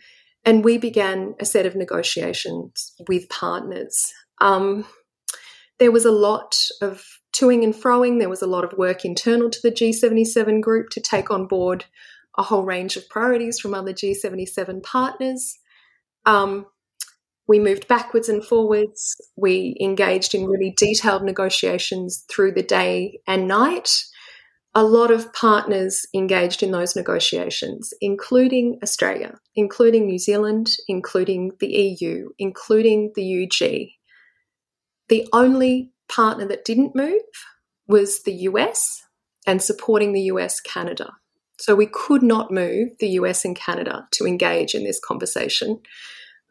And 0.46 0.64
we 0.64 0.78
began 0.78 1.34
a 1.40 1.46
set 1.46 1.66
of 1.66 1.76
negotiations 1.76 2.94
with 3.08 3.30
partners. 3.30 4.14
Um, 4.40 4.86
there 5.80 5.92
was 5.92 6.06
a 6.06 6.12
lot 6.12 6.56
of 6.84 7.04
toing 7.34 7.64
and 7.64 7.74
froing. 7.74 8.20
There 8.20 8.30
was 8.30 8.44
a 8.44 8.54
lot 8.56 8.64
of 8.64 8.78
work 8.78 9.04
internal 9.06 9.50
to 9.50 9.60
the 9.64 9.72
G77 9.72 10.62
group 10.62 10.90
to 10.92 11.02
take 11.02 11.32
on 11.32 11.48
board 11.48 11.86
a 12.38 12.44
whole 12.44 12.64
range 12.64 12.96
of 12.96 13.10
priorities 13.10 13.60
from 13.60 13.74
other 13.74 13.92
G77 13.92 14.84
partners. 14.84 15.58
Um, 16.28 16.68
we 17.48 17.58
moved 17.58 17.88
backwards 17.88 18.30
and 18.30 18.46
forwards. 18.46 19.20
We 19.36 19.76
engaged 19.82 20.36
in 20.36 20.46
really 20.46 20.76
detailed 20.78 21.24
negotiations 21.24 22.24
through 22.30 22.52
the 22.52 22.62
day 22.62 23.20
and 23.26 23.48
night. 23.48 23.90
A 24.74 24.84
lot 24.84 25.12
of 25.12 25.34
partners 25.34 26.06
engaged 26.14 26.64
in 26.64 26.72
those 26.72 26.96
negotiations, 26.96 27.94
including 28.00 28.80
Australia, 28.82 29.38
including 29.56 30.06
New 30.06 30.18
Zealand, 30.18 30.70
including 30.88 31.52
the 31.60 31.68
EU, 31.68 32.30
including 32.40 33.12
the 33.16 33.46
UK. 33.46 33.90
The 35.10 35.28
only 35.34 35.92
partner 36.08 36.46
that 36.46 36.64
didn't 36.64 36.96
move 36.96 37.22
was 37.88 38.24
the 38.24 38.34
US 38.34 39.04
and 39.46 39.62
supporting 39.62 40.14
the 40.14 40.22
US 40.34 40.62
Canada. 40.62 41.12
So 41.60 41.76
we 41.76 41.88
could 41.88 42.24
not 42.24 42.52
move 42.52 42.90
the 43.00 43.10
US 43.10 43.44
and 43.44 43.56
Canada 43.56 44.08
to 44.12 44.26
engage 44.26 44.74
in 44.74 44.86
this 44.86 45.00
conversation 45.00 45.82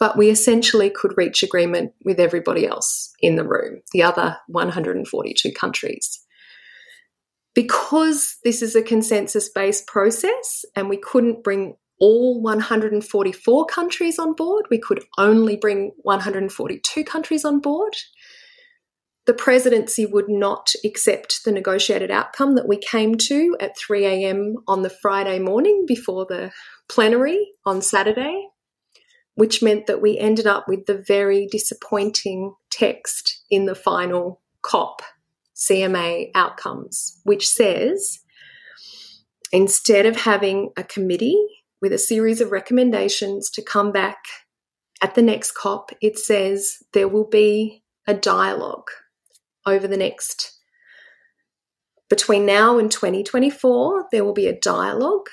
but 0.01 0.17
we 0.17 0.31
essentially 0.31 0.91
could 0.91 1.13
reach 1.17 1.43
agreement 1.43 1.93
with 2.05 2.19
everybody 2.19 2.67
else 2.67 3.13
in 3.21 3.37
the 3.37 3.47
room, 3.47 3.83
the 3.93 4.03
other 4.03 4.39
142 4.49 5.53
countries. 5.53 6.21
Because 7.55 8.37
this 8.45 8.63
is 8.63 8.77
a 8.77 8.83
consensus 8.83 9.49
based 9.49 9.87
process 9.87 10.65
and 10.77 10.89
we 10.89 10.97
couldn't 10.97 11.43
bring 11.43 11.77
all 11.99 12.41
144 12.41 13.67
countries 13.67 14.19
on 14.19 14.35
board, 14.35 14.67
we 14.71 14.79
could 14.79 15.03
only 15.19 15.57
bring 15.57 15.93
142 16.03 17.05
countries 17.05 17.45
on 17.45 17.61
board. 17.61 17.95
The 19.27 19.35
presidency 19.35 20.07
would 20.07 20.29
not 20.29 20.73
accept 20.85 21.45
the 21.45 21.53
negotiated 21.53 22.11
outcome 22.11 22.55
that 22.55 22.67
we 22.67 22.79
came 22.79 23.17
to 23.17 23.57
at 23.61 23.77
3 23.77 24.07
a.m. 24.07 24.57
on 24.67 24.83
the 24.83 24.91
Friday 24.91 25.39
morning 25.39 25.85
before 25.87 26.25
the 26.27 26.53
plenary 26.89 27.51
on 27.67 27.83
Saturday 27.83 28.49
which 29.41 29.63
meant 29.63 29.87
that 29.87 30.03
we 30.03 30.19
ended 30.19 30.47
up 30.47 30.69
with 30.69 30.85
the 30.85 31.03
very 31.07 31.47
disappointing 31.51 32.55
text 32.71 33.43
in 33.51 33.65
the 33.65 33.75
final 33.75 34.43
COP 34.61 35.01
CMA 35.61 36.31
outcomes, 36.35 37.21
which 37.25 37.49
says 37.49 38.21
instead 39.53 40.07
of 40.07 40.17
having 40.17 40.71
a 40.77 40.83
committee 40.83 41.39
with 41.83 41.93
a 41.93 41.99
series 41.99 42.41
of 42.41 42.51
recommendations 42.51 43.51
to 43.51 43.63
come 43.63 43.93
back 43.93 44.19
at 45.03 45.15
the 45.15 45.23
next 45.23 45.53
COP, 45.53 45.93
it 46.01 46.19
says 46.19 46.79
there 46.93 47.09
will 47.09 47.29
be 47.29 47.83
a 48.07 48.15
dialogue 48.15 48.89
over 49.67 49.87
the 49.87 49.97
next, 49.97 50.59
between 52.09 52.45
now 52.45 52.79
and 52.79 52.91
2024, 52.91 54.07
there 54.11 54.25
will 54.25 54.33
be 54.33 54.47
a 54.47 54.59
dialogue 54.59 55.29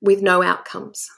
with 0.00 0.20
no 0.20 0.42
outcomes. 0.42 1.08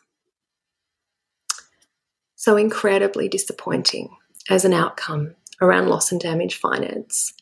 So 2.34 2.56
incredibly 2.56 3.28
disappointing 3.28 4.10
as 4.50 4.64
an 4.66 4.74
outcome 4.74 5.34
around 5.62 5.88
loss 5.88 6.12
and 6.12 6.20
damage 6.20 6.56
finance. 6.56 7.32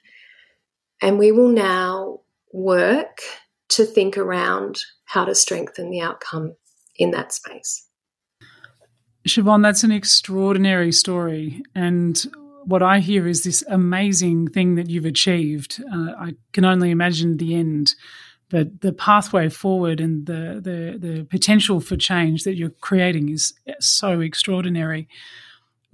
And 1.03 1.19
we 1.19 1.33
will 1.33 1.49
now 1.49 2.21
work 2.53 3.19
to 3.71 3.85
think 3.85 4.17
around 4.17 4.79
how 5.05 5.25
to 5.25 5.35
strengthen 5.35 5.91
the 5.91 6.01
outcome 6.01 6.55
in 6.97 7.11
that 7.11 7.33
space. 7.33 7.87
Siobhan, 9.27 9.63
that's 9.63 9.85
an 9.85 9.93
extraordinary 9.93 10.93
story. 10.93 11.63
And 11.75 12.25
what 12.65 12.83
I 12.83 13.01
hear 13.01 13.27
is 13.27 13.45
this 13.45 13.65
amazing 13.69 14.49
thing 14.49 14.77
that 14.77 14.89
you've 14.89 15.05
achieved. 15.05 15.83
Uh, 15.93 16.13
I 16.19 16.35
can 16.53 16.65
only 16.65 16.91
imagine 16.91 17.37
the 17.37 17.55
end 17.55 17.95
but 18.53 18.83
the 18.83 18.93
pathway 18.93 19.49
forward 19.49 19.99
and 19.99 20.27
the, 20.27 20.61
the, 20.63 20.99
the 20.99 21.25
potential 21.25 21.81
for 21.81 21.97
change 21.97 22.45
that 22.45 22.55
you're 22.55 22.69
creating 22.69 23.31
is 23.31 23.55
so 23.81 24.21
extraordinary. 24.21 25.09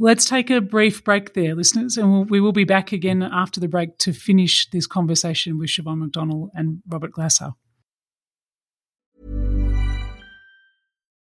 Let's 0.00 0.26
take 0.26 0.48
a 0.48 0.60
brief 0.60 1.02
break 1.02 1.34
there, 1.34 1.56
listeners, 1.56 1.96
and 1.96 2.12
we'll, 2.12 2.24
we 2.24 2.40
will 2.40 2.52
be 2.52 2.62
back 2.62 2.92
again 2.92 3.20
after 3.20 3.58
the 3.58 3.66
break 3.66 3.98
to 3.98 4.12
finish 4.12 4.70
this 4.70 4.86
conversation 4.86 5.58
with 5.58 5.70
Siobhan 5.70 6.08
McDonnell 6.08 6.50
and 6.54 6.82
Robert 6.88 7.10
Glasser. 7.10 7.50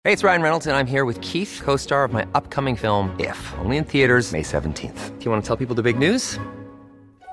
Hey, 0.04 0.14
it's 0.14 0.24
Ryan 0.24 0.44
Reynolds, 0.44 0.68
and 0.68 0.78
I'm 0.78 0.86
here 0.86 1.04
with 1.04 1.20
Keith, 1.22 1.62
co 1.64 1.78
star 1.78 2.04
of 2.04 2.14
my 2.14 2.28
upcoming 2.36 2.76
film, 2.76 3.16
If, 3.20 3.54
only 3.58 3.78
in 3.78 3.86
theaters, 3.86 4.32
May 4.32 4.44
17th. 4.44 5.18
Do 5.18 5.26
you 5.26 5.32
want 5.32 5.44
to 5.44 5.48
tell 5.48 5.58
people 5.58 5.76
the 5.76 5.82
big 5.82 5.98
news? 5.98 6.38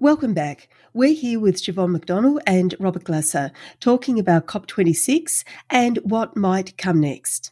Welcome 0.00 0.32
back. 0.32 0.68
We're 0.94 1.12
here 1.12 1.40
with 1.40 1.56
Siobhan 1.56 1.96
McDonnell 1.96 2.38
and 2.46 2.72
Robert 2.78 3.02
Glasser 3.02 3.50
talking 3.80 4.16
about 4.20 4.46
COP26 4.46 5.42
and 5.70 5.98
what 6.04 6.36
might 6.36 6.78
come 6.78 7.00
next. 7.00 7.50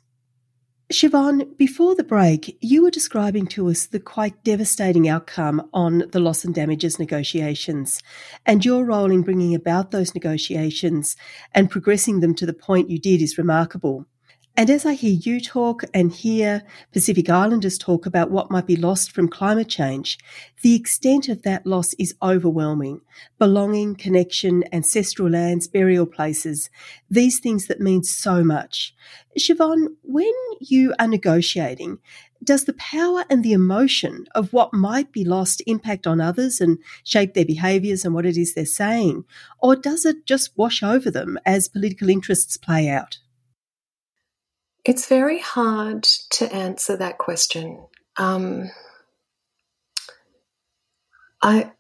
Siobhan, 0.93 1.57
before 1.57 1.97
the 1.97 2.05
break, 2.05 2.57
you 2.61 2.85
were 2.85 2.91
describing 2.93 3.49
to 3.49 3.69
us 3.69 3.87
the 3.87 3.99
quite 3.99 4.45
devastating 4.45 5.09
outcome 5.09 5.69
on 5.73 6.05
the 6.13 6.21
loss 6.21 6.45
and 6.45 6.55
damages 6.55 7.01
negotiations 7.01 8.01
and 8.47 8.65
your 8.65 8.85
role 8.85 9.11
in 9.11 9.23
bringing 9.23 9.53
about 9.53 9.91
those 9.91 10.15
negotiations 10.15 11.17
and 11.53 11.69
progressing 11.69 12.21
them 12.21 12.33
to 12.37 12.47
the 12.47 12.55
point 12.55 12.91
you 12.91 13.01
did 13.01 13.23
is 13.23 13.37
remarkable. 13.37 14.07
And 14.59 14.71
as 14.71 14.87
I 14.87 14.95
hear 14.95 15.13
you 15.13 15.39
talk 15.39 15.85
and 15.93 16.11
hear 16.11 16.63
Pacific 16.91 17.29
Islanders 17.29 17.77
talk 17.77 18.07
about 18.07 18.31
what 18.31 18.51
might 18.51 18.67
be 18.67 18.75
lost 18.75 19.13
from 19.13 19.29
climate 19.29 19.69
change, 19.69 20.19
the 20.63 20.75
extent 20.75 21.29
of 21.29 21.43
that 21.43 21.67
loss 21.67 21.93
is 21.99 22.15
overwhelming. 22.23 23.03
Belonging, 23.39 23.95
connection, 23.95 24.65
ancestral 24.73 25.29
lands, 25.29 25.69
burial 25.69 26.07
places, 26.07 26.71
these 27.11 27.39
things 27.39 27.67
that 27.67 27.83
mean 27.83 28.03
so 28.03 28.43
much. 28.43 28.95
Siobhan, 29.39 29.89
when 30.01 30.33
you 30.59 30.95
are 30.99 31.07
negotiating, 31.07 31.99
does 32.43 32.65
the 32.65 32.73
power 32.73 33.25
and 33.29 33.45
the 33.45 33.53
emotion 33.53 34.25
of 34.35 34.55
what 34.55 34.73
might 34.73 35.13
be 35.13 35.23
lost 35.23 35.63
impact 35.67 36.07
on 36.07 36.19
others 36.19 36.63
and 36.63 36.79
shape 37.05 37.35
their 37.35 37.45
behaviours 37.45 38.07
and 38.07 38.15
what 38.15 38.25
it 38.25 38.39
is 38.39 38.55
they're 38.55 38.65
saying? 38.65 39.25
Or 39.59 39.77
does 39.77 40.07
it 40.07 40.25
just 40.25 40.57
wash 40.57 40.83
over 40.83 41.11
them 41.11 41.39
as 41.45 41.69
political 41.69 42.09
interests 42.09 42.57
play 42.57 42.89
out? 42.89 43.19
It's 44.87 45.09
very 45.09 45.41
hard 45.41 46.05
to 46.05 46.55
answer 46.55 46.97
that 46.97 47.19
question. 47.19 47.85
Um, 48.17 48.71
I 51.43 51.73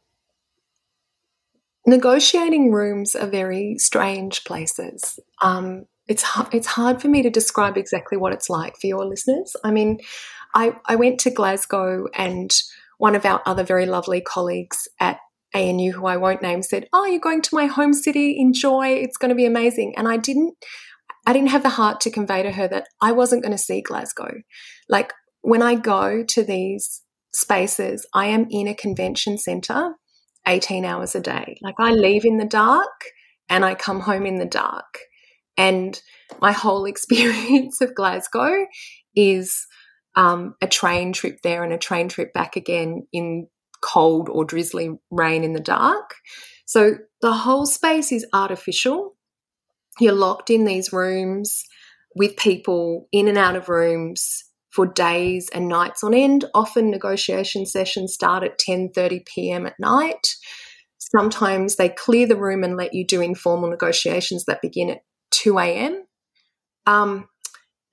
negotiating 1.86 2.72
rooms 2.72 3.14
are 3.14 3.28
very 3.28 3.78
strange 3.78 4.42
places. 4.42 5.20
Um, 5.40 5.86
it's 6.08 6.24
it's 6.52 6.66
hard 6.66 7.00
for 7.00 7.06
me 7.06 7.22
to 7.22 7.30
describe 7.30 7.76
exactly 7.76 8.18
what 8.18 8.32
it's 8.32 8.50
like 8.50 8.76
for 8.80 8.88
your 8.88 9.04
listeners. 9.04 9.54
I 9.62 9.70
mean, 9.70 10.00
I 10.52 10.74
I 10.86 10.96
went 10.96 11.20
to 11.20 11.30
Glasgow 11.30 12.08
and 12.12 12.52
one 12.98 13.14
of 13.14 13.24
our 13.24 13.40
other 13.46 13.62
very 13.62 13.86
lovely 13.86 14.20
colleagues 14.20 14.88
at 14.98 15.18
ANU, 15.54 15.92
who 15.92 16.06
I 16.06 16.16
won't 16.16 16.42
name, 16.42 16.62
said, 16.62 16.88
"Oh, 16.92 17.04
you're 17.04 17.20
going 17.20 17.42
to 17.42 17.54
my 17.54 17.66
home 17.66 17.92
city. 17.92 18.36
Enjoy. 18.36 18.88
It's 18.88 19.16
going 19.16 19.28
to 19.28 19.36
be 19.36 19.46
amazing." 19.46 19.94
And 19.96 20.08
I 20.08 20.16
didn't 20.16 20.56
I 21.26 21.32
didn't 21.32 21.50
have 21.50 21.64
the 21.64 21.68
heart 21.68 22.00
to 22.02 22.10
convey 22.10 22.42
to 22.42 22.52
her 22.52 22.68
that 22.68 22.86
I 23.02 23.12
wasn't 23.12 23.42
going 23.42 23.52
to 23.52 23.58
see 23.58 23.82
Glasgow. 23.82 24.32
Like 24.88 25.12
when 25.42 25.60
I 25.60 25.74
go 25.74 26.24
to 26.24 26.44
these 26.44 27.02
spaces, 27.34 28.06
I 28.14 28.26
am 28.26 28.46
in 28.50 28.68
a 28.68 28.74
convention 28.74 29.36
center 29.36 29.94
18 30.46 30.84
hours 30.84 31.14
a 31.14 31.20
day. 31.20 31.58
Like 31.62 31.74
I 31.78 31.90
leave 31.90 32.24
in 32.24 32.38
the 32.38 32.46
dark 32.46 33.04
and 33.48 33.64
I 33.64 33.74
come 33.74 34.00
home 34.00 34.24
in 34.26 34.38
the 34.38 34.46
dark. 34.46 34.98
And 35.56 36.00
my 36.40 36.52
whole 36.52 36.84
experience 36.86 37.80
of 37.80 37.94
Glasgow 37.94 38.66
is 39.14 39.66
um, 40.14 40.54
a 40.62 40.66
train 40.66 41.12
trip 41.12 41.38
there 41.42 41.62
and 41.62 41.72
a 41.72 41.78
train 41.78 42.08
trip 42.08 42.32
back 42.32 42.56
again 42.56 43.06
in 43.12 43.48
cold 43.82 44.28
or 44.30 44.44
drizzly 44.44 44.90
rain 45.10 45.44
in 45.44 45.52
the 45.52 45.60
dark. 45.60 46.14
So 46.66 46.94
the 47.20 47.32
whole 47.32 47.66
space 47.66 48.12
is 48.12 48.26
artificial. 48.32 49.15
You're 50.00 50.12
locked 50.12 50.50
in 50.50 50.64
these 50.64 50.92
rooms 50.92 51.64
with 52.14 52.36
people 52.36 53.08
in 53.12 53.28
and 53.28 53.38
out 53.38 53.56
of 53.56 53.68
rooms 53.68 54.44
for 54.70 54.86
days 54.86 55.48
and 55.54 55.68
nights 55.68 56.04
on 56.04 56.14
end. 56.14 56.44
Often 56.54 56.90
negotiation 56.90 57.66
sessions 57.66 58.12
start 58.12 58.42
at 58.42 58.58
10:30 58.58 59.24
p.m. 59.26 59.66
at 59.66 59.78
night. 59.80 60.36
Sometimes 60.98 61.76
they 61.76 61.88
clear 61.88 62.26
the 62.26 62.36
room 62.36 62.64
and 62.64 62.76
let 62.76 62.92
you 62.92 63.06
do 63.06 63.20
informal 63.20 63.70
negotiations 63.70 64.44
that 64.46 64.60
begin 64.60 64.90
at 64.90 65.02
2 65.30 65.58
a.m. 65.58 66.04
Um, 66.86 67.28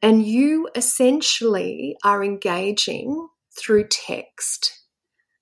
and 0.02 0.26
you 0.26 0.68
essentially 0.76 1.96
are 2.04 2.24
engaging 2.24 3.28
through 3.58 3.88
text. 3.88 4.84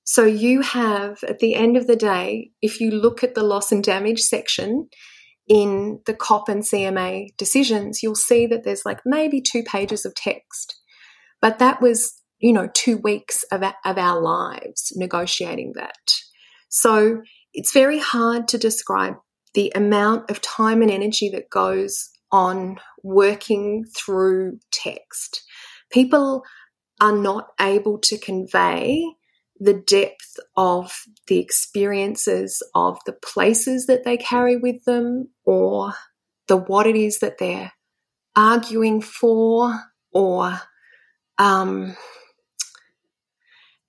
So 0.04 0.26
you 0.26 0.62
have, 0.62 1.24
at 1.24 1.40
the 1.40 1.56
end 1.56 1.78
of 1.78 1.88
the 1.88 1.96
day, 1.96 2.52
if 2.62 2.82
you 2.82 2.92
look 2.92 3.24
at 3.24 3.34
the 3.34 3.44
loss 3.44 3.72
and 3.72 3.84
damage 3.84 4.20
section 4.20 4.90
in 5.48 6.00
the 6.06 6.14
COP 6.14 6.50
and 6.50 6.64
CMA 6.64 7.36
decisions, 7.38 8.02
you'll 8.02 8.16
see 8.16 8.46
that 8.48 8.64
there's 8.64 8.86
like 8.86 9.02
maybe 9.06 9.42
two 9.42 9.64
pages 9.64 10.06
of 10.06 10.16
text. 10.16 10.80
But 11.42 11.60
that 11.60 11.82
was, 11.82 12.14
you 12.40 12.54
know, 12.54 12.70
two 12.74 12.98
weeks 12.98 13.44
of, 13.52 13.64
of 13.64 13.98
our 13.98 14.22
lives 14.22 14.94
negotiating 14.96 15.74
that. 15.76 15.98
So 16.70 17.22
it's 17.54 17.74
very 17.74 18.00
hard 18.00 18.48
to 18.50 18.58
describe 18.58 19.16
the 19.54 19.72
amount 19.76 20.30
of 20.30 20.42
time 20.42 20.82
and 20.82 20.92
energy 20.92 21.30
that 21.30 21.50
goes 21.50 22.10
on 22.32 22.78
working 23.04 23.84
through 23.96 24.60
text. 24.72 25.44
People 25.92 26.44
are 27.02 27.16
not 27.16 27.48
able 27.60 27.98
to 28.00 28.18
convey 28.18 29.04
the 29.62 29.74
depth 29.74 30.40
of 30.58 31.04
the 31.28 31.40
experiences 31.40 32.64
of 32.74 32.98
the 33.06 33.14
places 33.14 33.86
that 33.86 34.04
they 34.04 34.18
carry 34.18 34.58
with 34.58 34.84
them 34.86 35.30
or 35.46 35.94
the 36.48 36.58
what 36.58 36.88
it 36.88 36.96
is 36.96 37.20
that 37.20 37.38
they're 37.38 37.72
arguing 38.36 39.02
for 39.02 39.80
or 40.12 40.60
um, 41.38 41.96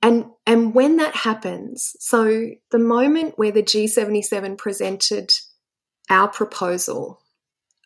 and 0.02 0.26
and 0.46 0.74
when 0.74 0.96
that 0.98 1.14
happens 1.14 1.96
so 1.98 2.50
the 2.70 2.78
moment 2.78 3.38
where 3.38 3.52
the 3.52 3.62
G77 3.62 4.58
presented 4.58 5.30
our 6.10 6.28
proposal 6.28 7.22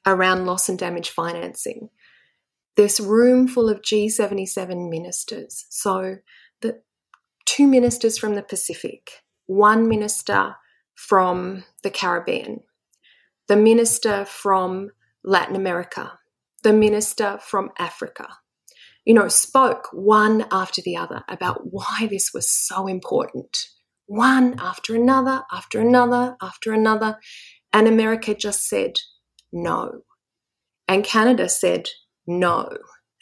around 0.07 0.47
loss 0.47 0.69
and 0.69 0.79
damage 0.79 1.11
financing. 1.11 1.91
This 2.77 3.01
room 3.01 3.49
full 3.49 3.69
of 3.69 3.83
G77 3.83 4.91
ministers. 4.91 5.67
So 5.71 6.19
the 6.61 6.81
two 7.47 7.67
ministers 7.67 8.19
from 8.19 8.35
the 8.35 8.43
Pacific, 8.43 9.23
one 9.47 9.89
minister 9.89 10.57
from 10.95 11.65
the 11.83 11.91
Caribbean, 11.91 12.61
the 13.49 13.57
minister 13.57 14.25
from 14.25 14.91
Latin 15.25 15.57
America, 15.57 16.19
the 16.63 16.73
minister 16.73 17.39
from 17.41 17.71
Africa, 17.79 18.29
you 19.07 19.15
know, 19.15 19.29
spoke 19.29 19.89
one 19.93 20.47
after 20.51 20.83
the 20.83 20.97
other 20.97 21.23
about 21.29 21.61
why 21.71 22.09
this 22.11 22.33
was 22.35 22.51
so 22.51 22.89
important. 22.89 23.57
One 24.07 24.57
after 24.59 24.97
another, 24.97 25.45
after 25.53 25.81
another, 25.81 26.37
after 26.43 26.73
another. 26.73 27.19
And 27.73 27.87
America 27.87 28.35
just 28.35 28.69
said, 28.69 28.99
no. 29.53 30.03
And 30.89 31.05
Canada 31.05 31.49
said 31.49 31.89
no. 32.27 32.69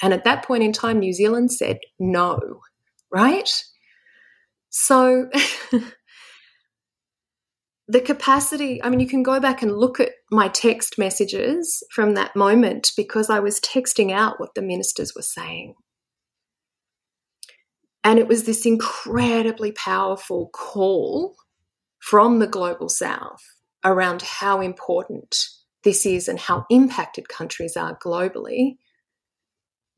And 0.02 0.12
at 0.14 0.24
that 0.24 0.44
point 0.44 0.62
in 0.62 0.72
time, 0.72 0.98
New 0.98 1.12
Zealand 1.12 1.52
said 1.52 1.78
no, 1.98 2.60
right? 3.12 3.50
So 4.76 5.30
the 7.88 8.00
capacity, 8.00 8.82
I 8.82 8.90
mean, 8.90 8.98
you 8.98 9.06
can 9.06 9.22
go 9.22 9.38
back 9.38 9.62
and 9.62 9.76
look 9.76 10.00
at 10.00 10.10
my 10.32 10.48
text 10.48 10.98
messages 10.98 11.80
from 11.92 12.14
that 12.14 12.34
moment 12.34 12.90
because 12.96 13.30
I 13.30 13.38
was 13.38 13.60
texting 13.60 14.10
out 14.10 14.40
what 14.40 14.56
the 14.56 14.62
ministers 14.62 15.12
were 15.14 15.22
saying. 15.22 15.74
And 18.02 18.18
it 18.18 18.26
was 18.26 18.44
this 18.44 18.66
incredibly 18.66 19.70
powerful 19.70 20.50
call 20.52 21.36
from 22.00 22.40
the 22.40 22.48
global 22.48 22.88
south 22.88 23.44
around 23.84 24.22
how 24.22 24.60
important 24.60 25.36
this 25.84 26.04
is 26.04 26.26
and 26.26 26.40
how 26.40 26.66
impacted 26.68 27.28
countries 27.28 27.76
are 27.76 27.96
globally, 28.04 28.78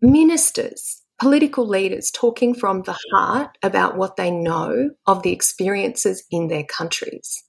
ministers, 0.02 1.00
political 1.18 1.66
leaders 1.66 2.10
talking 2.10 2.54
from 2.54 2.82
the 2.82 2.96
heart 3.12 3.56
about 3.62 3.96
what 3.96 4.16
they 4.16 4.30
know 4.30 4.90
of 5.06 5.22
the 5.22 5.32
experiences 5.32 6.24
in 6.30 6.48
their 6.48 6.64
countries. 6.64 7.42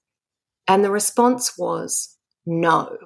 And 0.68 0.84
the 0.84 0.92
response 0.92 1.58
was 1.58 2.16
no, 2.46 2.98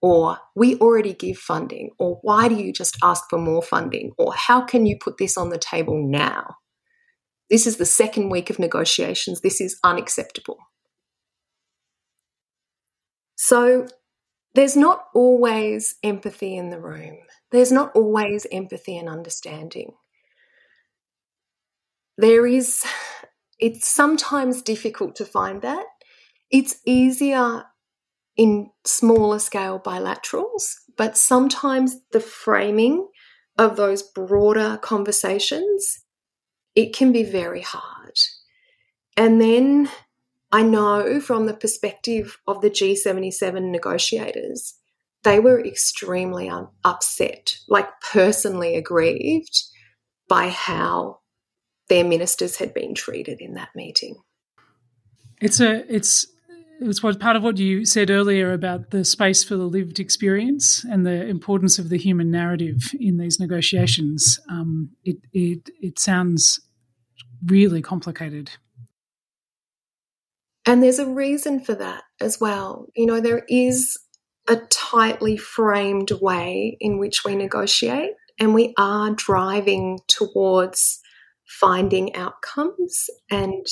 or 0.00 0.38
we 0.54 0.76
already 0.76 1.12
give 1.12 1.38
funding, 1.38 1.90
or 1.98 2.18
why 2.22 2.48
do 2.48 2.54
you 2.54 2.72
just 2.72 2.96
ask 3.02 3.24
for 3.30 3.38
more 3.38 3.62
funding, 3.62 4.12
or 4.18 4.32
how 4.34 4.60
can 4.60 4.86
you 4.86 4.96
put 5.00 5.18
this 5.18 5.36
on 5.36 5.50
the 5.50 5.58
table 5.58 6.02
now? 6.06 6.56
This 7.50 7.66
is 7.66 7.78
the 7.78 7.86
second 7.86 8.28
week 8.28 8.50
of 8.50 8.58
negotiations. 8.58 9.40
This 9.40 9.60
is 9.60 9.78
unacceptable. 9.82 10.58
So 13.36 13.86
there's 14.58 14.76
not 14.76 15.04
always 15.14 15.94
empathy 16.02 16.56
in 16.56 16.70
the 16.70 16.80
room. 16.80 17.16
There's 17.52 17.70
not 17.70 17.92
always 17.94 18.44
empathy 18.50 18.98
and 18.98 19.08
understanding. 19.08 19.92
There 22.16 22.44
is, 22.44 22.84
it's 23.60 23.86
sometimes 23.86 24.62
difficult 24.62 25.14
to 25.14 25.24
find 25.24 25.62
that. 25.62 25.84
It's 26.50 26.80
easier 26.84 27.66
in 28.36 28.70
smaller 28.84 29.38
scale 29.38 29.78
bilaterals, 29.78 30.74
but 30.96 31.16
sometimes 31.16 31.98
the 32.10 32.18
framing 32.18 33.06
of 33.58 33.76
those 33.76 34.02
broader 34.02 34.76
conversations, 34.82 36.00
it 36.74 36.92
can 36.92 37.12
be 37.12 37.22
very 37.22 37.62
hard. 37.62 38.18
And 39.16 39.40
then 39.40 39.88
I 40.50 40.62
know 40.62 41.20
from 41.20 41.46
the 41.46 41.54
perspective 41.54 42.38
of 42.46 42.62
the 42.62 42.70
G77 42.70 43.70
negotiators, 43.70 44.74
they 45.22 45.40
were 45.40 45.62
extremely 45.62 46.48
un- 46.48 46.68
upset, 46.84 47.56
like 47.68 47.88
personally 48.12 48.76
aggrieved 48.76 49.62
by 50.28 50.48
how 50.48 51.20
their 51.88 52.04
ministers 52.04 52.56
had 52.56 52.72
been 52.72 52.94
treated 52.94 53.40
in 53.40 53.54
that 53.54 53.70
meeting. 53.74 54.16
It's 55.40 55.60
a 55.60 55.84
it's 55.94 56.26
it's 56.80 57.02
what 57.02 57.18
part 57.18 57.36
of 57.36 57.42
what 57.42 57.58
you 57.58 57.84
said 57.84 58.10
earlier 58.10 58.52
about 58.52 58.90
the 58.90 59.04
space 59.04 59.42
for 59.42 59.56
the 59.56 59.64
lived 59.64 59.98
experience 59.98 60.84
and 60.84 61.04
the 61.04 61.26
importance 61.26 61.78
of 61.78 61.88
the 61.88 61.98
human 61.98 62.30
narrative 62.30 62.92
in 62.98 63.18
these 63.18 63.40
negotiations. 63.40 64.38
Um, 64.48 64.90
it 65.04 65.16
it 65.32 65.70
it 65.80 65.98
sounds 65.98 66.60
really 67.44 67.82
complicated. 67.82 68.50
And 70.68 70.82
there's 70.82 70.98
a 70.98 71.08
reason 71.08 71.60
for 71.60 71.74
that 71.76 72.02
as 72.20 72.38
well. 72.38 72.88
You 72.94 73.06
know, 73.06 73.20
there 73.20 73.42
is 73.48 73.98
a 74.46 74.56
tightly 74.56 75.38
framed 75.38 76.10
way 76.20 76.76
in 76.78 76.98
which 76.98 77.24
we 77.24 77.34
negotiate, 77.34 78.10
and 78.38 78.52
we 78.52 78.74
are 78.76 79.14
driving 79.14 80.00
towards 80.08 81.00
finding 81.46 82.14
outcomes, 82.14 83.06
and 83.30 83.64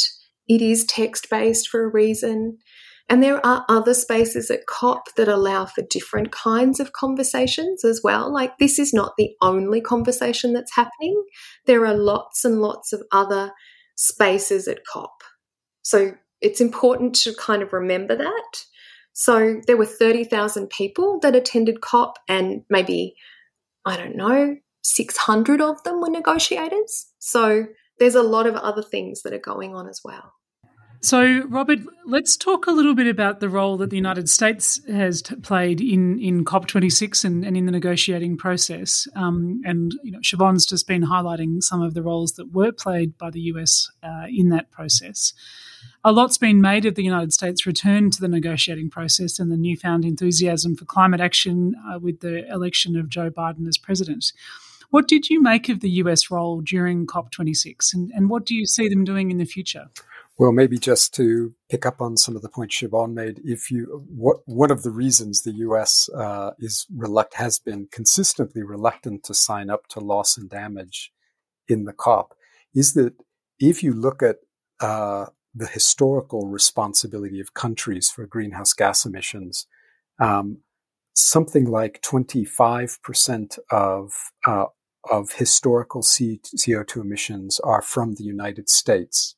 it 0.49 0.63
is 0.63 0.87
text 0.87 1.29
based 1.29 1.69
for 1.69 1.85
a 1.85 1.93
reason. 1.93 2.57
And 3.11 3.23
there 3.23 3.45
are 3.45 3.67
other 3.69 3.93
spaces 3.93 4.51
at 4.51 4.65
COP 4.67 5.15
that 5.17 5.29
allow 5.29 5.67
for 5.67 5.83
different 5.83 6.33
kinds 6.33 6.81
of 6.81 6.95
conversations 6.95 7.85
as 7.85 8.01
well. 8.03 8.33
Like, 8.33 8.57
this 8.57 8.79
is 8.79 8.94
not 8.94 9.13
the 9.19 9.33
only 9.42 9.83
conversation 9.83 10.55
that's 10.55 10.75
happening. 10.75 11.23
There 11.67 11.85
are 11.85 11.94
lots 11.94 12.42
and 12.42 12.63
lots 12.63 12.94
of 12.94 13.03
other 13.13 13.53
spaces 13.97 14.67
at 14.67 14.87
COP. 14.90 15.13
So, 15.83 16.15
it's 16.41 16.61
important 16.61 17.15
to 17.17 17.35
kind 17.35 17.63
of 17.63 17.73
remember 17.73 18.17
that. 18.17 18.65
So 19.13 19.61
there 19.67 19.77
were 19.77 19.87
30,000 19.87 20.69
people 20.69 21.19
that 21.21 21.35
attended 21.35 21.81
COP, 21.81 22.19
and 22.29 22.63
maybe, 22.69 23.15
I 23.85 23.97
don't 23.97 24.17
know, 24.17 24.57
600 24.83 25.61
of 25.61 25.83
them 25.85 26.01
were 26.01 26.11
negotiators. 26.11 27.07
So 27.19 27.67
there's 27.99 28.15
a 28.15 28.23
lot 28.23 28.47
of 28.47 28.55
other 28.57 28.83
things 28.83 29.23
that 29.23 29.33
are 29.33 29.39
going 29.39 29.75
on 29.75 29.89
as 29.89 30.01
well. 30.05 30.35
So, 31.03 31.45
Robert, 31.49 31.81
let's 32.05 32.37
talk 32.37 32.67
a 32.67 32.73
little 32.73 32.95
bit 32.95 33.07
about 33.07 33.41
the 33.41 33.49
role 33.49 33.77
that 33.77 33.91
the 33.91 33.97
United 33.97 34.29
States 34.29 34.81
has 34.89 35.23
t- 35.23 35.37
played 35.37 35.81
in, 35.81 36.19
in 36.19 36.45
COP26 36.45 37.25
and, 37.25 37.45
and, 37.45 37.57
in 37.57 37.67
the 37.67 37.73
negotiating 37.73 38.37
process. 38.37 39.07
Um, 39.15 39.61
and 39.65 39.95
you 40.03 40.11
know, 40.11 40.21
Siobhan's 40.21 40.67
just 40.67 40.89
been 40.89 41.03
highlighting 41.03 41.63
some 41.63 41.83
of 41.83 41.95
the 41.95 42.03
roles 42.03 42.33
that 42.33 42.53
were 42.53 42.73
played 42.73 43.17
by 43.19 43.31
the 43.31 43.41
US 43.53 43.89
uh, 44.03 44.27
in 44.29 44.49
that 44.49 44.71
process. 44.71 45.33
A 46.07 46.13
lot's 46.13 46.38
been 46.38 46.61
made 46.61 46.85
of 46.85 46.94
the 46.94 47.02
United 47.02 47.33
States' 47.33 47.67
return 47.67 48.13
to 48.13 48.21
the 48.21 48.29
negotiating 48.29 48.90
process 48.90 49.40
and 49.40 49.50
the 49.50 49.57
newfound 49.57 50.04
enthusiasm 50.04 50.77
for 50.77 50.85
climate 50.85 51.21
action 51.21 51.75
uh, 51.85 51.98
with 51.98 52.21
the 52.21 52.48
election 52.48 52.96
of 52.96 53.09
Joe 53.09 53.29
Biden 53.29 53.67
as 53.67 53.77
president. 53.77 54.33
What 54.90 55.09
did 55.09 55.29
you 55.31 55.42
make 55.42 55.69
of 55.69 55.81
the 55.81 55.90
US 56.02 56.31
role 56.31 56.61
during 56.61 57.09
COP26 57.09 57.92
and, 57.92 58.13
and 58.15 58.31
what 58.31 58.46
do 58.46 58.54
you 58.54 58.67
see 58.67 58.88
them 58.88 59.04
doing 59.04 59.33
in 59.33 59.38
the 59.38 59.44
future? 59.44 59.87
Well, 60.38 60.52
maybe 60.52 60.79
just 60.79 61.13
to 61.15 61.54
pick 61.69 61.85
up 61.85 62.00
on 62.00 62.17
some 62.17 62.37
of 62.37 62.42
the 62.42 62.50
points 62.50 62.81
Siobhan 62.81 63.13
made, 63.13 63.40
if 63.42 63.73
you 63.73 64.04
what 64.09 64.42
one 64.46 64.71
of 64.71 64.85
the 64.85 64.92
reasons 64.92 65.42
the 65.42 65.54
U.S. 65.54 66.09
Uh, 66.15 66.52
is 66.61 66.87
reluct 66.94 67.35
has 67.35 67.59
been 67.59 67.88
consistently 67.90 68.63
reluctant 68.63 69.25
to 69.25 69.35
sign 69.35 69.71
up 69.71 69.88
to 69.88 69.98
loss 69.98 70.37
and 70.37 70.48
damage 70.48 71.11
in 71.67 71.83
the 71.83 71.92
COP 71.92 72.37
is 72.77 72.92
that 72.92 73.15
if 73.59 73.83
you 73.83 73.92
look 73.92 74.23
at 74.23 74.37
uh, 74.79 75.27
the 75.57 75.67
historical 75.67 76.48
responsibility 76.48 77.40
of 77.40 77.54
countries 77.54 78.11
for 78.11 78.27
greenhouse 78.27 78.75
gas 78.75 79.07
emissions, 79.07 79.67
um, 80.21 80.59
something 81.15 81.65
like 81.65 82.02
25% 82.02 83.59
of 83.71 84.13
uh, 84.46 84.67
of 85.11 85.33
historical 85.33 86.02
C- 86.02 86.40
CO2 86.44 87.00
emissions 87.00 87.61
are 87.61 87.81
from 87.81 88.15
the 88.15 88.25
United 88.25 88.69
States. 88.69 89.37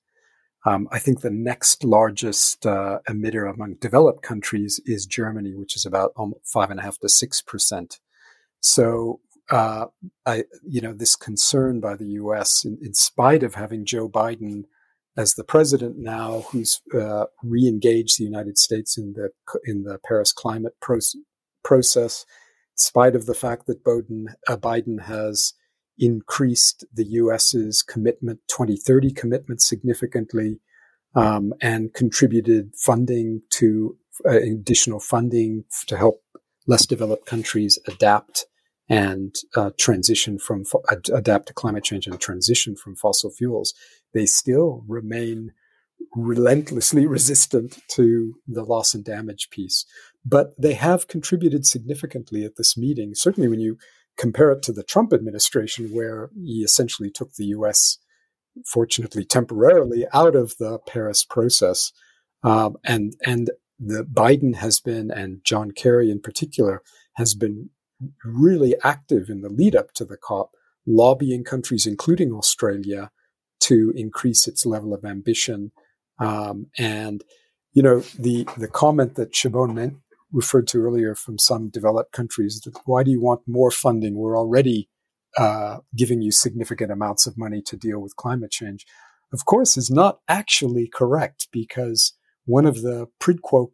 Um, 0.67 0.89
I 0.91 0.99
think 0.99 1.21
the 1.21 1.31
next 1.31 1.85
largest 1.85 2.67
uh, 2.67 2.99
emitter 3.09 3.53
among 3.53 3.75
developed 3.75 4.23
countries 4.23 4.81
is 4.87 5.07
Germany, 5.07 5.55
which 5.55 5.77
is 5.77 5.87
about 5.87 6.13
five 6.45 6.71
and 6.71 6.81
a 6.81 6.83
half 6.83 6.99
to 7.01 7.09
six 7.09 7.43
percent. 7.43 8.01
So, 8.61 9.21
uh, 9.51 9.87
I, 10.27 10.45
you 10.67 10.81
know, 10.81 10.93
this 10.93 11.17
concern 11.17 11.81
by 11.81 11.95
the 11.95 12.07
U.S., 12.23 12.65
in, 12.65 12.79
in, 12.83 12.93
spite 12.93 13.43
of 13.43 13.55
having 13.55 13.85
Joe 13.85 14.09
Biden 14.09 14.65
as 15.19 15.35
the 15.35 15.45
president 15.45 15.99
now, 15.99 16.47
who's 16.51 16.81
uh, 16.95 17.25
re-engaged 17.43 18.19
the 18.19 18.25
United 18.25 18.57
States 18.57 18.97
in 18.97 19.15
the 19.15 19.31
in 19.65 19.83
the 19.83 19.99
Paris 20.07 20.33
climate 20.33 20.75
pro- 20.81 21.01
process, 21.65 22.25
in 22.25 22.79
spite 22.79 23.17
of 23.17 23.27
the 23.27 23.35
fact 23.35 23.67
that 23.67 23.83
Biden, 23.83 24.27
uh, 24.47 24.57
Biden 24.57 25.03
has 25.03 25.55
increased 25.99 26.85
the 26.95 27.05
U.S.'s 27.05 27.83
commitment, 27.83 28.39
2030 28.47 29.11
commitment 29.13 29.61
significantly, 29.61 30.61
um, 31.17 31.53
and 31.61 31.93
contributed 31.93 32.73
funding 32.77 33.43
to 33.51 33.97
uh, 34.25 34.39
additional 34.39 35.01
funding 35.01 35.65
to 35.89 35.97
help 35.97 36.23
less 36.69 36.87
developed 36.87 37.27
countries 37.27 37.77
adapt 37.89 38.47
and 38.89 39.35
uh, 39.55 39.71
transition 39.79 40.39
from 40.39 40.65
adapt 41.13 41.49
to 41.49 41.53
climate 41.53 41.85
change 41.85 42.07
and 42.07 42.19
transition 42.21 42.75
from 42.75 42.97
fossil 42.97 43.31
fuels. 43.31 43.75
They 44.15 44.27
still 44.27 44.83
remain 44.89 45.53
relentlessly 46.15 47.07
resistant 47.17 47.79
to 47.89 48.35
the 48.47 48.65
loss 48.65 48.95
and 48.95 49.05
damage 49.05 49.51
piece, 49.51 49.85
but 50.25 50.55
they 50.61 50.75
have 50.75 51.09
contributed 51.09 51.67
significantly 51.67 52.45
at 52.45 52.57
this 52.57 52.77
meeting. 52.77 53.15
Certainly, 53.15 53.49
when 53.49 53.61
you 53.61 53.77
compare 54.17 54.51
it 54.53 54.63
to 54.63 54.73
the 54.73 54.83
Trump 54.83 55.13
administration, 55.13 55.91
where 55.91 56.31
he 56.35 56.63
essentially 56.63 57.11
took 57.11 57.35
the 57.35 57.47
U.S. 57.47 57.99
fortunately 58.67 59.25
temporarily 59.25 60.07
out 60.13 60.35
of 60.35 60.57
the 60.59 60.79
Paris 60.87 61.25
process, 61.25 61.93
um, 62.43 62.77
and 62.85 63.15
and 63.27 63.51
the 63.79 64.03
Biden 64.03 64.57
has 64.57 64.81
been, 64.81 65.11
and 65.11 65.45
John 65.45 65.71
Kerry 65.71 66.11
in 66.11 66.21
particular, 66.21 66.83
has 67.15 67.35
been 67.35 67.71
really 68.25 68.75
active 68.85 69.29
in 69.29 69.41
the 69.41 69.49
lead 69.49 69.75
up 69.75 69.93
to 69.95 70.05
the 70.05 70.17
COP, 70.17 70.53
lobbying 70.87 71.45
countries, 71.45 71.87
including 71.87 72.33
Australia, 72.33 73.11
to 73.61 73.93
increase 73.97 74.47
its 74.47 74.65
level 74.65 74.95
of 74.95 75.05
ambition. 75.05 75.73
Um, 76.19 76.67
and 76.79 77.25
you 77.73 77.83
know 77.83 78.01
the 78.19 78.49
the 78.57 78.69
comment 78.69 79.15
that 79.15 79.35
meant, 79.75 79.99
referred 80.33 80.67
to 80.69 80.83
earlier 80.83 81.15
from 81.15 81.39
some 81.39 81.69
developed 81.69 82.13
countries. 82.13 82.61
That 82.61 82.79
why 82.85 83.03
do 83.03 83.11
you 83.11 83.21
want 83.21 83.43
more 83.47 83.71
funding? 83.71 84.17
We're 84.17 84.39
already 84.39 84.89
uh, 85.37 85.79
giving 85.97 86.23
you 86.23 86.33
significant 86.33 86.91
amounts 86.91 87.27
of 87.27 87.39
money 87.39 87.63
to 87.63 87.77
deal 87.77 88.01
with 88.01 88.17
climate 88.17 88.51
change. 88.51 88.87
Of 89.33 89.45
course, 89.45 89.77
is 89.77 89.91
not 89.91 90.21
actually 90.27 90.89
correct 90.89 91.49
because 91.53 92.15
one 92.47 92.65
of 92.65 92.83
the 92.83 93.09
quo, 93.43 93.73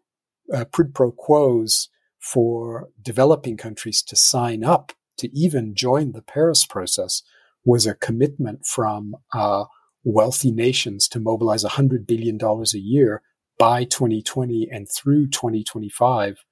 uh, 0.52 0.64
prid 0.66 0.94
pro 0.94 1.12
quos 1.12 1.88
for 2.24 2.88
developing 3.02 3.56
countries 3.56 4.02
to 4.02 4.16
sign 4.16 4.64
up 4.64 4.92
to 5.18 5.28
even 5.38 5.74
join 5.74 6.12
the 6.12 6.22
Paris 6.22 6.64
process 6.64 7.22
was 7.64 7.86
a 7.86 7.94
commitment 7.94 8.64
from 8.64 9.14
uh, 9.34 9.64
wealthy 10.04 10.50
nations 10.50 11.06
to 11.08 11.20
mobilize 11.20 11.64
$100 11.64 12.06
billion 12.06 12.38
a 12.42 12.78
year 12.78 13.22
by 13.58 13.84
2020 13.84 14.68
and 14.72 14.88
through 14.90 15.28
2025 15.28 16.44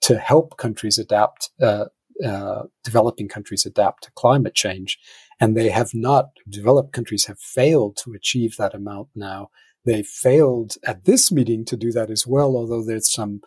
to 0.00 0.18
help 0.18 0.56
countries 0.56 0.96
adapt, 0.96 1.50
uh, 1.60 1.86
uh, 2.24 2.62
developing 2.82 3.28
countries 3.28 3.66
adapt 3.66 4.04
to 4.04 4.10
climate 4.12 4.54
change. 4.54 4.98
And 5.38 5.56
they 5.56 5.68
have 5.68 5.90
not, 5.92 6.30
developed 6.48 6.92
countries 6.92 7.26
have 7.26 7.38
failed 7.38 7.98
to 8.04 8.14
achieve 8.14 8.56
that 8.56 8.74
amount 8.74 9.08
now. 9.14 9.50
They 9.84 10.02
failed 10.02 10.76
at 10.84 11.04
this 11.04 11.30
meeting 11.30 11.64
to 11.66 11.76
do 11.76 11.92
that 11.92 12.10
as 12.10 12.26
well, 12.26 12.56
although 12.56 12.84
there's 12.84 13.12
some 13.12 13.42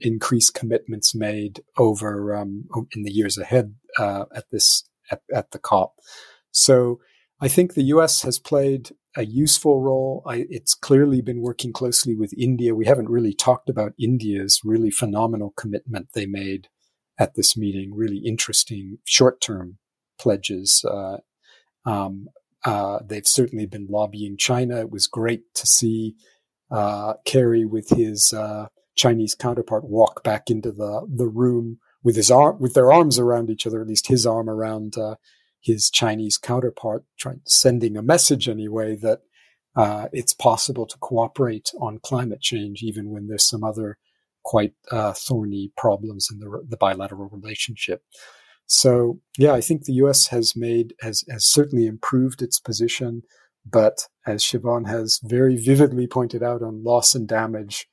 increased 0.00 0.54
commitments 0.54 1.14
made 1.14 1.60
over 1.76 2.34
um, 2.34 2.64
in 2.94 3.02
the 3.02 3.12
years 3.12 3.38
ahead 3.38 3.74
uh, 3.98 4.24
at 4.34 4.44
this 4.50 4.88
at, 5.10 5.20
at 5.32 5.50
the 5.50 5.58
COP. 5.58 5.94
So 6.50 7.00
I 7.40 7.48
think 7.48 7.74
the 7.74 7.84
U.S. 7.84 8.22
has 8.22 8.38
played 8.38 8.90
a 9.16 9.24
useful 9.24 9.82
role. 9.82 10.22
I, 10.26 10.46
it's 10.48 10.74
clearly 10.74 11.20
been 11.20 11.42
working 11.42 11.72
closely 11.72 12.14
with 12.14 12.34
India. 12.36 12.74
We 12.74 12.86
haven't 12.86 13.10
really 13.10 13.34
talked 13.34 13.68
about 13.68 13.92
India's 13.98 14.60
really 14.64 14.90
phenomenal 14.90 15.52
commitment 15.56 16.08
they 16.12 16.26
made 16.26 16.68
at 17.18 17.34
this 17.34 17.56
meeting. 17.56 17.94
Really 17.94 18.18
interesting 18.18 18.98
short-term 19.04 19.78
pledges. 20.18 20.84
Uh, 20.84 21.18
um, 21.84 22.28
uh, 22.64 23.00
they've 23.06 23.26
certainly 23.26 23.66
been 23.66 23.86
lobbying 23.88 24.36
China. 24.36 24.80
It 24.80 24.90
was 24.90 25.06
great 25.06 25.42
to 25.54 25.66
see 25.66 26.16
uh, 26.70 27.14
Kerry 27.24 27.64
with 27.64 27.90
his 27.90 28.32
uh, 28.32 28.66
Chinese 28.96 29.34
counterpart 29.34 29.84
walk 29.84 30.24
back 30.24 30.50
into 30.50 30.72
the 30.72 31.06
the 31.08 31.28
room 31.28 31.78
with 32.02 32.16
his 32.16 32.30
arm 32.30 32.58
with 32.58 32.74
their 32.74 32.92
arms 32.92 33.18
around 33.18 33.50
each 33.50 33.66
other, 33.66 33.80
at 33.80 33.88
least 33.88 34.08
his 34.08 34.26
arm 34.26 34.48
around 34.48 34.96
uh, 34.96 35.16
his 35.60 35.90
Chinese 35.90 36.38
counterpart, 36.38 37.04
trying 37.18 37.40
sending 37.44 37.96
a 37.96 38.02
message 38.02 38.48
anyway 38.48 38.96
that 38.96 39.20
uh, 39.76 40.08
it's 40.12 40.32
possible 40.32 40.86
to 40.86 40.96
cooperate 40.98 41.70
on 41.80 41.98
climate 42.02 42.40
change 42.40 42.82
even 42.82 43.10
when 43.10 43.26
there's 43.26 43.48
some 43.48 43.62
other 43.62 43.98
quite 44.44 44.72
uh, 44.90 45.12
thorny 45.12 45.72
problems 45.76 46.28
in 46.32 46.38
the, 46.38 46.64
the 46.66 46.76
bilateral 46.76 47.28
relationship. 47.28 48.02
So 48.66 49.20
yeah, 49.36 49.52
I 49.52 49.60
think 49.60 49.84
the 49.84 49.94
U.S. 49.94 50.28
has 50.28 50.56
made 50.56 50.94
has 51.00 51.24
has 51.30 51.44
certainly 51.44 51.86
improved 51.86 52.42
its 52.42 52.58
position, 52.58 53.22
but 53.64 54.06
as 54.26 54.42
Siobhan 54.42 54.88
has 54.88 55.20
very 55.22 55.56
vividly 55.56 56.06
pointed 56.06 56.42
out 56.42 56.62
on 56.62 56.82
loss 56.82 57.14
and 57.14 57.28
damage, 57.28 57.86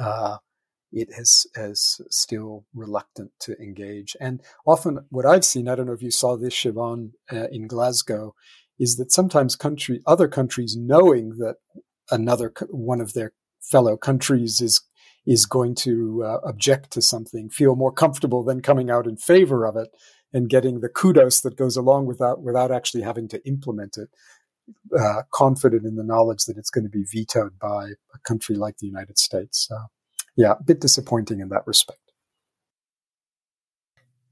uh, 0.00 0.38
it 0.92 1.12
has 1.14 1.46
has 1.54 2.00
still 2.10 2.64
reluctant 2.74 3.32
to 3.40 3.56
engage. 3.58 4.16
And 4.20 4.40
often, 4.66 5.06
what 5.10 5.26
I've 5.26 5.44
seen, 5.44 5.68
I 5.68 5.74
don't 5.74 5.86
know 5.86 5.92
if 5.92 6.02
you 6.02 6.10
saw 6.10 6.36
this, 6.36 6.54
Siobhan, 6.54 7.12
uh, 7.32 7.48
in 7.50 7.66
Glasgow, 7.66 8.34
is 8.78 8.96
that 8.96 9.12
sometimes 9.12 9.56
country 9.56 10.00
other 10.06 10.28
countries 10.28 10.76
knowing 10.78 11.30
that 11.38 11.56
another 12.10 12.52
one 12.70 13.00
of 13.00 13.12
their 13.12 13.32
fellow 13.60 13.96
countries 13.96 14.60
is 14.60 14.82
is 15.26 15.44
going 15.44 15.74
to 15.74 16.22
uh, 16.24 16.38
object 16.44 16.92
to 16.92 17.02
something, 17.02 17.50
feel 17.50 17.74
more 17.74 17.92
comfortable 17.92 18.44
than 18.44 18.62
coming 18.62 18.90
out 18.90 19.08
in 19.08 19.16
favor 19.16 19.66
of 19.66 19.76
it 19.76 19.88
and 20.32 20.48
getting 20.48 20.80
the 20.80 20.88
kudos 20.88 21.40
that 21.40 21.56
goes 21.56 21.76
along 21.76 22.06
with 22.06 22.18
that 22.18 22.40
without 22.40 22.70
actually 22.70 23.02
having 23.02 23.26
to 23.26 23.44
implement 23.44 23.96
it. 23.96 24.08
Uh, 24.98 25.22
confident 25.32 25.84
in 25.84 25.96
the 25.96 26.02
knowledge 26.02 26.44
that 26.44 26.56
it's 26.56 26.70
going 26.70 26.84
to 26.84 26.90
be 26.90 27.04
vetoed 27.04 27.58
by 27.58 27.90
a 28.14 28.18
country 28.24 28.56
like 28.56 28.78
the 28.78 28.86
United 28.86 29.18
States. 29.18 29.66
So 29.68 29.76
yeah, 30.36 30.54
a 30.58 30.62
bit 30.62 30.80
disappointing 30.80 31.40
in 31.40 31.48
that 31.50 31.66
respect. 31.66 32.00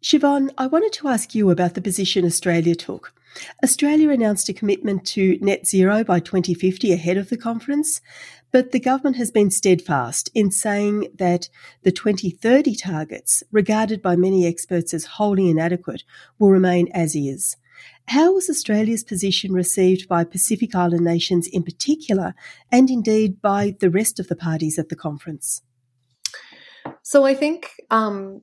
Siobhan, 0.02 0.50
I 0.58 0.66
wanted 0.66 0.92
to 0.94 1.08
ask 1.08 1.34
you 1.34 1.50
about 1.50 1.74
the 1.74 1.80
position 1.80 2.24
Australia 2.24 2.74
took. 2.74 3.14
Australia 3.62 4.10
announced 4.10 4.48
a 4.48 4.52
commitment 4.52 5.06
to 5.06 5.38
net 5.40 5.66
zero 5.66 6.04
by 6.04 6.20
2050 6.20 6.92
ahead 6.92 7.16
of 7.16 7.30
the 7.30 7.36
conference, 7.36 8.00
but 8.52 8.70
the 8.70 8.80
government 8.80 9.16
has 9.16 9.30
been 9.30 9.50
steadfast 9.50 10.30
in 10.34 10.50
saying 10.50 11.08
that 11.14 11.48
the 11.82 11.90
2030 11.90 12.76
targets, 12.76 13.42
regarded 13.50 14.02
by 14.02 14.14
many 14.14 14.46
experts 14.46 14.92
as 14.92 15.04
wholly 15.06 15.48
inadequate, 15.48 16.04
will 16.38 16.50
remain 16.50 16.88
as 16.92 17.16
is. 17.16 17.56
How 18.08 18.34
was 18.34 18.50
Australia's 18.50 19.02
position 19.02 19.52
received 19.52 20.08
by 20.08 20.24
Pacific 20.24 20.74
Island 20.74 21.04
nations 21.04 21.46
in 21.46 21.62
particular, 21.62 22.34
and 22.70 22.90
indeed 22.90 23.40
by 23.40 23.74
the 23.80 23.90
rest 23.90 24.20
of 24.20 24.28
the 24.28 24.36
parties 24.36 24.78
at 24.78 24.88
the 24.88 24.96
conference? 24.96 25.62
So 27.02 27.24
I 27.24 27.34
think, 27.34 27.72
um, 27.90 28.42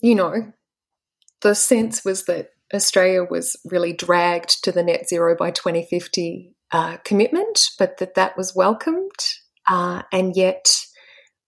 you 0.00 0.14
know, 0.14 0.52
the 1.42 1.54
sense 1.54 2.04
was 2.04 2.24
that 2.24 2.48
Australia 2.72 3.24
was 3.28 3.56
really 3.64 3.92
dragged 3.92 4.64
to 4.64 4.72
the 4.72 4.82
net 4.82 5.08
zero 5.08 5.36
by 5.36 5.50
2050 5.50 6.54
uh, 6.72 6.96
commitment, 7.04 7.68
but 7.78 7.98
that 7.98 8.14
that 8.14 8.36
was 8.36 8.56
welcomed. 8.56 9.10
Uh, 9.68 10.02
and 10.12 10.34
yet, 10.34 10.74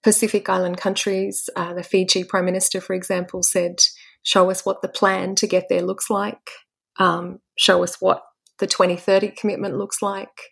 Pacific 0.02 0.48
Island 0.48 0.76
countries, 0.76 1.48
uh, 1.56 1.74
the 1.74 1.82
Fiji 1.82 2.22
Prime 2.22 2.44
Minister, 2.44 2.80
for 2.80 2.94
example, 2.94 3.42
said, 3.42 3.80
Show 4.22 4.50
us 4.50 4.64
what 4.66 4.82
the 4.82 4.88
plan 4.88 5.36
to 5.36 5.46
get 5.46 5.68
there 5.68 5.82
looks 5.82 6.10
like. 6.10 6.50
um, 6.98 7.38
show 7.56 7.82
us 7.82 8.00
what 8.00 8.22
the 8.58 8.66
2030 8.66 9.28
commitment 9.30 9.76
looks 9.76 10.02
like. 10.02 10.50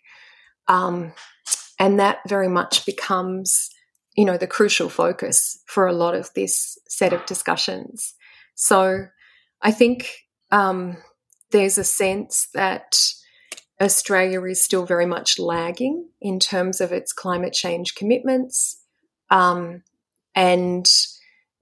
Um, 0.67 1.13
and 1.79 1.99
that 1.99 2.19
very 2.27 2.47
much 2.47 2.85
becomes, 2.85 3.69
you 4.15 4.25
know, 4.25 4.37
the 4.37 4.47
crucial 4.47 4.89
focus 4.89 5.59
for 5.65 5.87
a 5.87 5.93
lot 5.93 6.15
of 6.15 6.31
this 6.35 6.77
set 6.87 7.13
of 7.13 7.25
discussions. 7.25 8.13
So 8.55 9.05
I 9.61 9.71
think 9.71 10.09
um, 10.51 10.97
there's 11.51 11.77
a 11.77 11.83
sense 11.83 12.47
that 12.53 12.97
Australia 13.81 14.41
is 14.43 14.63
still 14.63 14.85
very 14.85 15.05
much 15.05 15.37
lagging 15.37 16.07
in 16.21 16.39
terms 16.39 16.79
of 16.79 16.91
its 16.91 17.11
climate 17.11 17.53
change 17.53 17.95
commitments. 17.95 18.81
Um, 19.29 19.83
and 20.33 20.89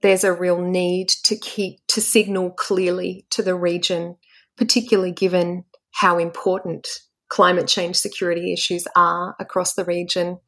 there's 0.02 0.24
a 0.24 0.32
real 0.32 0.60
need 0.60 1.08
to 1.24 1.36
keep 1.36 1.80
to 1.88 2.00
signal 2.00 2.50
clearly 2.50 3.26
to 3.30 3.42
the 3.42 3.54
region, 3.54 4.16
particularly 4.56 5.12
given 5.12 5.64
how 5.92 6.18
important 6.18 6.88
climate 7.28 7.66
change 7.66 7.96
security 7.96 8.52
issues 8.52 8.86
are 8.96 9.34
across 9.40 9.74
the 9.74 9.84
region 9.84 10.38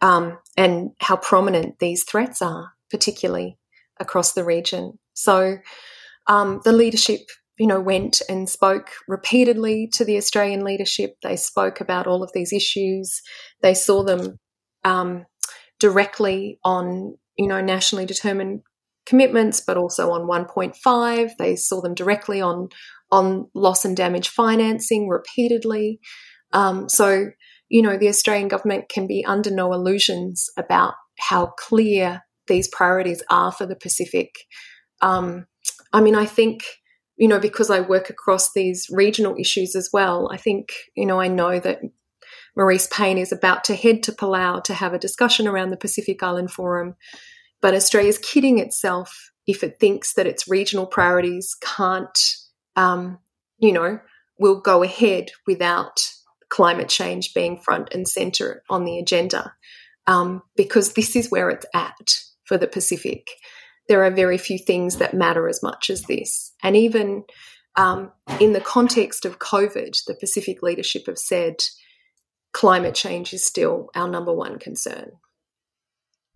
um, 0.00 0.38
and 0.56 0.90
how 1.00 1.16
prominent 1.16 1.78
these 1.78 2.04
threats 2.04 2.42
are, 2.42 2.72
particularly 2.90 3.58
across 3.98 4.32
the 4.32 4.44
region. 4.44 4.98
So 5.14 5.58
um, 6.26 6.60
the 6.64 6.72
leadership, 6.72 7.20
you 7.58 7.66
know, 7.66 7.80
went 7.80 8.20
and 8.28 8.48
spoke 8.48 8.90
repeatedly 9.08 9.88
to 9.94 10.04
the 10.04 10.16
Australian 10.18 10.64
leadership. 10.64 11.16
They 11.22 11.36
spoke 11.36 11.80
about 11.80 12.06
all 12.06 12.22
of 12.22 12.32
these 12.34 12.52
issues. 12.52 13.22
They 13.62 13.74
saw 13.74 14.02
them 14.02 14.38
um, 14.84 15.24
directly 15.80 16.58
on, 16.64 17.16
you 17.38 17.46
know, 17.46 17.60
nationally 17.60 18.06
determined 18.06 18.62
commitments, 19.06 19.60
but 19.60 19.76
also 19.76 20.10
on 20.10 20.28
1.5. 20.28 21.30
They 21.38 21.56
saw 21.56 21.80
them 21.80 21.94
directly 21.94 22.40
on 22.40 22.68
on 23.10 23.48
loss 23.54 23.84
and 23.84 23.96
damage 23.96 24.28
financing 24.28 25.08
repeatedly. 25.08 26.00
Um, 26.52 26.88
so, 26.88 27.30
you 27.68 27.82
know, 27.82 27.96
the 27.96 28.08
Australian 28.08 28.48
government 28.48 28.88
can 28.88 29.06
be 29.06 29.24
under 29.24 29.50
no 29.50 29.72
illusions 29.72 30.48
about 30.56 30.94
how 31.18 31.46
clear 31.58 32.22
these 32.46 32.68
priorities 32.68 33.22
are 33.30 33.52
for 33.52 33.66
the 33.66 33.76
Pacific. 33.76 34.30
Um, 35.00 35.46
I 35.92 36.00
mean, 36.00 36.14
I 36.14 36.26
think, 36.26 36.62
you 37.16 37.28
know, 37.28 37.40
because 37.40 37.70
I 37.70 37.80
work 37.80 38.10
across 38.10 38.52
these 38.52 38.86
regional 38.90 39.36
issues 39.38 39.74
as 39.74 39.90
well, 39.92 40.28
I 40.32 40.36
think, 40.36 40.72
you 40.96 41.06
know, 41.06 41.20
I 41.20 41.28
know 41.28 41.58
that 41.58 41.80
Marise 42.58 42.90
Payne 42.90 43.18
is 43.18 43.32
about 43.32 43.64
to 43.64 43.74
head 43.74 44.02
to 44.04 44.12
Palau 44.12 44.62
to 44.64 44.74
have 44.74 44.94
a 44.94 44.98
discussion 44.98 45.46
around 45.46 45.70
the 45.70 45.76
Pacific 45.76 46.22
Island 46.22 46.50
Forum. 46.50 46.94
But 47.60 47.74
Australia's 47.74 48.18
kidding 48.18 48.58
itself 48.58 49.30
if 49.46 49.62
it 49.62 49.78
thinks 49.78 50.14
that 50.14 50.26
its 50.26 50.48
regional 50.48 50.86
priorities 50.86 51.54
can't 51.60 52.18
um, 52.76 53.18
you 53.58 53.72
know, 53.72 54.00
will 54.38 54.60
go 54.60 54.82
ahead 54.82 55.30
without 55.46 56.00
climate 56.48 56.88
change 56.88 57.34
being 57.34 57.58
front 57.58 57.92
and 57.92 58.06
center 58.06 58.62
on 58.70 58.84
the 58.84 58.98
agenda, 58.98 59.54
um, 60.06 60.42
because 60.56 60.92
this 60.92 61.16
is 61.16 61.30
where 61.30 61.50
it's 61.50 61.66
at 61.74 62.18
for 62.44 62.56
the 62.56 62.68
Pacific. 62.68 63.28
There 63.88 64.04
are 64.04 64.10
very 64.10 64.38
few 64.38 64.58
things 64.58 64.96
that 64.96 65.14
matter 65.14 65.48
as 65.48 65.62
much 65.62 65.90
as 65.90 66.02
this. 66.02 66.52
And 66.62 66.76
even 66.76 67.24
um, 67.76 68.12
in 68.40 68.52
the 68.52 68.60
context 68.60 69.24
of 69.24 69.38
COVID, 69.38 70.04
the 70.06 70.14
Pacific 70.14 70.62
leadership 70.62 71.06
have 71.06 71.18
said 71.18 71.56
climate 72.52 72.94
change 72.94 73.32
is 73.32 73.44
still 73.44 73.90
our 73.94 74.08
number 74.08 74.32
one 74.32 74.58
concern. 74.58 75.12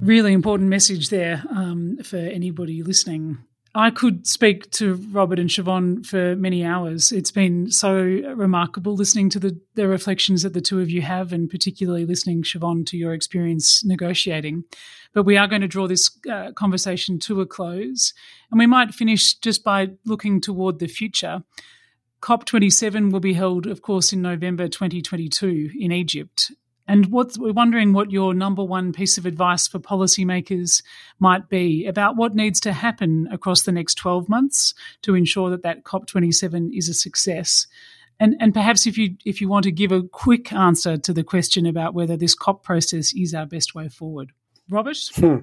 Really 0.01 0.33
important 0.33 0.69
message 0.69 1.11
there 1.11 1.45
um, 1.51 1.99
for 2.03 2.17
anybody 2.17 2.83
listening. 2.83 3.39
I 3.75 3.91
could 3.91 4.27
speak 4.27 4.69
to 4.73 4.95
Robert 5.13 5.39
and 5.39 5.49
Siobhan 5.49 6.05
for 6.05 6.35
many 6.35 6.65
hours. 6.65 7.13
It's 7.13 7.31
been 7.31 7.71
so 7.71 7.95
remarkable 7.95 8.97
listening 8.97 9.31
to 9.31 9.39
the, 9.39 9.61
the 9.75 9.87
reflections 9.87 10.43
that 10.43 10.55
the 10.55 10.61
two 10.61 10.81
of 10.81 10.91
you 10.91 11.03
have, 11.03 11.33
and 11.33 11.49
particularly 11.49 12.05
listening, 12.05 12.43
Siobhan, 12.43 12.85
to 12.87 12.97
your 12.97 13.15
experience 13.15 13.85
negotiating. 13.85 14.65
But 15.13 15.23
we 15.23 15.37
are 15.37 15.47
going 15.47 15.63
to 15.63 15.69
draw 15.69 15.87
this 15.87 16.11
uh, 16.29 16.51
conversation 16.53 17.21
to 17.21 17.41
a 17.41 17.47
close, 17.47 18.13
and 18.51 18.59
we 18.59 18.67
might 18.67 18.93
finish 18.93 19.35
just 19.35 19.63
by 19.63 19.91
looking 20.05 20.41
toward 20.41 20.81
the 20.81 20.89
future. 20.89 21.45
COP27 22.23 23.13
will 23.13 23.21
be 23.21 23.35
held, 23.35 23.67
of 23.67 23.83
course, 23.83 24.13
in 24.13 24.21
November 24.21 24.67
2022 24.67 25.71
in 25.79 25.93
Egypt. 25.93 26.51
And 26.91 27.07
what, 27.07 27.39
we're 27.39 27.53
wondering 27.53 27.93
what 27.93 28.11
your 28.11 28.35
number 28.35 28.65
one 28.65 28.93
piece 28.93 29.17
of 29.17 29.25
advice 29.25 29.69
for 29.69 29.79
policymakers 29.79 30.83
might 31.21 31.49
be 31.49 31.87
about 31.87 32.17
what 32.17 32.35
needs 32.35 32.59
to 32.63 32.73
happen 32.73 33.29
across 33.31 33.63
the 33.63 33.71
next 33.71 33.95
12 33.95 34.29
months 34.29 34.75
to 35.03 35.15
ensure 35.15 35.51
that 35.51 35.63
that 35.63 35.85
COP27 35.85 36.77
is 36.77 36.89
a 36.89 36.95
success. 36.95 37.69
And, 38.19 38.35
and 38.41 38.53
perhaps 38.53 38.89
if 38.89 38.99
you 38.99 39.15
if 39.25 39.41
you 39.41 39.49
want 39.49 39.63
to 39.65 39.71
give 39.71 39.93
a 39.93 40.03
quick 40.03 40.53
answer 40.53 40.99
to 40.99 41.13
the 41.13 41.23
question 41.23 41.65
about 41.65 41.95
whether 41.95 42.17
this 42.17 42.35
COP 42.35 42.65
process 42.65 43.15
is 43.15 43.35
our 43.35 43.47
best 43.47 43.73
way 43.73 43.89
forward, 43.89 44.33
Robert. 44.69 44.99
Hmm. 45.15 45.37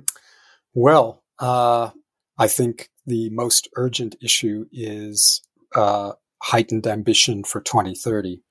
Well, 0.73 1.23
uh, 1.39 1.91
I 2.37 2.49
think 2.49 2.89
the 3.05 3.29
most 3.29 3.69
urgent 3.77 4.17
issue 4.21 4.65
is 4.73 5.41
uh, 5.73 6.11
heightened 6.43 6.87
ambition 6.87 7.45
for 7.45 7.61
2030, 7.61 8.41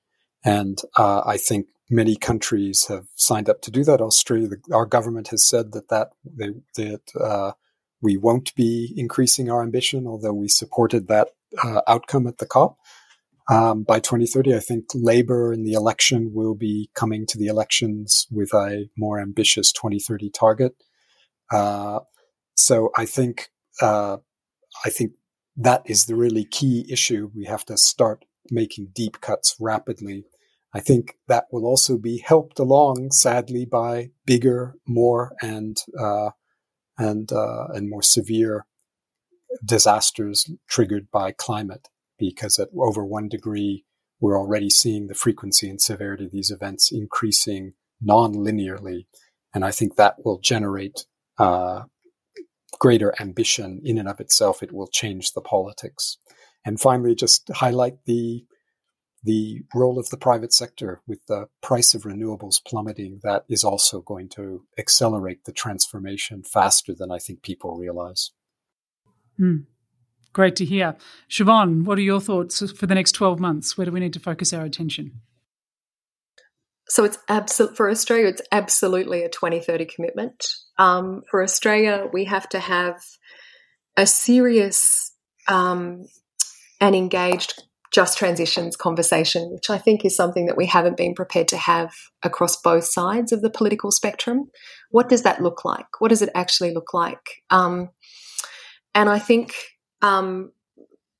and 0.43 0.79
uh, 0.97 1.21
I 1.23 1.37
think 1.37 1.67
many 1.89 2.15
countries 2.15 2.85
have 2.87 3.05
signed 3.15 3.49
up 3.49 3.61
to 3.61 3.71
do 3.71 3.83
that. 3.83 4.01
Australia, 4.01 4.47
the, 4.47 4.75
our 4.75 4.85
government 4.85 5.29
has 5.29 5.47
said 5.47 5.71
that 5.71 5.89
that 5.89 6.11
they, 6.25 6.53
that 6.75 7.01
uh, 7.19 7.51
we 8.01 8.17
won't 8.17 8.53
be 8.55 8.93
increasing 8.95 9.49
our 9.49 9.63
ambition, 9.63 10.07
although 10.07 10.33
we 10.33 10.47
supported 10.47 11.07
that 11.07 11.29
uh, 11.63 11.81
outcome 11.87 12.27
at 12.27 12.37
the 12.37 12.45
COP. 12.45 12.77
Um, 13.49 13.83
by 13.83 13.99
2030, 13.99 14.55
I 14.55 14.59
think 14.59 14.85
Labor 14.93 15.53
in 15.53 15.63
the 15.63 15.71
election 15.71 16.31
will 16.33 16.53
be 16.53 16.89
coming 16.93 17.25
to 17.27 17.37
the 17.37 17.47
elections 17.47 18.27
with 18.29 18.53
a 18.53 18.89
more 18.97 19.21
ambitious 19.21 19.71
2030 19.71 20.29
target. 20.31 20.75
Uh, 21.49 21.99
so 22.55 22.89
I 22.97 23.05
think 23.05 23.49
uh, 23.81 24.17
I 24.83 24.89
think 24.89 25.13
that 25.55 25.83
is 25.85 26.05
the 26.05 26.15
really 26.15 26.43
key 26.43 26.85
issue. 26.89 27.31
We 27.33 27.45
have 27.45 27.63
to 27.65 27.77
start 27.77 28.25
making 28.51 28.89
deep 28.93 29.21
cuts 29.21 29.55
rapidly 29.59 30.25
I 30.77 30.79
think 30.79 31.17
that 31.27 31.45
will 31.51 31.65
also 31.65 31.97
be 31.97 32.19
helped 32.19 32.59
along, 32.59 33.09
sadly, 33.11 33.65
by 33.65 34.11
bigger, 34.27 34.75
more 34.87 35.33
and 35.41 35.75
uh, 35.99 36.29
and 36.99 37.31
uh, 37.31 37.65
and 37.73 37.89
more 37.89 38.03
severe 38.03 38.67
disasters 39.65 40.51
triggered 40.69 41.09
by 41.09 41.31
climate. 41.31 41.87
Because 42.19 42.59
at 42.59 42.69
over 42.77 43.03
one 43.03 43.27
degree, 43.27 43.85
we're 44.19 44.37
already 44.37 44.69
seeing 44.69 45.07
the 45.07 45.15
frequency 45.15 45.67
and 45.67 45.81
severity 45.81 46.25
of 46.25 46.31
these 46.31 46.51
events 46.51 46.91
increasing 46.91 47.73
non-linearly, 47.99 49.07
and 49.53 49.65
I 49.65 49.71
think 49.71 49.95
that 49.95 50.23
will 50.23 50.39
generate 50.39 51.07
uh, 51.39 51.85
greater 52.77 53.15
ambition 53.19 53.81
in 53.83 53.97
and 53.97 54.07
of 54.07 54.19
itself. 54.19 54.61
It 54.61 54.73
will 54.73 54.87
change 55.01 55.31
the 55.31 55.41
politics. 55.41 56.19
And 56.63 56.79
finally, 56.79 57.15
just 57.15 57.49
highlight 57.49 58.05
the 58.05 58.45
the 59.27 59.61
role 59.75 59.99
of 59.99 60.09
the 60.09 60.17
private 60.17 60.53
sector 60.53 61.01
with 61.05 61.19
the 61.27 61.49
price 61.61 61.93
of 61.93 62.03
renewables 62.03 62.63
plummeting, 62.65 63.19
that 63.23 63.43
is 63.49 63.61
also 63.61 63.99
going 63.99 64.29
to 64.29 64.63
accelerate 64.77 65.43
the 65.43 65.51
transformation 65.51 66.43
faster 66.43 66.95
than 66.95 67.11
I 67.11 67.19
think 67.19 67.41
people 67.41 67.77
realize. 67.77 68.31
Mm. 69.37 69.65
Great 70.31 70.55
to 70.55 70.65
hear. 70.65 70.95
Siobhan, 71.29 71.83
what 71.83 71.97
are 71.97 72.03
your 72.03 72.21
thoughts 72.21 72.71
for 72.71 72.85
the 72.85 72.95
next 72.95 73.11
12 73.11 73.37
months? 73.37 73.77
Where 73.77 73.83
do 73.83 73.91
we 73.91 73.99
need 73.99 74.13
to 74.13 74.19
focus 74.19 74.53
our 74.53 74.63
attention? 74.63 75.19
So 76.87 77.03
it's 77.03 77.17
absolute 77.27 77.75
for 77.75 77.89
Australia. 77.89 78.27
It's 78.27 78.41
absolutely 78.53 79.23
a 79.23 79.29
2030 79.29 79.85
commitment. 79.85 80.47
Um, 80.77 81.23
for 81.29 81.43
Australia, 81.43 82.07
we 82.13 82.25
have 82.25 82.47
to 82.49 82.59
have 82.59 83.03
a 83.97 84.05
serious 84.05 85.11
um, 85.49 86.05
and 86.79 86.95
engaged 86.95 87.61
just 87.97 88.15
transitions 88.15 88.75
conversation, 88.75 89.49
which 89.51 89.71
I 89.71 89.79
think 89.79 90.05
is 90.05 90.15
something 90.15 90.45
that 90.45 90.55
we 90.55 90.67
haven't 90.67 90.97
been 90.97 91.15
prepared 91.15 91.47
to 91.47 91.57
have 91.57 91.95
across 92.21 92.55
both 92.55 92.83
sides 92.83 93.31
of 93.31 93.41
the 93.41 93.49
political 93.49 93.89
spectrum. 93.89 94.51
What 94.91 95.09
does 95.09 95.23
that 95.23 95.41
look 95.41 95.65
like? 95.65 95.87
What 95.97 96.09
does 96.09 96.21
it 96.21 96.29
actually 96.35 96.75
look 96.75 96.93
like? 96.93 97.41
Um, 97.49 97.89
and 98.93 99.09
I 99.09 99.17
think 99.17 99.55
um, 100.03 100.51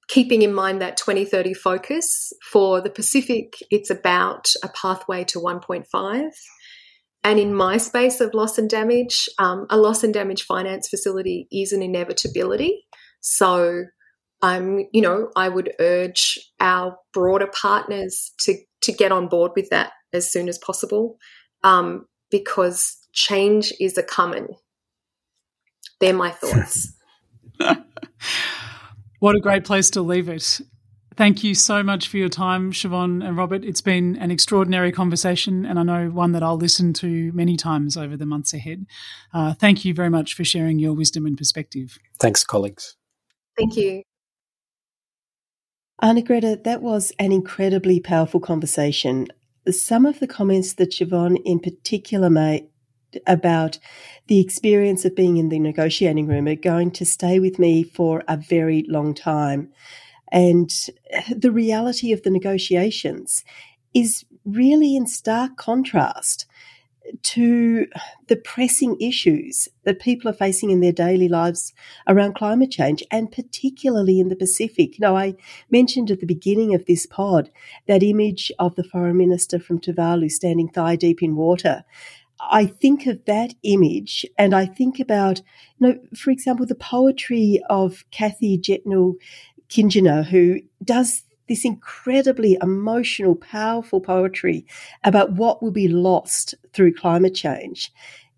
keeping 0.07 0.43
in 0.43 0.53
mind 0.53 0.79
that 0.83 0.97
2030 0.97 1.55
focus 1.55 2.31
for 2.43 2.79
the 2.79 2.91
Pacific, 2.91 3.53
it's 3.71 3.89
about 3.89 4.51
a 4.63 4.67
pathway 4.67 5.23
to 5.23 5.39
1.5. 5.39 6.29
And 7.23 7.39
in 7.39 7.55
my 7.55 7.77
space 7.77 8.21
of 8.21 8.35
loss 8.35 8.59
and 8.59 8.69
damage, 8.69 9.27
um, 9.39 9.65
a 9.71 9.77
loss 9.77 10.03
and 10.03 10.13
damage 10.13 10.43
finance 10.43 10.89
facility 10.89 11.47
is 11.51 11.73
an 11.73 11.81
inevitability. 11.81 12.85
So 13.19 13.85
um, 14.41 14.85
you 14.91 15.01
know, 15.01 15.29
I 15.35 15.49
would 15.49 15.73
urge 15.79 16.39
our 16.59 16.97
broader 17.13 17.47
partners 17.47 18.31
to 18.41 18.55
to 18.81 18.91
get 18.91 19.11
on 19.11 19.27
board 19.27 19.51
with 19.55 19.69
that 19.69 19.93
as 20.13 20.31
soon 20.31 20.47
as 20.47 20.57
possible, 20.57 21.17
um, 21.63 22.05
because 22.29 22.97
change 23.13 23.73
is 23.79 23.97
a 23.97 24.03
coming. 24.03 24.47
They're 25.99 26.13
my 26.13 26.31
thoughts. 26.31 26.93
what 29.19 29.35
a 29.35 29.39
great 29.39 29.65
place 29.65 29.89
to 29.91 30.01
leave 30.01 30.29
it. 30.29 30.61
Thank 31.15 31.43
you 31.43 31.55
so 31.55 31.81
much 31.81 32.07
for 32.07 32.17
your 32.17 32.29
time, 32.29 32.71
Siobhan 32.71 33.27
and 33.27 33.35
Robert. 33.35 33.65
It's 33.65 33.81
been 33.81 34.15
an 34.17 34.29
extraordinary 34.29 34.91
conversation, 34.91 35.65
and 35.65 35.79
I 35.79 35.83
know 35.83 36.09
one 36.09 36.33
that 36.33 36.43
I'll 36.43 36.57
listen 36.57 36.93
to 36.93 37.31
many 37.31 37.57
times 37.57 37.97
over 37.97 38.15
the 38.15 38.27
months 38.27 38.53
ahead. 38.53 38.85
Uh, 39.33 39.55
thank 39.55 39.83
you 39.83 39.95
very 39.95 40.11
much 40.11 40.35
for 40.35 40.43
sharing 40.43 40.77
your 40.77 40.93
wisdom 40.93 41.25
and 41.25 41.35
perspective. 41.35 41.97
Thanks, 42.19 42.43
colleagues. 42.43 42.97
Thank 43.57 43.75
you. 43.77 44.03
Arnagretta, 46.01 46.63
that 46.63 46.83
was 46.83 47.11
an 47.17 47.31
incredibly 47.31 47.99
powerful 47.99 48.39
conversation. 48.39 49.27
Some 49.69 50.05
of 50.05 50.19
the 50.19 50.27
comments 50.27 50.73
that 50.73 50.91
Siobhan 50.91 51.41
in 51.43 51.59
particular 51.59 52.29
made 52.29 52.67
about 53.25 53.79
the 54.27 54.39
experience 54.39 55.05
of 55.05 55.15
being 55.15 55.37
in 55.37 55.49
the 55.49 55.59
negotiating 55.59 56.27
room 56.27 56.47
are 56.47 56.55
going 56.55 56.91
to 56.91 57.05
stay 57.05 57.39
with 57.39 57.57
me 57.57 57.83
for 57.83 58.23
a 58.27 58.37
very 58.37 58.85
long 58.87 59.15
time. 59.15 59.71
And 60.31 60.71
the 61.35 61.51
reality 61.51 62.11
of 62.11 62.23
the 62.23 62.29
negotiations 62.29 63.43
is 63.93 64.25
really 64.45 64.95
in 64.95 65.07
stark 65.07 65.57
contrast 65.57 66.46
to 67.23 67.87
the 68.27 68.35
pressing 68.35 68.99
issues 68.99 69.67
that 69.83 69.99
people 69.99 70.29
are 70.29 70.33
facing 70.33 70.69
in 70.69 70.81
their 70.81 70.91
daily 70.91 71.27
lives 71.27 71.73
around 72.07 72.35
climate 72.35 72.71
change 72.71 73.03
and 73.11 73.31
particularly 73.31 74.19
in 74.19 74.29
the 74.29 74.35
Pacific. 74.35 74.99
Now, 74.99 75.15
I 75.15 75.35
mentioned 75.69 76.11
at 76.11 76.19
the 76.19 76.25
beginning 76.25 76.75
of 76.75 76.85
this 76.85 77.05
pod 77.05 77.49
that 77.87 78.03
image 78.03 78.51
of 78.59 78.75
the 78.75 78.83
foreign 78.83 79.17
minister 79.17 79.59
from 79.59 79.79
Tuvalu 79.79 80.29
standing 80.31 80.69
thigh 80.69 80.95
deep 80.95 81.23
in 81.23 81.35
water. 81.35 81.83
I 82.39 82.65
think 82.65 83.07
of 83.07 83.25
that 83.25 83.55
image 83.63 84.25
and 84.37 84.53
I 84.53 84.65
think 84.65 84.99
about, 84.99 85.41
you 85.79 85.87
know, 85.87 85.99
for 86.15 86.29
example, 86.29 86.65
the 86.65 86.75
poetry 86.75 87.61
of 87.69 88.03
Kathy 88.11 88.59
Jetnil 88.59 89.15
Kingener, 89.69 90.23
who 90.25 90.59
does 90.83 91.23
this 91.47 91.65
incredibly 91.65 92.57
emotional, 92.61 93.35
powerful 93.35 94.01
poetry 94.01 94.65
about 95.03 95.33
what 95.33 95.61
will 95.61 95.71
be 95.71 95.87
lost 95.87 96.55
through 96.73 96.93
climate 96.93 97.35
change. 97.35 97.91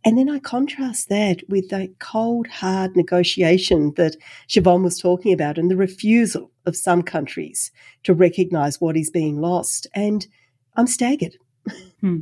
And 0.06 0.18
then 0.18 0.30
I 0.30 0.40
contrast 0.40 1.10
that 1.10 1.42
with 1.50 1.70
the 1.70 1.94
cold, 2.00 2.48
hard 2.48 2.96
negotiation 2.96 3.94
that 3.98 4.16
Siobhan 4.48 4.84
was 4.84 4.98
talking 4.98 5.34
about 5.34 5.58
and 5.58 5.70
the 5.70 5.76
refusal 5.76 6.52
of 6.66 6.76
some 6.76 7.02
countries 7.02 7.72
to 8.04 8.14
recognize 8.14 8.80
what 8.80 8.96
is 8.96 9.10
being 9.10 9.42
lost. 9.42 9.88
And 9.94 10.26
I'm 10.76 10.88
staggered. 10.88 11.36
Hmm. 12.00 12.20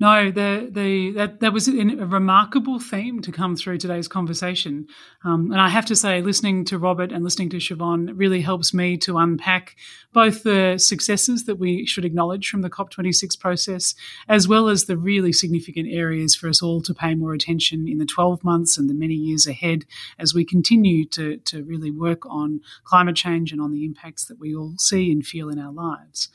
No, 0.00 0.30
the 0.30 0.66
the 0.70 1.10
that 1.10 1.40
that 1.40 1.52
was 1.52 1.68
a 1.68 1.72
remarkable 1.72 2.80
theme 2.80 3.20
to 3.20 3.30
come 3.30 3.54
through 3.54 3.76
today's 3.76 4.08
conversation, 4.08 4.86
um, 5.24 5.52
and 5.52 5.60
I 5.60 5.68
have 5.68 5.84
to 5.86 5.94
say, 5.94 6.22
listening 6.22 6.64
to 6.66 6.78
Robert 6.78 7.12
and 7.12 7.22
listening 7.22 7.50
to 7.50 7.58
Siobhan 7.58 8.10
really 8.14 8.40
helps 8.40 8.72
me 8.72 8.96
to 8.96 9.18
unpack 9.18 9.76
both 10.14 10.42
the 10.42 10.78
successes 10.78 11.44
that 11.44 11.56
we 11.56 11.84
should 11.84 12.06
acknowledge 12.06 12.48
from 12.48 12.62
the 12.62 12.70
COP26 12.70 13.38
process, 13.38 13.94
as 14.26 14.48
well 14.48 14.70
as 14.70 14.86
the 14.86 14.96
really 14.96 15.34
significant 15.34 15.88
areas 15.92 16.34
for 16.34 16.48
us 16.48 16.62
all 16.62 16.80
to 16.80 16.94
pay 16.94 17.14
more 17.14 17.34
attention 17.34 17.86
in 17.86 17.98
the 17.98 18.06
12 18.06 18.42
months 18.42 18.78
and 18.78 18.88
the 18.88 18.94
many 18.94 19.14
years 19.14 19.46
ahead 19.46 19.84
as 20.18 20.32
we 20.32 20.46
continue 20.46 21.04
to 21.08 21.36
to 21.36 21.62
really 21.64 21.90
work 21.90 22.24
on 22.24 22.60
climate 22.84 23.16
change 23.16 23.52
and 23.52 23.60
on 23.60 23.70
the 23.70 23.84
impacts 23.84 24.24
that 24.24 24.40
we 24.40 24.56
all 24.56 24.72
see 24.78 25.12
and 25.12 25.26
feel 25.26 25.50
in 25.50 25.58
our 25.58 25.72
lives. 25.72 26.30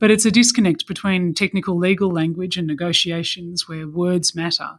But 0.00 0.10
it's 0.10 0.24
a 0.24 0.30
disconnect 0.30 0.86
between 0.86 1.34
technical 1.34 1.76
legal 1.76 2.10
language 2.10 2.56
and 2.56 2.66
negotiations 2.66 3.68
where 3.68 3.86
words 3.86 4.34
matter 4.34 4.78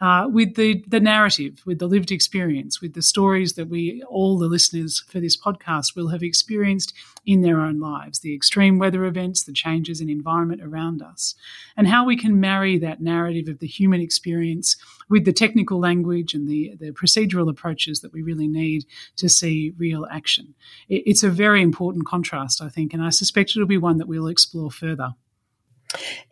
uh, 0.00 0.28
with 0.30 0.54
the, 0.54 0.84
the 0.86 1.00
narrative, 1.00 1.62
with 1.66 1.78
the 1.78 1.86
lived 1.86 2.12
experience, 2.12 2.80
with 2.80 2.94
the 2.94 3.02
stories 3.02 3.54
that 3.54 3.68
we, 3.68 4.02
all 4.08 4.38
the 4.38 4.46
listeners 4.46 5.04
for 5.08 5.20
this 5.20 5.36
podcast, 5.36 5.96
will 5.96 6.08
have 6.08 6.22
experienced 6.22 6.94
in 7.26 7.42
their 7.42 7.60
own 7.60 7.80
lives, 7.80 8.20
the 8.20 8.34
extreme 8.34 8.78
weather 8.78 9.04
events, 9.04 9.42
the 9.42 9.52
changes 9.52 10.00
in 10.00 10.08
environment 10.08 10.62
around 10.62 11.02
us, 11.02 11.34
and 11.76 11.88
how 11.88 12.04
we 12.04 12.16
can 12.16 12.40
marry 12.40 12.78
that 12.78 13.00
narrative 13.00 13.48
of 13.48 13.58
the 13.58 13.66
human 13.66 14.00
experience 14.00 14.76
with 15.08 15.24
the 15.24 15.32
technical 15.32 15.80
language 15.80 16.32
and 16.32 16.46
the, 16.48 16.74
the 16.78 16.90
procedural 16.92 17.50
approaches 17.50 18.00
that 18.00 18.12
we 18.12 18.22
really 18.22 18.48
need 18.48 18.84
to 19.16 19.28
see 19.28 19.72
real 19.78 20.06
action. 20.10 20.54
It, 20.88 21.02
it's 21.06 21.22
a 21.22 21.30
very 21.30 21.60
important 21.60 22.06
contrast, 22.06 22.62
I 22.62 22.68
think, 22.68 22.94
and 22.94 23.02
I 23.02 23.10
suspect 23.10 23.50
it'll 23.50 23.66
be 23.66 23.78
one 23.78 23.98
that 23.98 24.08
we'll 24.08 24.28
explore 24.28 24.70
further. 24.70 25.14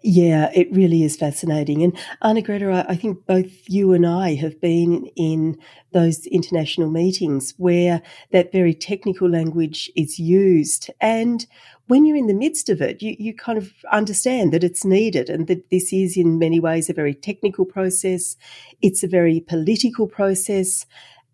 Yeah, 0.02 0.50
it 0.54 0.68
really 0.70 1.02
is 1.02 1.16
fascinating. 1.16 1.82
And 1.82 1.96
Arnagretta, 2.22 2.84
I 2.88 2.94
think 2.96 3.26
both 3.26 3.50
you 3.68 3.92
and 3.92 4.06
I 4.06 4.34
have 4.34 4.60
been 4.60 5.06
in 5.16 5.58
those 5.92 6.26
international 6.26 6.90
meetings 6.90 7.54
where 7.56 8.02
that 8.32 8.52
very 8.52 8.74
technical 8.74 9.28
language 9.28 9.90
is 9.96 10.18
used. 10.18 10.90
And 11.00 11.46
when 11.86 12.04
you're 12.04 12.16
in 12.16 12.26
the 12.26 12.34
midst 12.34 12.68
of 12.68 12.82
it, 12.82 13.00
you, 13.00 13.16
you 13.18 13.34
kind 13.34 13.56
of 13.56 13.72
understand 13.90 14.52
that 14.52 14.64
it's 14.64 14.84
needed 14.84 15.30
and 15.30 15.46
that 15.46 15.70
this 15.70 15.92
is 15.92 16.16
in 16.16 16.38
many 16.38 16.60
ways 16.60 16.90
a 16.90 16.94
very 16.94 17.14
technical 17.14 17.64
process. 17.64 18.36
It's 18.82 19.02
a 19.02 19.08
very 19.08 19.40
political 19.40 20.06
process. 20.06 20.84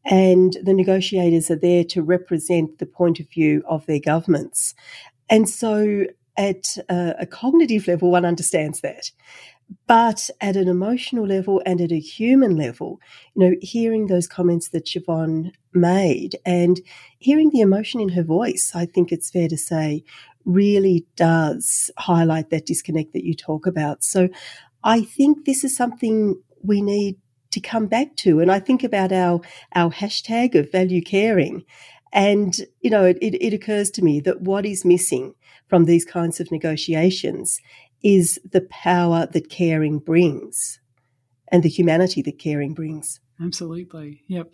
And 0.04 0.56
the 0.62 0.74
negotiators 0.74 1.50
are 1.50 1.56
there 1.56 1.84
to 1.84 2.02
represent 2.02 2.78
the 2.78 2.86
point 2.86 3.20
of 3.20 3.28
view 3.28 3.62
of 3.68 3.84
their 3.86 4.00
governments. 4.00 4.74
And 5.28 5.48
so 5.48 6.06
at 6.36 6.76
a, 6.88 7.14
a 7.20 7.26
cognitive 7.26 7.86
level, 7.86 8.10
one 8.10 8.24
understands 8.24 8.80
that. 8.80 9.10
But 9.86 10.28
at 10.40 10.56
an 10.56 10.68
emotional 10.68 11.26
level 11.26 11.62
and 11.64 11.80
at 11.80 11.92
a 11.92 11.98
human 11.98 12.56
level, 12.56 13.00
you 13.34 13.44
know, 13.44 13.56
hearing 13.60 14.06
those 14.06 14.26
comments 14.26 14.68
that 14.70 14.86
Siobhan 14.86 15.52
made 15.72 16.36
and 16.44 16.80
hearing 17.18 17.50
the 17.50 17.60
emotion 17.60 18.00
in 18.00 18.10
her 18.10 18.22
voice, 18.22 18.72
I 18.74 18.86
think 18.86 19.12
it's 19.12 19.30
fair 19.30 19.48
to 19.48 19.56
say, 19.56 20.04
really 20.44 21.06
does 21.16 21.90
highlight 21.98 22.50
that 22.50 22.66
disconnect 22.66 23.12
that 23.12 23.24
you 23.24 23.34
talk 23.34 23.66
about. 23.66 24.02
So 24.04 24.28
I 24.84 25.02
think 25.02 25.44
this 25.44 25.64
is 25.64 25.76
something 25.76 26.40
we 26.62 26.82
need 26.82 27.16
to 27.52 27.60
come 27.60 27.86
back 27.86 28.16
to. 28.16 28.40
And 28.40 28.50
I 28.50 28.58
think 28.58 28.82
about 28.82 29.12
our, 29.12 29.40
our 29.74 29.90
hashtag 29.90 30.54
of 30.54 30.72
value 30.72 31.02
caring. 31.02 31.64
And, 32.12 32.54
you 32.80 32.90
know, 32.90 33.04
it, 33.04 33.18
it 33.20 33.54
occurs 33.54 33.90
to 33.92 34.02
me 34.02 34.20
that 34.20 34.42
what 34.42 34.66
is 34.66 34.84
missing 34.84 35.34
from 35.72 35.86
these 35.86 36.04
kinds 36.04 36.38
of 36.38 36.52
negotiations 36.52 37.58
is 38.02 38.38
the 38.52 38.60
power 38.68 39.26
that 39.32 39.48
caring 39.48 39.98
brings 39.98 40.78
and 41.50 41.62
the 41.62 41.68
humanity 41.70 42.20
that 42.20 42.38
caring 42.38 42.74
brings. 42.74 43.20
Absolutely. 43.42 44.22
Yep. 44.28 44.52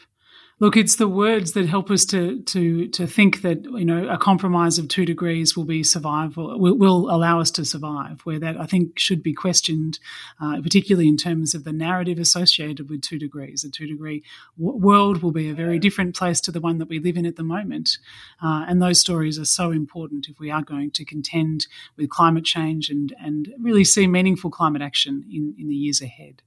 Look, 0.61 0.77
it's 0.77 0.97
the 0.97 1.07
words 1.07 1.53
that 1.53 1.69
help 1.69 1.89
us 1.89 2.05
to 2.07 2.43
to 2.43 2.89
to 2.89 3.07
think 3.07 3.43
that 3.43 3.63
you 3.65 3.85
know 3.85 4.09
a 4.09 4.19
compromise 4.19 4.77
of 4.77 4.89
two 4.89 5.05
degrees 5.05 5.57
will 5.57 5.65
be 5.65 5.85
survival 5.85 6.59
will, 6.59 6.77
will 6.77 7.15
allow 7.15 7.39
us 7.39 7.53
to 7.53 7.65
survive. 7.65 8.23
Where 8.25 8.41
that 8.41 8.59
I 8.59 8.67
think 8.67 8.99
should 8.99 9.23
be 9.23 9.33
questioned, 9.33 10.01
uh, 10.41 10.61
particularly 10.61 11.07
in 11.07 11.17
terms 11.17 11.55
of 11.55 11.63
the 11.63 11.73
narrative 11.73 12.19
associated 12.19 12.91
with 12.91 13.03
two 13.03 13.21
degrees. 13.21 13.63
A 13.63 13.71
two 13.71 13.87
degree 13.87 14.25
w- 14.59 14.77
world 14.77 15.23
will 15.23 15.31
be 15.31 15.49
a 15.49 15.55
very 15.55 15.79
different 15.79 16.17
place 16.17 16.41
to 16.41 16.51
the 16.51 16.61
one 16.61 16.79
that 16.79 16.89
we 16.89 16.99
live 16.99 17.17
in 17.17 17.25
at 17.25 17.37
the 17.37 17.45
moment, 17.45 17.99
uh, 18.43 18.65
and 18.67 18.83
those 18.83 18.99
stories 18.99 19.39
are 19.39 19.45
so 19.45 19.71
important 19.71 20.29
if 20.29 20.41
we 20.41 20.51
are 20.51 20.63
going 20.63 20.91
to 20.91 21.05
contend 21.05 21.69
with 21.97 22.11
climate 22.11 22.45
change 22.45 22.91
and 22.91 23.15
and 23.21 23.55
really 23.61 23.85
see 23.85 24.09
meaningful 24.09 24.51
climate 24.51 24.83
action 24.83 25.25
in 25.31 25.55
in 25.57 25.69
the 25.69 25.77
years 25.77 26.03
ahead. 26.03 26.43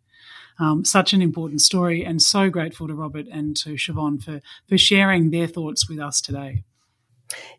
Um, 0.61 0.85
such 0.85 1.11
an 1.11 1.23
important 1.23 1.59
story, 1.61 2.05
and 2.05 2.21
so 2.21 2.51
grateful 2.51 2.87
to 2.87 2.93
Robert 2.93 3.25
and 3.31 3.57
to 3.57 3.71
Siobhan 3.71 4.23
for, 4.23 4.41
for 4.69 4.77
sharing 4.77 5.31
their 5.31 5.47
thoughts 5.47 5.89
with 5.89 5.97
us 5.97 6.21
today. 6.21 6.63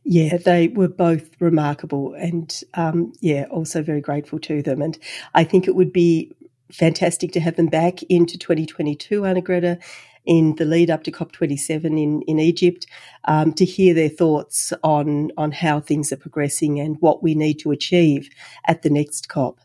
Yeah, 0.04 0.36
they 0.36 0.68
were 0.68 0.86
both 0.86 1.30
remarkable, 1.40 2.14
and 2.14 2.62
um, 2.74 3.12
yeah, 3.20 3.46
also 3.50 3.82
very 3.82 4.00
grateful 4.00 4.38
to 4.40 4.62
them. 4.62 4.80
And 4.80 4.96
I 5.34 5.42
think 5.42 5.66
it 5.66 5.74
would 5.74 5.92
be 5.92 6.30
fantastic 6.70 7.32
to 7.32 7.40
have 7.40 7.56
them 7.56 7.66
back 7.66 8.04
into 8.04 8.38
2022, 8.38 9.22
Arnagretta, 9.22 9.82
in 10.24 10.54
the 10.54 10.64
lead 10.64 10.88
up 10.88 11.02
to 11.02 11.10
COP27 11.10 11.84
in, 12.00 12.22
in 12.22 12.38
Egypt, 12.38 12.86
um, 13.24 13.52
to 13.54 13.64
hear 13.64 13.94
their 13.94 14.08
thoughts 14.08 14.72
on, 14.84 15.32
on 15.36 15.50
how 15.50 15.80
things 15.80 16.12
are 16.12 16.16
progressing 16.16 16.78
and 16.78 16.96
what 17.00 17.20
we 17.20 17.34
need 17.34 17.54
to 17.54 17.72
achieve 17.72 18.30
at 18.66 18.82
the 18.82 18.90
next 18.90 19.28
COP. 19.28 19.58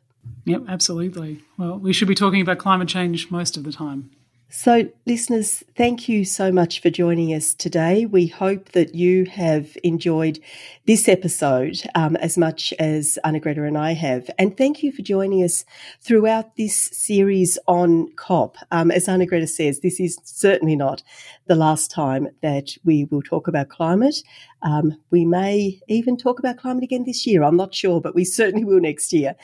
Yep, 0.45 0.63
absolutely. 0.67 1.41
Well, 1.57 1.77
we 1.77 1.93
should 1.93 2.07
be 2.07 2.15
talking 2.15 2.41
about 2.41 2.57
climate 2.57 2.87
change 2.87 3.29
most 3.29 3.57
of 3.57 3.63
the 3.63 3.71
time. 3.71 4.11
So, 4.49 4.89
listeners, 5.05 5.61
thank 5.75 6.07
you 6.07 6.23
so 6.23 6.53
much 6.53 6.81
for 6.81 6.89
joining 6.89 7.33
us 7.33 7.53
today. 7.53 8.05
We 8.05 8.27
hope 8.27 8.71
that 8.71 8.95
you 8.95 9.25
have 9.25 9.75
enjoyed 9.83 10.39
this 10.85 11.09
episode 11.09 11.81
um, 11.95 12.15
as 12.15 12.37
much 12.37 12.73
as 12.79 13.19
Arnagretta 13.25 13.67
and 13.67 13.77
I 13.77 13.91
have. 13.91 14.29
And 14.39 14.55
thank 14.55 14.83
you 14.83 14.93
for 14.93 15.01
joining 15.01 15.43
us 15.43 15.65
throughout 15.99 16.55
this 16.55 16.77
series 16.93 17.59
on 17.67 18.09
COP. 18.15 18.55
Um, 18.71 18.89
as 18.89 19.07
Arnagretta 19.07 19.49
says, 19.49 19.81
this 19.81 19.99
is 19.99 20.17
certainly 20.23 20.77
not 20.77 21.03
the 21.47 21.55
last 21.55 21.91
time 21.91 22.29
that 22.41 22.69
we 22.85 23.03
will 23.03 23.21
talk 23.21 23.49
about 23.49 23.67
climate. 23.67 24.15
Um, 24.61 24.97
we 25.11 25.25
may 25.25 25.81
even 25.89 26.15
talk 26.15 26.39
about 26.39 26.55
climate 26.55 26.85
again 26.85 27.03
this 27.05 27.27
year. 27.27 27.43
I'm 27.43 27.57
not 27.57 27.75
sure, 27.75 27.99
but 27.99 28.15
we 28.15 28.23
certainly 28.23 28.63
will 28.63 28.79
next 28.79 29.11
year. 29.11 29.35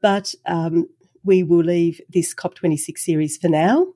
But 0.00 0.34
um, 0.46 0.88
we 1.24 1.42
will 1.42 1.64
leave 1.64 2.00
this 2.08 2.34
COP26 2.34 2.98
series 2.98 3.36
for 3.36 3.48
now. 3.48 3.88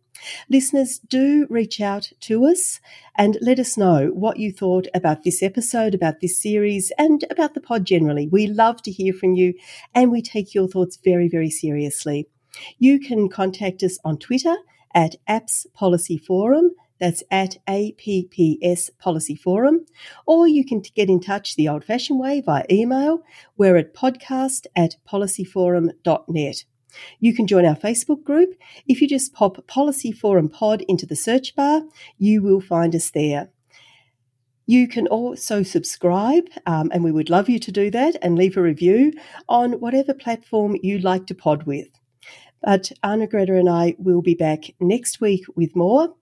Listeners, 0.49 1.01
do 1.01 1.47
reach 1.51 1.81
out 1.81 2.13
to 2.21 2.47
us 2.47 2.81
and 3.17 3.37
let 3.41 3.59
us 3.59 3.77
know 3.77 4.09
what 4.15 4.39
you 4.39 4.53
thought 4.53 4.87
about 4.95 5.25
this 5.25 5.43
episode, 5.43 5.95
about 5.95 6.21
this 6.21 6.41
series, 6.41 6.93
and 6.99 7.25
about 7.31 7.55
the 7.55 7.61
pod 7.61 7.85
generally. 7.85 8.29
We 8.29 8.47
love 8.47 8.81
to 8.83 8.91
hear 8.91 9.13
from 9.13 9.35
you 9.35 9.55
and 9.95 10.11
we 10.11 10.23
take 10.23 10.55
your 10.55 10.69
thoughts 10.69 10.99
very, 11.03 11.29
very 11.29 11.51
seriously. 11.51 12.29
You 12.79 13.01
can 13.01 13.29
contact 13.29 13.83
us 13.83 13.99
on 14.05 14.19
Twitter 14.19 14.55
at 14.95 15.17
APPS 15.29 15.67
Policy 15.75 16.19
Forum. 16.19 16.71
That's 17.01 17.23
at 17.31 17.57
APPS 17.69 18.91
Policy 18.99 19.35
Forum. 19.35 19.85
Or 20.27 20.47
you 20.47 20.65
can 20.65 20.83
get 20.95 21.09
in 21.09 21.21
touch 21.21 21.57
the 21.57 21.69
old 21.69 21.85
fashioned 21.85 22.21
way 22.21 22.41
via 22.41 22.65
email. 22.71 23.23
We're 23.57 23.77
at 23.77 23.95
podcast 23.95 24.67
at 24.77 24.97
policyforum.net. 25.09 26.65
You 27.19 27.35
can 27.35 27.47
join 27.47 27.67
our 27.67 27.75
Facebook 27.75 28.23
group. 28.23 28.55
If 28.87 29.01
you 29.01 29.09
just 29.09 29.33
pop 29.33 29.67
Policy 29.67 30.13
Forum 30.13 30.49
Pod 30.49 30.83
into 30.83 31.07
the 31.07 31.17
search 31.17 31.57
bar, 31.57 31.83
you 32.19 32.43
will 32.43 32.61
find 32.61 32.95
us 32.95 33.11
there. 33.11 33.51
You 34.67 34.89
can 34.89 35.07
also 35.09 35.63
subscribe, 35.63 36.49
um, 36.65 36.91
and 36.95 37.05
we 37.05 37.13
would 37.13 37.29
love 37.29 37.51
you 37.51 37.59
to 37.59 37.73
do 37.73 37.91
that 37.91 38.17
and 38.23 38.39
leave 38.39 38.57
a 38.57 38.63
review 38.63 39.13
on 39.49 39.73
whatever 39.75 40.15
platform 40.15 40.77
you 40.83 40.99
like 40.99 41.27
to 41.27 41.35
pod 41.35 41.65
with. 41.65 41.89
But 42.63 42.91
Arnagretta 43.05 43.59
and 43.59 43.69
I 43.69 43.95
will 43.99 44.23
be 44.23 44.35
back 44.35 44.75
next 44.81 45.21
week 45.21 45.45
with 45.55 45.77
more. 45.77 46.15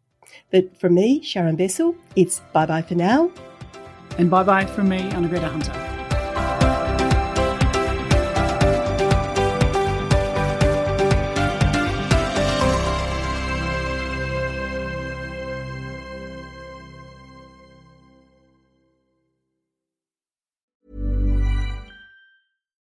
But 0.50 0.76
from 0.78 0.94
me, 0.94 1.22
Sharon 1.22 1.56
Bessell, 1.56 1.96
it's 2.16 2.40
bye 2.52 2.66
bye 2.66 2.82
for 2.82 2.94
now. 2.94 3.30
And 4.18 4.30
bye 4.30 4.42
bye 4.42 4.66
from 4.66 4.88
me, 4.88 5.00
Arnagretta 5.10 5.50
Hunter. 5.50 5.92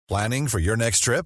Planning 0.09 0.47
for 0.47 0.59
your 0.59 0.75
next 0.75 0.99
trip? 0.99 1.25